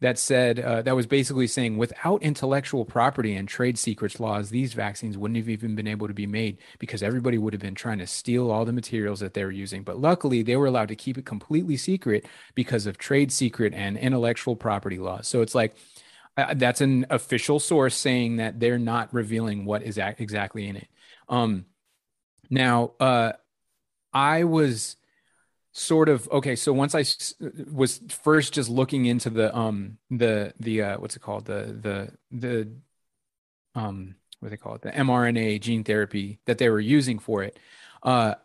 [0.00, 4.74] that said uh, that was basically saying without intellectual property and trade secrets laws, these
[4.74, 7.98] vaccines wouldn't have even been able to be made because everybody would have been trying
[7.98, 9.82] to steal all the materials that they were using.
[9.82, 13.96] But luckily, they were allowed to keep it completely secret because of trade secret and
[13.96, 15.28] intellectual property laws.
[15.28, 15.76] So it's like
[16.36, 20.88] uh, that's an official source saying that they're not revealing what is exactly in it.
[21.28, 21.64] Um,
[22.50, 23.32] now, uh,
[24.12, 24.96] I was
[25.76, 27.04] sort of okay so once i
[27.70, 31.44] was first just looking into the um the the uh what's it called?
[31.44, 32.72] The the the
[33.74, 34.80] um what do they call it?
[34.80, 37.58] The mrna gene therapy that they were using for it
[38.02, 38.36] uh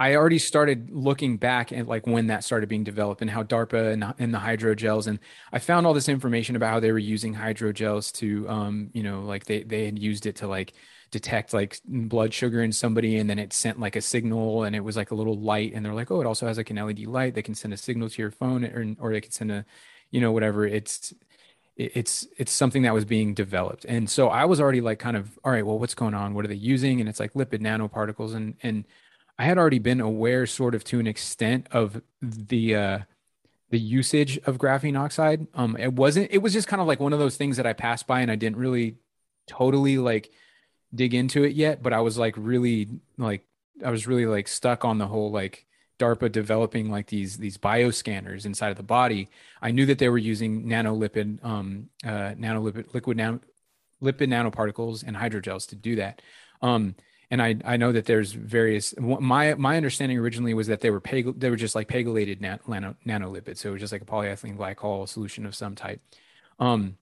[0.00, 3.92] i already started looking back at like when that started being developed and how darpa
[3.92, 5.20] and, and the hydrogels and
[5.52, 9.20] i found all this information about how they were using hydrogels to um you know
[9.20, 10.72] like they they had used it to like
[11.10, 14.80] detect like blood sugar in somebody and then it sent like a signal and it
[14.80, 16.98] was like a little light and they're like oh it also has like an led
[17.06, 19.64] light that can send a signal to your phone or, or they can send a
[20.10, 20.66] you know whatever.
[20.66, 21.14] It's
[21.76, 23.84] it's it's something that was being developed.
[23.84, 26.34] And so i was already like kind of all right well what's going on?
[26.34, 27.00] What are they using?
[27.00, 28.84] And it's like lipid nanoparticles and and
[29.38, 32.98] i had already been aware sort of to an extent of the uh
[33.70, 35.46] the usage of graphene oxide.
[35.54, 37.72] Um it wasn't it was just kind of like one of those things that i
[37.72, 38.96] passed by and i didn't really
[39.46, 40.30] totally like
[40.94, 43.44] dig into it yet, but I was like really like
[43.84, 45.66] I was really like stuck on the whole like
[45.98, 49.28] DARPA developing like these these bioscanners inside of the body.
[49.60, 53.40] I knew that they were using nanolipid um uh nanolipid liquid nano,
[54.02, 56.22] lipid nanoparticles and hydrogels to do that.
[56.62, 56.94] Um
[57.30, 61.00] and I I know that there's various my my understanding originally was that they were
[61.00, 63.58] peg, they were just like pegylated nano, nanolipids.
[63.58, 66.00] So it was just like a polyethylene glycol solution of some type.
[66.58, 66.96] Um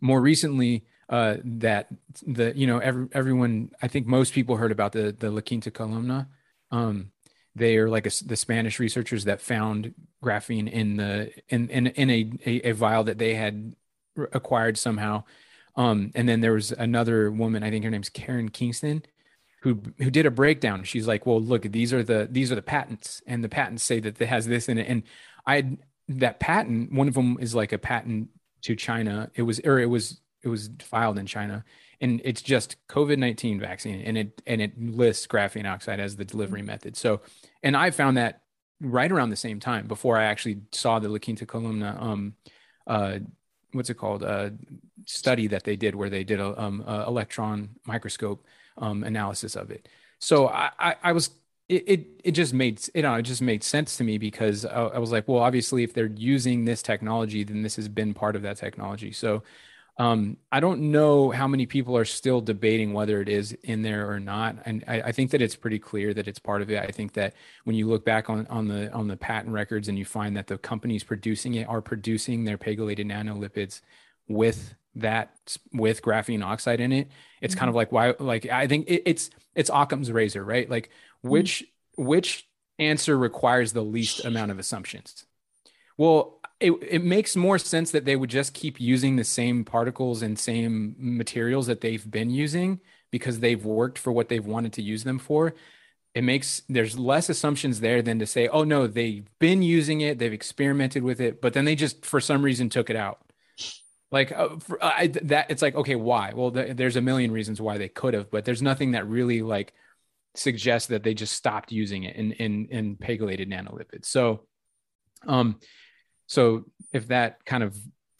[0.00, 1.88] more recently uh, that
[2.26, 5.70] the you know every, everyone I think most people heard about the the La Quinta
[5.70, 6.28] columna.
[6.70, 7.10] Um,
[7.54, 12.10] they are like a, the Spanish researchers that found graphene in the in in, in
[12.10, 13.74] a, a, a vial that they had
[14.32, 15.24] acquired somehow.
[15.76, 19.02] Um, and then there was another woman, I think her name's Karen Kingston,
[19.62, 20.84] who who did a breakdown.
[20.84, 24.00] She's like, "Well, look, these are the these are the patents, and the patents say
[24.00, 25.02] that it has this in it." And
[25.46, 28.28] I that patent, one of them is like a patent
[28.62, 29.30] to China.
[29.34, 31.64] It was or it was it was filed in China,
[32.00, 36.24] and it's just COVID nineteen vaccine, and it and it lists graphene oxide as the
[36.24, 36.96] delivery method.
[36.96, 37.20] So,
[37.62, 38.42] and I found that
[38.80, 42.34] right around the same time before I actually saw the La Quinta Columna, um,
[42.86, 43.18] uh,
[43.72, 44.50] what's it called, uh,
[45.06, 48.44] study that they did where they did a, um, a electron microscope
[48.78, 49.88] um, analysis of it.
[50.18, 51.30] So I, I, I was
[51.68, 54.82] it, it, it just made you know it just made sense to me because I,
[54.82, 58.36] I, was like well obviously if they're using this technology then this has been part
[58.36, 59.42] of that technology so
[60.02, 64.10] um, I don't know how many people are still debating whether it is in there
[64.10, 66.82] or not, and I, I, think that it's pretty clear that it's part of it.
[66.82, 69.96] I think that when you look back on on the on the patent records and
[69.96, 73.80] you find that the companies producing it are producing their pegylated nanolipids
[74.26, 77.08] with that with graphene oxide in it,
[77.40, 77.60] it's mm-hmm.
[77.60, 80.68] kind of like why like I think it, it's it's Occam's razor, right?
[80.68, 81.28] Like mm-hmm.
[81.28, 81.64] which
[81.96, 82.06] mm-hmm.
[82.06, 82.48] which
[82.80, 85.26] answer requires the least amount of assumptions.
[85.96, 90.22] Well, it, it makes more sense that they would just keep using the same particles
[90.22, 92.80] and same materials that they've been using
[93.10, 95.54] because they've worked for what they've wanted to use them for.
[96.14, 100.18] It makes there's less assumptions there than to say oh no they've been using it
[100.18, 103.20] they've experimented with it but then they just for some reason took it out.
[104.12, 106.32] Like uh, for, I, that it's like okay why?
[106.34, 109.42] Well th- there's a million reasons why they could have but there's nothing that really
[109.42, 109.72] like
[110.34, 114.04] suggests that they just stopped using it in in in pegylated nanolipids.
[114.04, 114.42] So
[115.26, 115.58] um
[116.26, 117.76] so if that kind of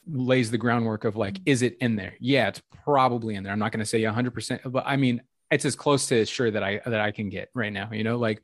[0.06, 2.14] lays the groundwork of like, is it in there?
[2.20, 3.52] Yeah, it's probably in there.
[3.52, 6.62] I'm not going to say 100%, but I mean, it's as close to sure that
[6.62, 7.90] I that I can get right now.
[7.92, 8.42] You know, like,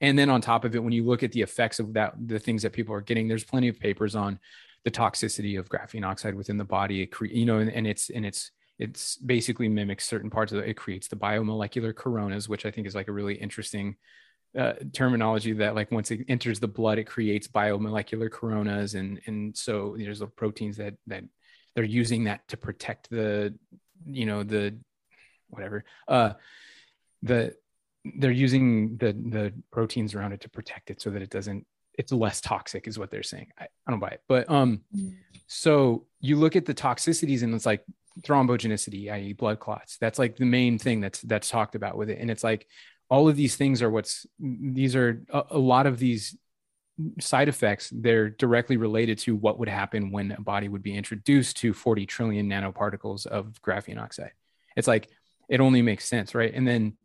[0.00, 2.38] and then on top of it, when you look at the effects of that, the
[2.38, 4.38] things that people are getting, there's plenty of papers on
[4.84, 7.02] the toxicity of graphene oxide within the body.
[7.02, 10.58] It cre- you know, and, and it's and it's it's basically mimics certain parts of
[10.58, 10.68] it.
[10.68, 13.96] It creates the biomolecular coronas, which I think is like a really interesting
[14.58, 19.56] uh, terminology that like once it enters the blood, it creates biomolecular coronas, and and
[19.56, 21.24] so there's the proteins that that
[21.74, 23.54] they're using that to protect the,
[24.04, 24.76] you know, the
[25.48, 26.32] whatever, uh,
[27.22, 27.54] the
[28.16, 32.12] they're using the the proteins around it to protect it so that it doesn't it's
[32.12, 33.52] less toxic is what they're saying.
[33.58, 34.22] I, I don't buy it.
[34.28, 35.14] But um mm.
[35.46, 37.84] so you look at the toxicities and it's like
[38.22, 39.98] thrombogenicity i.e blood clots.
[39.98, 42.18] That's like the main thing that's that's talked about with it.
[42.20, 42.66] And it's like
[43.10, 46.36] all of these things are what's these are a, a, lot of these
[47.20, 51.56] side effects they're directly related to what would happen when a body would be introduced
[51.58, 54.32] to 40 trillion nanoparticles of graphene oxide.
[54.76, 55.08] It's like
[55.48, 56.52] it only makes sense right?
[56.52, 56.96] And then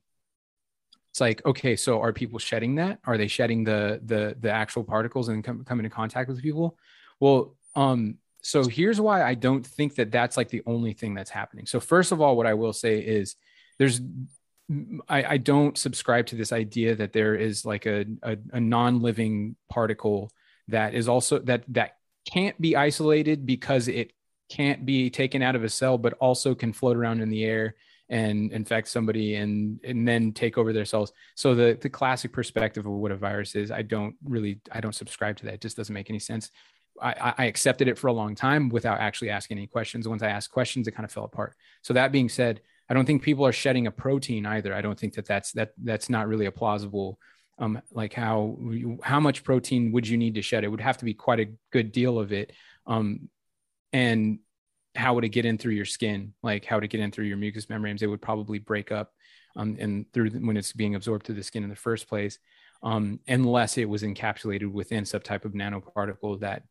[1.11, 2.99] it's like okay so are people shedding that?
[3.05, 6.77] Are they shedding the the the actual particles and come, come into contact with people?
[7.19, 11.29] Well um so here's why i don't think that that's like the only thing that's
[11.29, 11.65] happening.
[11.65, 13.35] So first of all what i will say is
[13.77, 14.01] there's
[15.09, 19.57] I, I, don't subscribe to this idea that there is like a, a, a, non-living
[19.69, 20.31] particle
[20.69, 21.97] that is also that that
[22.31, 24.13] can't be isolated because it
[24.49, 27.75] can't be taken out of a cell, but also can float around in the air
[28.09, 31.11] and infect somebody and and then take over their cells.
[31.35, 34.95] So the the classic perspective of what a virus is, I don't really I don't
[34.95, 35.55] subscribe to that.
[35.55, 36.51] It just doesn't make any sense.
[37.01, 40.07] I, I accepted it for a long time without actually asking any questions.
[40.07, 41.55] Once I asked questions, it kind of fell apart.
[41.81, 42.61] So that being said,
[42.93, 44.71] I don't think people are shedding a protein either.
[44.71, 47.17] I don't think that that's that that's not really a plausible.
[47.57, 48.55] Um, like how
[49.01, 50.63] how much protein would you need to shed?
[50.63, 52.51] It would have to be quite a good deal of it.
[52.85, 53.29] Um,
[53.93, 54.37] and
[54.93, 56.35] how would it get in through your skin?
[56.43, 58.03] Like how would it get in through your mucous membranes?
[58.03, 59.11] It would probably break up,
[59.55, 62.37] um, and through when it's being absorbed through the skin in the first place,
[62.83, 66.61] um, unless it was encapsulated within some type of nanoparticle that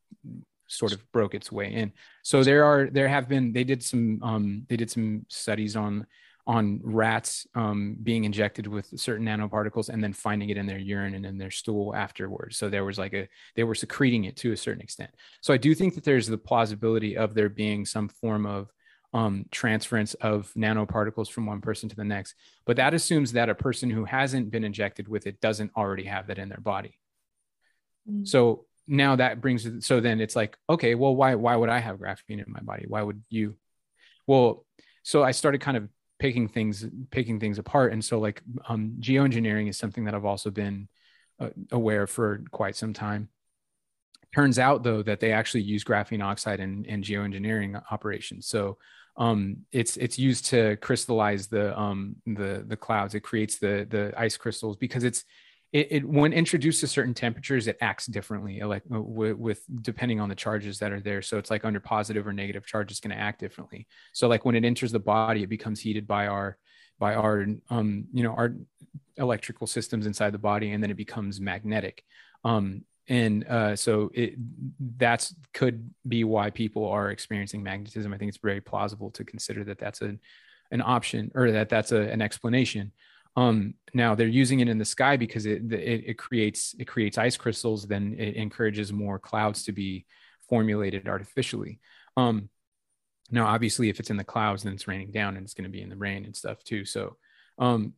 [0.72, 1.92] sort of broke its way in.
[2.22, 6.06] So there are there have been they did some um, they did some studies on
[6.46, 11.14] on rats um, being injected with certain nanoparticles and then finding it in their urine
[11.14, 12.56] and in their stool afterwards.
[12.56, 15.10] So there was like a they were secreting it to a certain extent.
[15.40, 18.72] So I do think that there's the plausibility of there being some form of
[19.14, 22.34] um, transference of nanoparticles from one person to the next.
[22.64, 26.28] But that assumes that a person who hasn't been injected with it doesn't already have
[26.28, 26.98] that in their body.
[28.10, 28.26] Mm.
[28.26, 31.98] So now that brings so then it's like okay well why why would i have
[31.98, 32.84] graphene in my body?
[32.88, 33.56] Why would you?
[34.26, 34.64] Well
[35.02, 35.88] so i started kind of
[36.18, 37.92] picking things picking things apart.
[37.92, 40.88] And so like um, geoengineering is something that i've also been
[41.40, 43.28] uh, aware for quite some time.
[44.34, 48.46] Turns out though that they actually use graphene oxide in, in geoengineering operations.
[48.46, 48.78] So
[49.16, 53.14] um, it's it's used to crystallize the um, the the clouds.
[53.14, 55.24] It creates the the ice crystals because it's
[55.72, 60.20] it, it, when introduced to certain temperatures it acts differently like uh, with, with, depending
[60.20, 63.00] on the charges that are there so it's like under positive or negative charge it's
[63.00, 66.26] going to act differently so like when it enters the body it becomes heated by
[66.26, 66.56] our
[66.98, 68.54] by our um you know our
[69.16, 72.04] electrical systems inside the body and then it becomes magnetic
[72.44, 74.34] um and uh, so it
[74.96, 78.12] that's could be why people are experiencing magnetism.
[78.12, 80.20] I think it's very plausible to consider that that's an
[80.70, 82.92] an option or that that's a, an explanation.
[83.36, 87.18] Um, now they're using it in the sky because it, it, it creates it creates
[87.18, 87.86] ice crystals.
[87.86, 90.06] Then it encourages more clouds to be
[90.48, 91.80] formulated artificially.
[92.16, 92.50] Um,
[93.30, 95.70] now, obviously, if it's in the clouds, then it's raining down and it's going to
[95.70, 96.84] be in the rain and stuff too.
[96.84, 97.16] So,
[97.58, 97.94] um,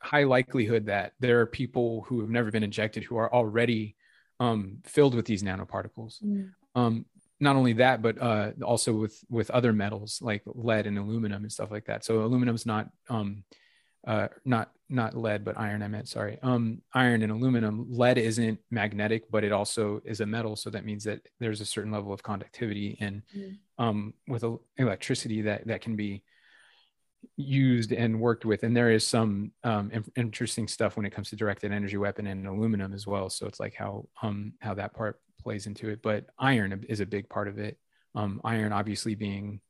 [0.00, 3.96] high likelihood that there are people who have never been injected who are already
[4.40, 6.22] um, filled with these nanoparticles.
[6.24, 6.50] Mm.
[6.74, 7.04] Um,
[7.38, 11.52] not only that, but uh, also with with other metals like lead and aluminum and
[11.52, 12.04] stuff like that.
[12.04, 13.44] So aluminum's not um,
[14.06, 15.82] uh, not not lead, but iron.
[15.82, 16.38] I meant sorry.
[16.42, 17.86] Um, iron and aluminum.
[17.90, 20.56] Lead isn't magnetic, but it also is a metal.
[20.56, 23.56] So that means that there's a certain level of conductivity and mm.
[23.78, 24.44] um, with
[24.78, 26.22] electricity that that can be
[27.36, 28.62] used and worked with.
[28.62, 32.46] And there is some um, interesting stuff when it comes to directed energy weapon and
[32.46, 33.30] aluminum as well.
[33.30, 36.02] So it's like how um, how that part plays into it.
[36.02, 37.78] But iron is a big part of it.
[38.14, 39.60] Um, iron obviously being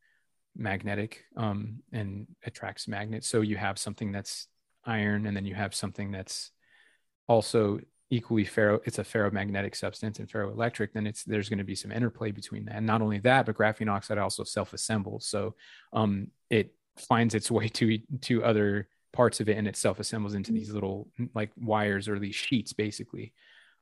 [0.56, 3.28] magnetic um, and attracts magnets.
[3.28, 4.48] So you have something that's
[4.84, 6.50] iron, and then you have something that's
[7.28, 8.80] also equally ferro.
[8.84, 10.92] It's a ferromagnetic substance and ferroelectric.
[10.92, 12.76] Then it's there's going to be some interplay between that.
[12.76, 15.26] And not only that, but graphene oxide also self-assembles.
[15.26, 15.54] So
[15.92, 20.52] um, it finds its way to to other parts of it, and it self-assembles into
[20.52, 23.32] these little like wires or these sheets, basically.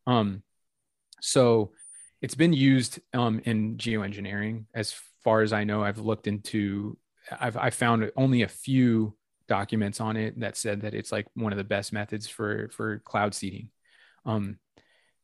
[0.06, 0.42] Um,
[1.20, 1.72] so
[2.20, 6.96] it's been used um, in geoengineering as far as I know, I've looked into,
[7.38, 9.14] I've I found only a few
[9.48, 12.98] documents on it that said that it's like one of the best methods for for
[13.00, 13.70] cloud seeding.
[14.24, 14.58] Um,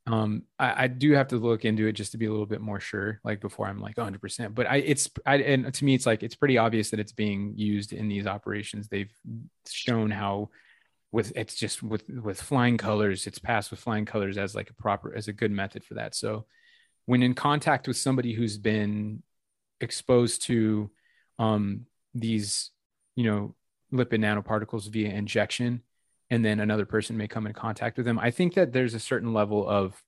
[0.07, 2.61] um, I, I, do have to look into it just to be a little bit
[2.61, 4.21] more sure, like before I'm like 100.
[4.21, 7.13] percent But I, it's, I, and to me, it's like it's pretty obvious that it's
[7.13, 8.89] being used in these operations.
[8.89, 9.13] They've
[9.67, 10.51] shown how,
[11.11, 14.75] with it's just with with flying colors, it's passed with flying colors as like a
[14.75, 16.15] proper as a good method for that.
[16.15, 16.45] So,
[17.07, 19.23] when in contact with somebody who's been
[19.81, 20.91] exposed to
[21.39, 22.71] um, these,
[23.17, 23.55] you know,
[23.93, 25.83] lipid nanoparticles via injection,
[26.31, 28.19] and then another person may come in contact with them.
[28.19, 30.03] I think that there's a certain level of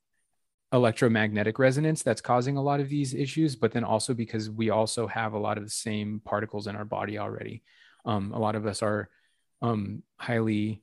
[0.72, 5.06] electromagnetic resonance that's causing a lot of these issues, but then also because we also
[5.06, 7.62] have a lot of the same particles in our body already.
[8.05, 9.09] Um, a lot of us are
[9.62, 10.82] um, highly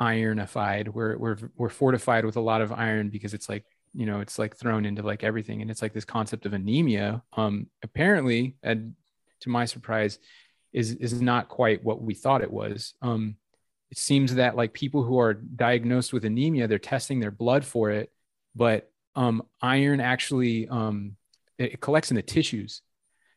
[0.00, 0.88] ironified.
[0.88, 3.64] We're we're we're fortified with a lot of iron because it's like
[3.94, 7.22] you know it's like thrown into like everything and it's like this concept of anemia
[7.34, 8.94] um apparently and
[9.40, 10.18] to my surprise
[10.72, 12.94] is is not quite what we thought it was.
[13.02, 13.36] Um
[13.90, 17.90] it seems that like people who are diagnosed with anemia they're testing their blood for
[17.90, 18.12] it
[18.54, 21.16] but um iron actually um
[21.58, 22.82] it, it collects in the tissues.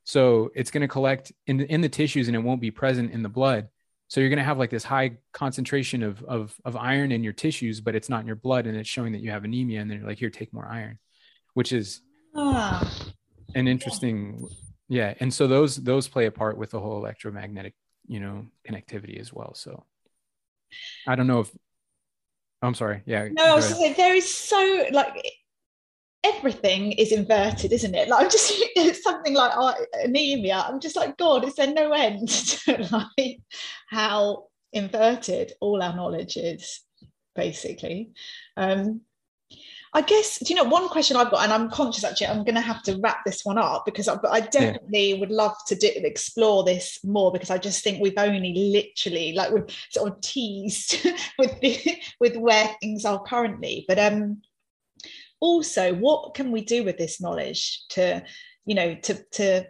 [0.03, 3.11] So it's going to collect in the, in the tissues and it won't be present
[3.11, 3.67] in the blood
[4.11, 7.31] so you're going to have like this high concentration of, of, of iron in your
[7.31, 9.79] tissues, but it's not in your blood and it's showing that you have anemia.
[9.79, 10.99] And then you're like, here, take more iron,
[11.53, 12.01] which is
[12.35, 12.93] ah.
[13.55, 14.49] an interesting,
[14.89, 15.13] yeah.
[15.21, 17.73] And so those, those play a part with the whole electromagnetic,
[18.05, 19.53] you know, connectivity as well.
[19.53, 19.85] So
[21.07, 21.51] I don't know if,
[22.61, 23.03] I'm sorry.
[23.05, 23.29] Yeah.
[23.31, 25.25] No, I was saying there is so like
[26.23, 28.07] everything is inverted, isn't it?
[28.07, 29.73] Like I'm just it's something like uh,
[30.03, 30.63] anemia.
[30.67, 33.39] I'm just like, God, is there no end to like
[33.89, 36.81] how inverted all our knowledge is,
[37.35, 38.11] basically.
[38.57, 39.01] Um,
[39.93, 42.55] I guess, do you know, one question I've got, and I'm conscious actually, I'm going
[42.55, 45.19] to have to wrap this one up because I, I definitely yeah.
[45.19, 49.51] would love to do, explore this more because I just think we've only literally, like,
[49.51, 51.05] we've sort of teased
[51.37, 53.83] with the, with where things are currently.
[53.85, 54.41] But um,
[55.41, 58.23] also what can we do with this knowledge to
[58.65, 59.65] you know to to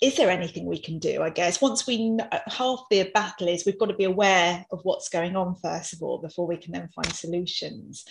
[0.00, 1.60] is there anything we can do i guess?
[1.60, 5.36] Once we know, half the battle is we've got to be aware of what's going
[5.36, 8.04] on first of all before we can then find solutions.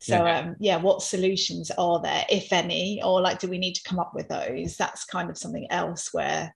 [0.00, 0.38] So yeah.
[0.38, 3.02] um yeah what solutions are there if any?
[3.02, 4.76] Or like do we need to come up with those?
[4.76, 6.54] That's kind of something else where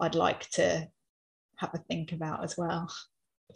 [0.00, 0.86] i'd like to
[1.56, 2.92] have a think about as well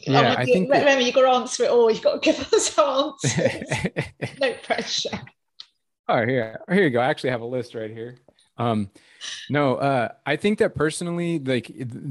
[0.01, 1.05] yeah, I, I think remember that...
[1.05, 1.90] you've got to answer it all.
[1.90, 3.62] You've got to give us answers.
[4.40, 5.20] no pressure.
[6.09, 7.01] Oh, here, here you go.
[7.01, 8.14] I actually have a list right here.
[8.59, 8.90] Um,
[9.51, 11.68] no, uh, I think that personally, like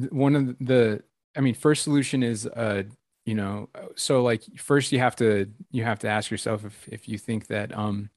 [0.10, 1.02] one of the,
[1.34, 2.84] I mean, first solution is, uh,
[3.26, 7.10] you know, so like first you have to you have to ask yourself if if
[7.10, 8.10] you think that um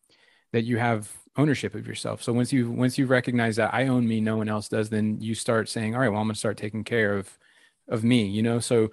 [0.53, 2.23] that you have ownership of yourself.
[2.23, 5.21] So once you once you recognize that I own me, no one else does, then
[5.21, 7.39] you start saying, all right, well, I'm gonna start taking care of
[7.89, 8.27] of me.
[8.27, 8.91] You know, so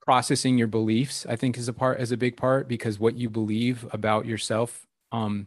[0.00, 3.28] processing your beliefs i think is a part is a big part because what you
[3.28, 5.46] believe about yourself um,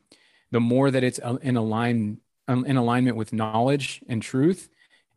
[0.51, 4.69] the more that it's uh, in align um, in alignment with knowledge and truth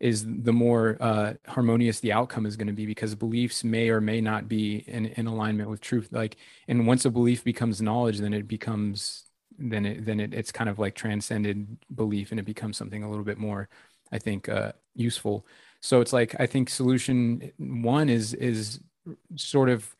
[0.03, 4.01] is the more uh, harmonious the outcome is going to be because beliefs may or
[4.01, 6.09] may not be in, in alignment with truth.
[6.11, 6.37] Like
[6.67, 9.25] and once a belief becomes knowledge then it becomes
[9.59, 13.09] then it then it, it's kind of like transcended belief and it becomes something a
[13.09, 13.69] little bit more
[14.11, 15.47] i think uh, useful
[15.83, 18.81] so it's like i think solution one is is
[19.37, 19.95] sort of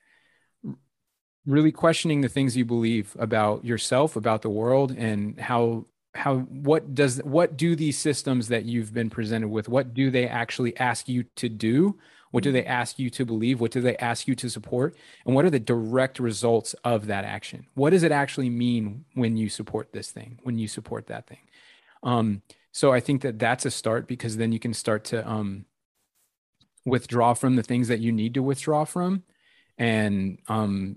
[1.45, 5.85] really questioning the things you believe about yourself about the world and how
[6.15, 10.27] how what does what do these systems that you've been presented with what do they
[10.27, 11.99] actually ask you to do?
[12.33, 12.71] What do they mm-hmm.
[12.71, 13.61] ask you to believe?
[13.61, 14.95] What do they ask you to support?
[15.27, 17.67] And what are the direct results of that action?
[17.75, 21.49] What does it actually mean when you support this thing when you support that thing?
[22.03, 22.43] Um,
[22.73, 25.67] so i think that that's a start because then you can start to um,
[26.85, 29.23] withdraw from the things that you need to withdraw from
[29.79, 30.97] and um,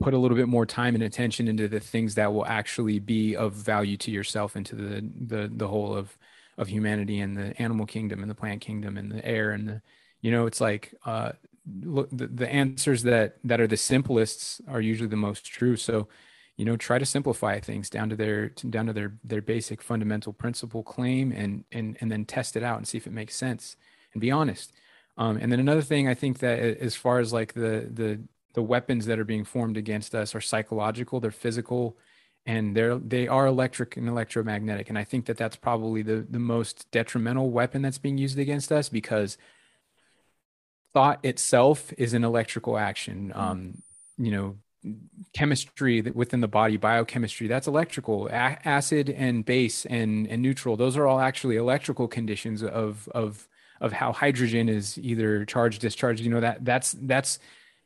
[0.00, 3.36] put a little bit more time and attention into the things that will actually be
[3.36, 6.16] of value to yourself and to the the the whole of
[6.58, 9.82] of humanity and the animal kingdom and the plant kingdom and the air and the
[10.20, 11.32] you know it's like uh
[11.80, 15.76] look the, the answers that that are the simplest are usually the most true.
[15.76, 16.08] So
[16.56, 20.32] you know try to simplify things down to their down to their their basic fundamental
[20.32, 23.76] principle claim and and and then test it out and see if it makes sense
[24.12, 24.72] and be honest
[25.16, 28.20] um, and then another thing i think that as far as like the the
[28.54, 31.96] the weapons that are being formed against us are psychological they're physical
[32.46, 34.88] and they're they are electric and electromagnetic.
[34.88, 38.72] And i think that that's probably the the most detrimental weapon that's being used against
[38.72, 39.38] us because
[40.92, 43.28] thought itself is an electrical action.
[43.28, 43.40] Mm-hmm.
[43.40, 43.82] um
[44.18, 44.56] you know
[45.32, 48.26] chemistry within the body biochemistry that's electrical.
[48.26, 53.48] A- acid and base and and neutral those are all actually electrical conditions of of
[53.82, 57.38] of how hydrogen is either charged discharged you know that that's that's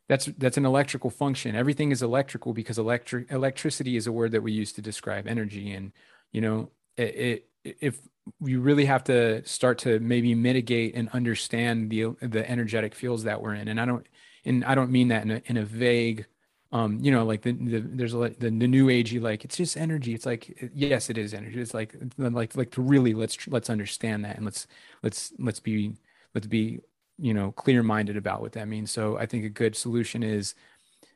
[0.09, 1.57] that's that's an electrical function.
[1.57, 5.73] Everything is electrical because electric electricity is a word that we use to describe energy.
[5.73, 5.93] And
[6.33, 8.01] you know it, it, if
[8.41, 13.41] you really have to start to maybe mitigate and understand the the energetic fields that
[13.41, 13.69] we're in.
[13.69, 14.07] And i don't
[14.45, 16.27] and i don't mean that in a, in a vague
[16.73, 19.77] um you know like the, the there's a the, the new agey like it's just
[19.77, 20.15] energy.
[20.15, 21.61] It's like yes it is energy.
[21.61, 24.67] It's like like like to really let's let's understand that and let's
[25.03, 25.95] let's let's be
[26.35, 26.81] let's be
[27.19, 28.91] you know clear minded about what that means.
[28.91, 30.55] So i think a good solution is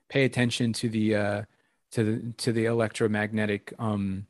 [0.08, 1.42] pay attention to the uh
[1.92, 4.26] to the to the electromagnetic um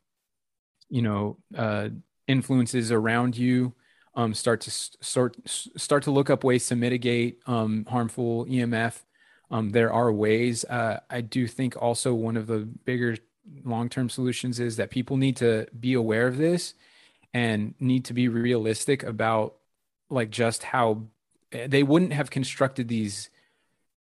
[0.89, 1.89] you know uh
[2.27, 3.75] influences around you.
[4.15, 9.03] Um start to start start to look up ways to mitigate um harmful emf
[9.51, 13.17] um there are ways uh i do think also one of the bigger
[13.65, 16.75] long-term solutions is that people need to be aware of this
[17.35, 19.57] and need to be realistic about
[20.09, 21.03] like just how
[21.51, 23.31] they wouldn't have constructed these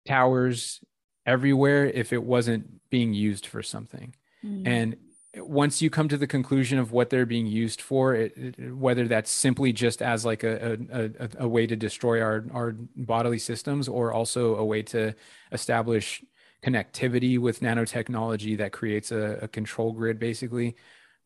[0.06, 0.80] towers
[1.26, 4.14] everywhere if it wasn't being used for something.
[4.44, 4.66] Mm.
[4.66, 4.96] And
[5.36, 9.06] once you come to the conclusion of what they're being used for, it, it, whether
[9.06, 13.88] that's simply just as like a, a, a, way to destroy our, our bodily systems
[13.88, 15.14] or also a way to
[15.52, 16.24] establish
[16.62, 20.74] connectivity with nanotechnology that creates a, a control grid, basically,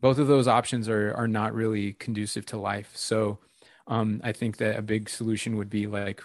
[0.01, 2.91] both of those options are, are not really conducive to life.
[2.95, 3.39] So
[3.87, 6.23] um, I think that a big solution would be like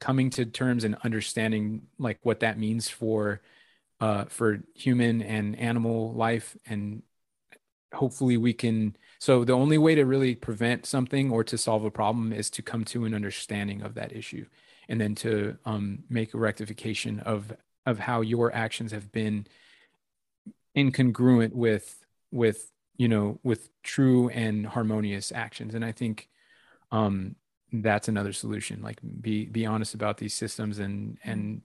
[0.00, 3.40] coming to terms and understanding like what that means for
[4.00, 7.02] uh, for human and animal life, and
[7.92, 8.96] hopefully we can.
[9.18, 12.62] So the only way to really prevent something or to solve a problem is to
[12.62, 14.46] come to an understanding of that issue,
[14.88, 17.52] and then to um, make a rectification of
[17.86, 19.46] of how your actions have been
[20.76, 26.28] incongruent with with you know with true and harmonious actions and i think
[26.90, 27.36] um,
[27.72, 28.82] that's another solution.
[28.82, 31.62] Like be be honest about these systems and and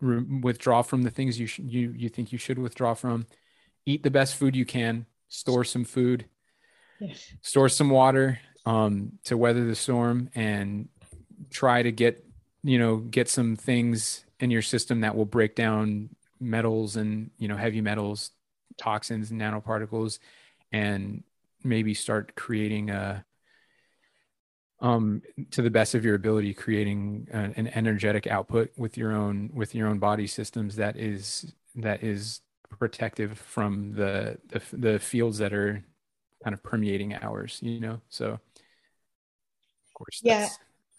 [0.00, 3.26] re- withdraw from the things you sh- you you think you should withdraw from.
[3.84, 5.06] Eat the best food you can.
[5.28, 6.26] Store some food.
[7.00, 7.32] Yes.
[7.42, 10.88] Store some water um, to weather the storm, and
[11.50, 12.24] try to get
[12.62, 16.10] you know get some things in your system that will break down
[16.40, 18.30] metals and you know heavy metals,
[18.78, 20.18] toxins, and nanoparticles,
[20.72, 21.22] and
[21.62, 23.24] maybe start creating a
[24.80, 25.22] um,
[25.52, 29.74] to the best of your ability, creating an, an energetic output with your own with
[29.74, 32.40] your own body systems that is that is
[32.78, 35.82] protective from the the, the fields that are
[36.44, 37.58] kind of permeating ours.
[37.62, 38.40] You know, so of
[39.94, 40.48] course, yeah,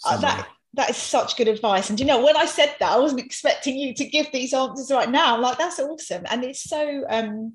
[0.06, 1.90] uh, that that is such good advice.
[1.90, 4.92] And you know, when I said that, I wasn't expecting you to give these answers
[4.92, 5.36] right now.
[5.36, 7.04] I'm like, that's awesome, and it's so.
[7.10, 7.54] um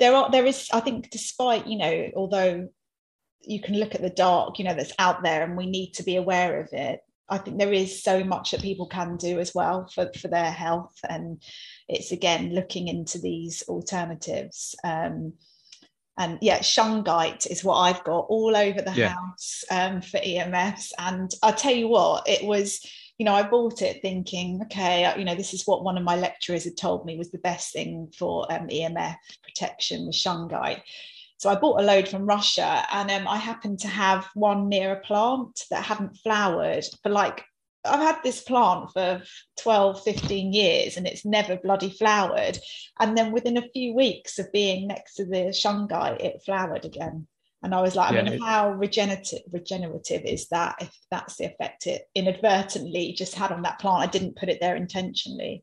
[0.00, 2.68] there are there is i think despite you know although
[3.46, 6.02] you can look at the dark you know that's out there and we need to
[6.02, 9.54] be aware of it i think there is so much that people can do as
[9.54, 11.42] well for, for their health and
[11.88, 15.32] it's again looking into these alternatives um,
[16.16, 19.14] and yeah, shungite is what I've got all over the Yeah.
[19.14, 20.92] house um, for EMFs.
[20.98, 22.80] And I'll tell you what, it was,
[23.18, 26.04] you know, I bought it thinking, okay, uh, you know, this is what one of
[26.04, 30.82] my lecturers had told me was the best thing for um, EMF protection with shungite.
[31.38, 34.92] So I bought a load from Russia, and um, I happened to have one near
[34.92, 37.44] a plant that hadn't flowered for like
[37.84, 39.22] I've had this plant for
[39.60, 42.58] 12, 15 years and it's never bloody flowered.
[42.98, 47.26] And then within a few weeks of being next to the shungite, it flowered again.
[47.62, 51.36] And I was like, Yeah, I mean, it- how regenerative regenerative is that if that's
[51.36, 54.02] the effect it inadvertently just had on that plant?
[54.02, 55.62] I didn't put it there intentionally.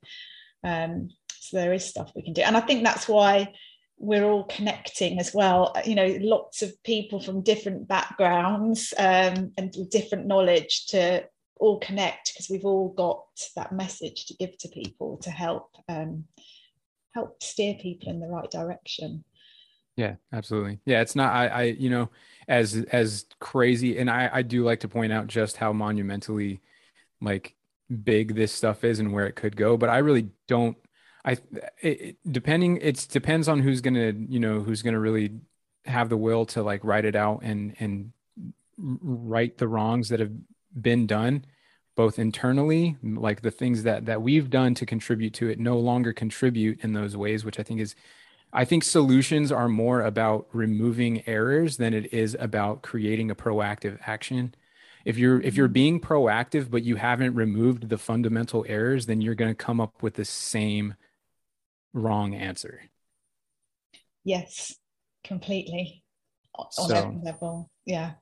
[0.64, 2.42] Um, so there is stuff we can do.
[2.44, 3.54] And I think that's why
[4.02, 5.76] we're all connecting as well.
[5.86, 11.24] You know, lots of people from different backgrounds um, and different knowledge to
[11.58, 13.24] all connect because we've all got
[13.56, 16.26] that message to give to people to help um,
[17.14, 19.24] help steer people in the right direction.
[19.96, 20.80] Yeah, absolutely.
[20.86, 22.10] Yeah, it's not I, I you know,
[22.48, 26.60] as as crazy and I I do like to point out just how monumentally
[27.22, 27.54] like
[28.04, 30.76] big this stuff is and where it could go, but I really don't
[31.24, 35.32] I it, it- depending it's depends on who's gonna, you know, who's gonna really
[35.86, 38.12] have the will to like write it out and and
[38.78, 40.32] right the wrongs that have
[40.80, 41.46] been done
[41.96, 46.14] both internally like the things that that we've done to contribute to it no longer
[46.14, 47.96] contribute in those ways which i think is
[48.54, 53.98] I think solutions are more about removing errors than it is about creating a proactive
[54.06, 54.54] action.
[55.06, 55.74] If you're if you're mm-hmm.
[55.74, 60.04] being proactive but you haven't removed the fundamental errors, then you're going to come up
[60.04, 60.96] with the same
[61.94, 62.82] wrong answer.
[64.24, 64.76] Yes,
[65.24, 66.04] completely
[66.56, 67.70] on So- every level.
[67.86, 68.14] Yeah.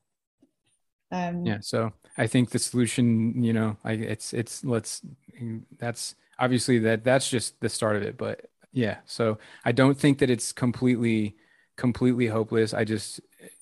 [1.12, 5.02] Um, Yeah, so I think the solution, you know, I it's it's let's
[5.78, 10.20] that's obviously that that's just the start of it, but yeah, so I don't think
[10.20, 11.36] that it's completely
[11.78, 12.74] completely hopeless.
[12.74, 13.22] I just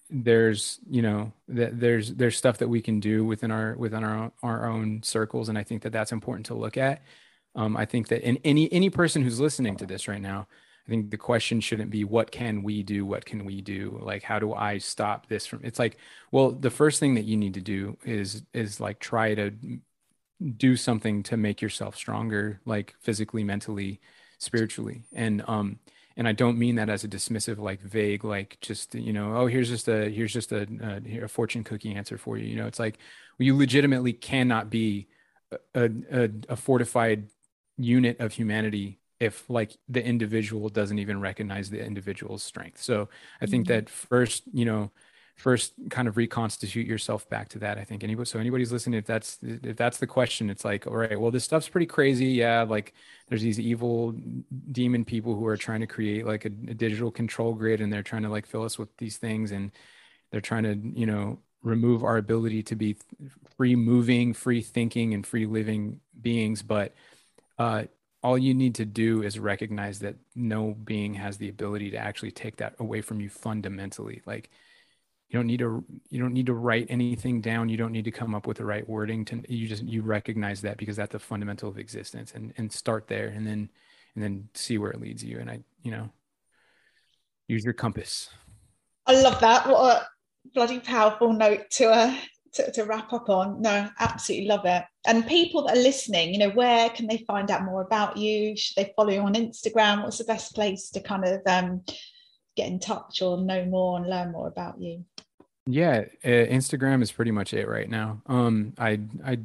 [0.10, 4.16] there's, you know, that there's there's stuff that we can do within our within our
[4.18, 7.02] own, our own circles and I think that that's important to look at.
[7.58, 10.48] Um, I think that in any any person who's listening to this right now,
[10.88, 13.06] I think the question shouldn't be what can we do?
[13.06, 14.00] What can we do?
[14.02, 15.98] Like how do I stop this from it's like
[16.32, 19.52] well, the first thing that you need to do is is like try to
[20.58, 24.00] do something to make yourself stronger, like physically, mentally,
[24.40, 25.04] spiritually.
[25.14, 25.80] And um
[26.16, 29.48] and I don't mean that as a dismissive, like vague, like just you know, oh,
[29.48, 32.46] here's just a here's just a a, a fortune cookie answer for you.
[32.48, 32.98] You know, it's like
[33.40, 35.08] well, you legitimately cannot be
[35.74, 37.28] a, a a fortified
[37.78, 42.82] unit of humanity if like the individual doesn't even recognize the individual's strength.
[42.82, 43.10] So
[43.42, 43.68] I think Mhm.
[43.68, 44.92] that first, you know,
[45.36, 47.78] first kind of reconstitute yourself back to that.
[47.78, 50.96] I think anybody, so anybody's listening, if that's if that's the question, it's like, all
[50.96, 52.28] right, well, this stuff's pretty crazy.
[52.28, 52.94] Yeah, like
[53.28, 54.14] there's these evil
[54.72, 58.04] demon people who are trying to create like a, a digital control grid, and they're
[58.04, 59.72] trying to like fill us with these things, and
[60.32, 62.96] they're trying to, you know, remove our ability to be
[63.58, 66.62] free moving, free thinking, and free living beings.
[66.62, 66.94] But
[67.58, 67.84] uh,
[68.24, 72.32] all you need to do is recognize that no being has the ability to actually
[72.32, 74.22] take that away from you fundamentally.
[74.26, 74.50] Like
[75.30, 77.70] you don't need to you don't need to write anything down.
[77.70, 80.62] You don't need to come up with the right wording to you just you recognize
[80.62, 83.70] that because that's a fundamental of existence and and start there and then
[84.18, 85.38] and then see where it leads you.
[85.40, 86.10] And I, you know,
[87.48, 88.30] use your compass.
[89.06, 89.68] I love that.
[89.68, 90.08] What a
[90.56, 92.16] bloody powerful note to uh,
[92.54, 93.62] to, to wrap up on.
[93.62, 94.84] No, absolutely love it.
[95.06, 98.56] And people that are listening, you know, where can they find out more about you?
[98.56, 100.04] Should they follow you on Instagram?
[100.04, 101.84] What's the best place to kind of um,
[102.56, 105.06] get in touch or know more and learn more about you?
[105.66, 108.22] Yeah, uh, Instagram is pretty much it right now.
[108.28, 109.40] Um, I I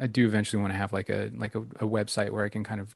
[0.00, 2.64] I do eventually want to have like a like a, a website where I can
[2.64, 2.94] kind of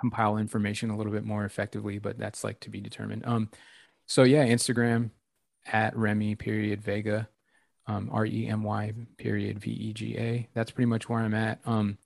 [0.00, 3.24] compile information a little bit more effectively, but that's like to be determined.
[3.26, 3.50] Um,
[4.06, 5.10] so yeah, Instagram
[5.66, 7.28] at Remy period Vega,
[7.86, 10.48] um, R E M Y period V E G A.
[10.54, 11.60] That's pretty much where I'm at.
[11.66, 11.98] Um,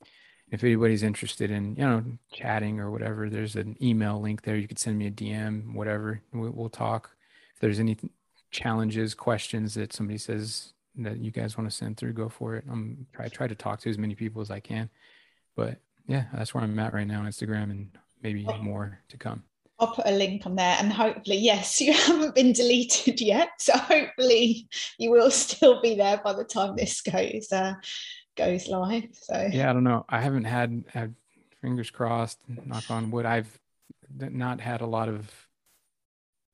[0.50, 4.56] if anybody's interested in you know chatting or whatever, there's an email link there.
[4.56, 6.20] You could send me a DM, whatever.
[6.32, 7.10] We'll, we'll talk.
[7.54, 7.96] If there's any
[8.50, 12.64] challenges, questions that somebody says that you guys want to send through, go for it.
[12.70, 14.90] I'm try try to talk to as many people as I can.
[15.56, 17.90] But yeah, that's where I'm at right now on Instagram and
[18.22, 19.44] maybe more to come.
[19.80, 23.48] I'll put a link on there and hopefully, yes, you haven't been deleted yet.
[23.58, 27.74] So hopefully you will still be there by the time this goes uh,
[28.36, 29.08] goes live.
[29.12, 30.04] So Yeah, I don't know.
[30.08, 31.14] I haven't had, had
[31.60, 33.26] fingers crossed, knock on wood.
[33.26, 33.58] I've
[34.18, 35.30] not had a lot of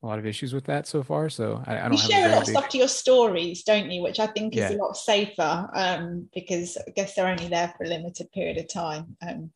[0.03, 1.29] a lot of issues with that so far.
[1.29, 4.01] So I, I don't you share a lot of stuff to your stories, don't you?
[4.03, 4.75] Which I think is Yeah.
[4.75, 8.67] a lot safer um, because I guess they're only there for a limited period of
[8.71, 9.17] time.
[9.27, 9.51] Um,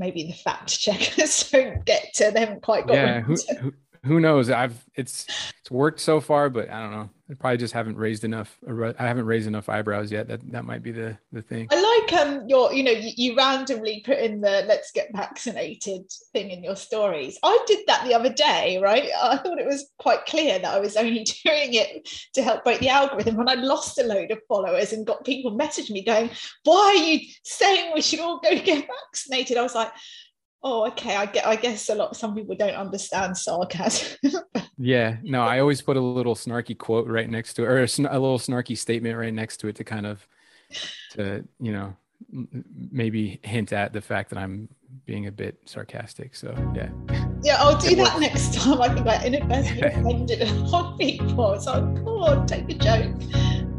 [0.00, 3.72] maybe the fact checkers don't get to them quite got yeah who, who
[4.04, 4.50] who knows?
[4.50, 5.26] I've it's
[5.60, 7.10] it's worked so far, but I don't know.
[7.30, 8.58] I probably just haven't raised enough.
[8.68, 10.26] I haven't raised enough eyebrows yet.
[10.26, 11.68] That that might be the the thing.
[11.70, 16.10] I like um your you know you, you randomly put in the let's get vaccinated
[16.32, 17.38] thing in your stories.
[17.44, 19.10] I did that the other day, right?
[19.22, 22.80] I thought it was quite clear that I was only doing it to help break
[22.80, 26.30] the algorithm, and I lost a load of followers and got people messaging me going,
[26.64, 29.92] "Why are you saying we should all go get vaccinated?" I was like
[30.62, 34.18] oh okay i get i guess a lot some people don't understand sarcasm.
[34.82, 37.84] Yeah no i always put a little snarky quote right next to it or a,
[37.84, 40.26] a, little snarky statement right next to it to kind of
[41.10, 41.94] to you know
[42.90, 44.68] maybe hint at the fact that i'm
[45.04, 46.88] being a bit sarcastic so yeah.
[47.42, 48.80] Yeah i'll do that next time.
[48.80, 53.69] I think i inadvertently offended a lot of people so oh, god take a joke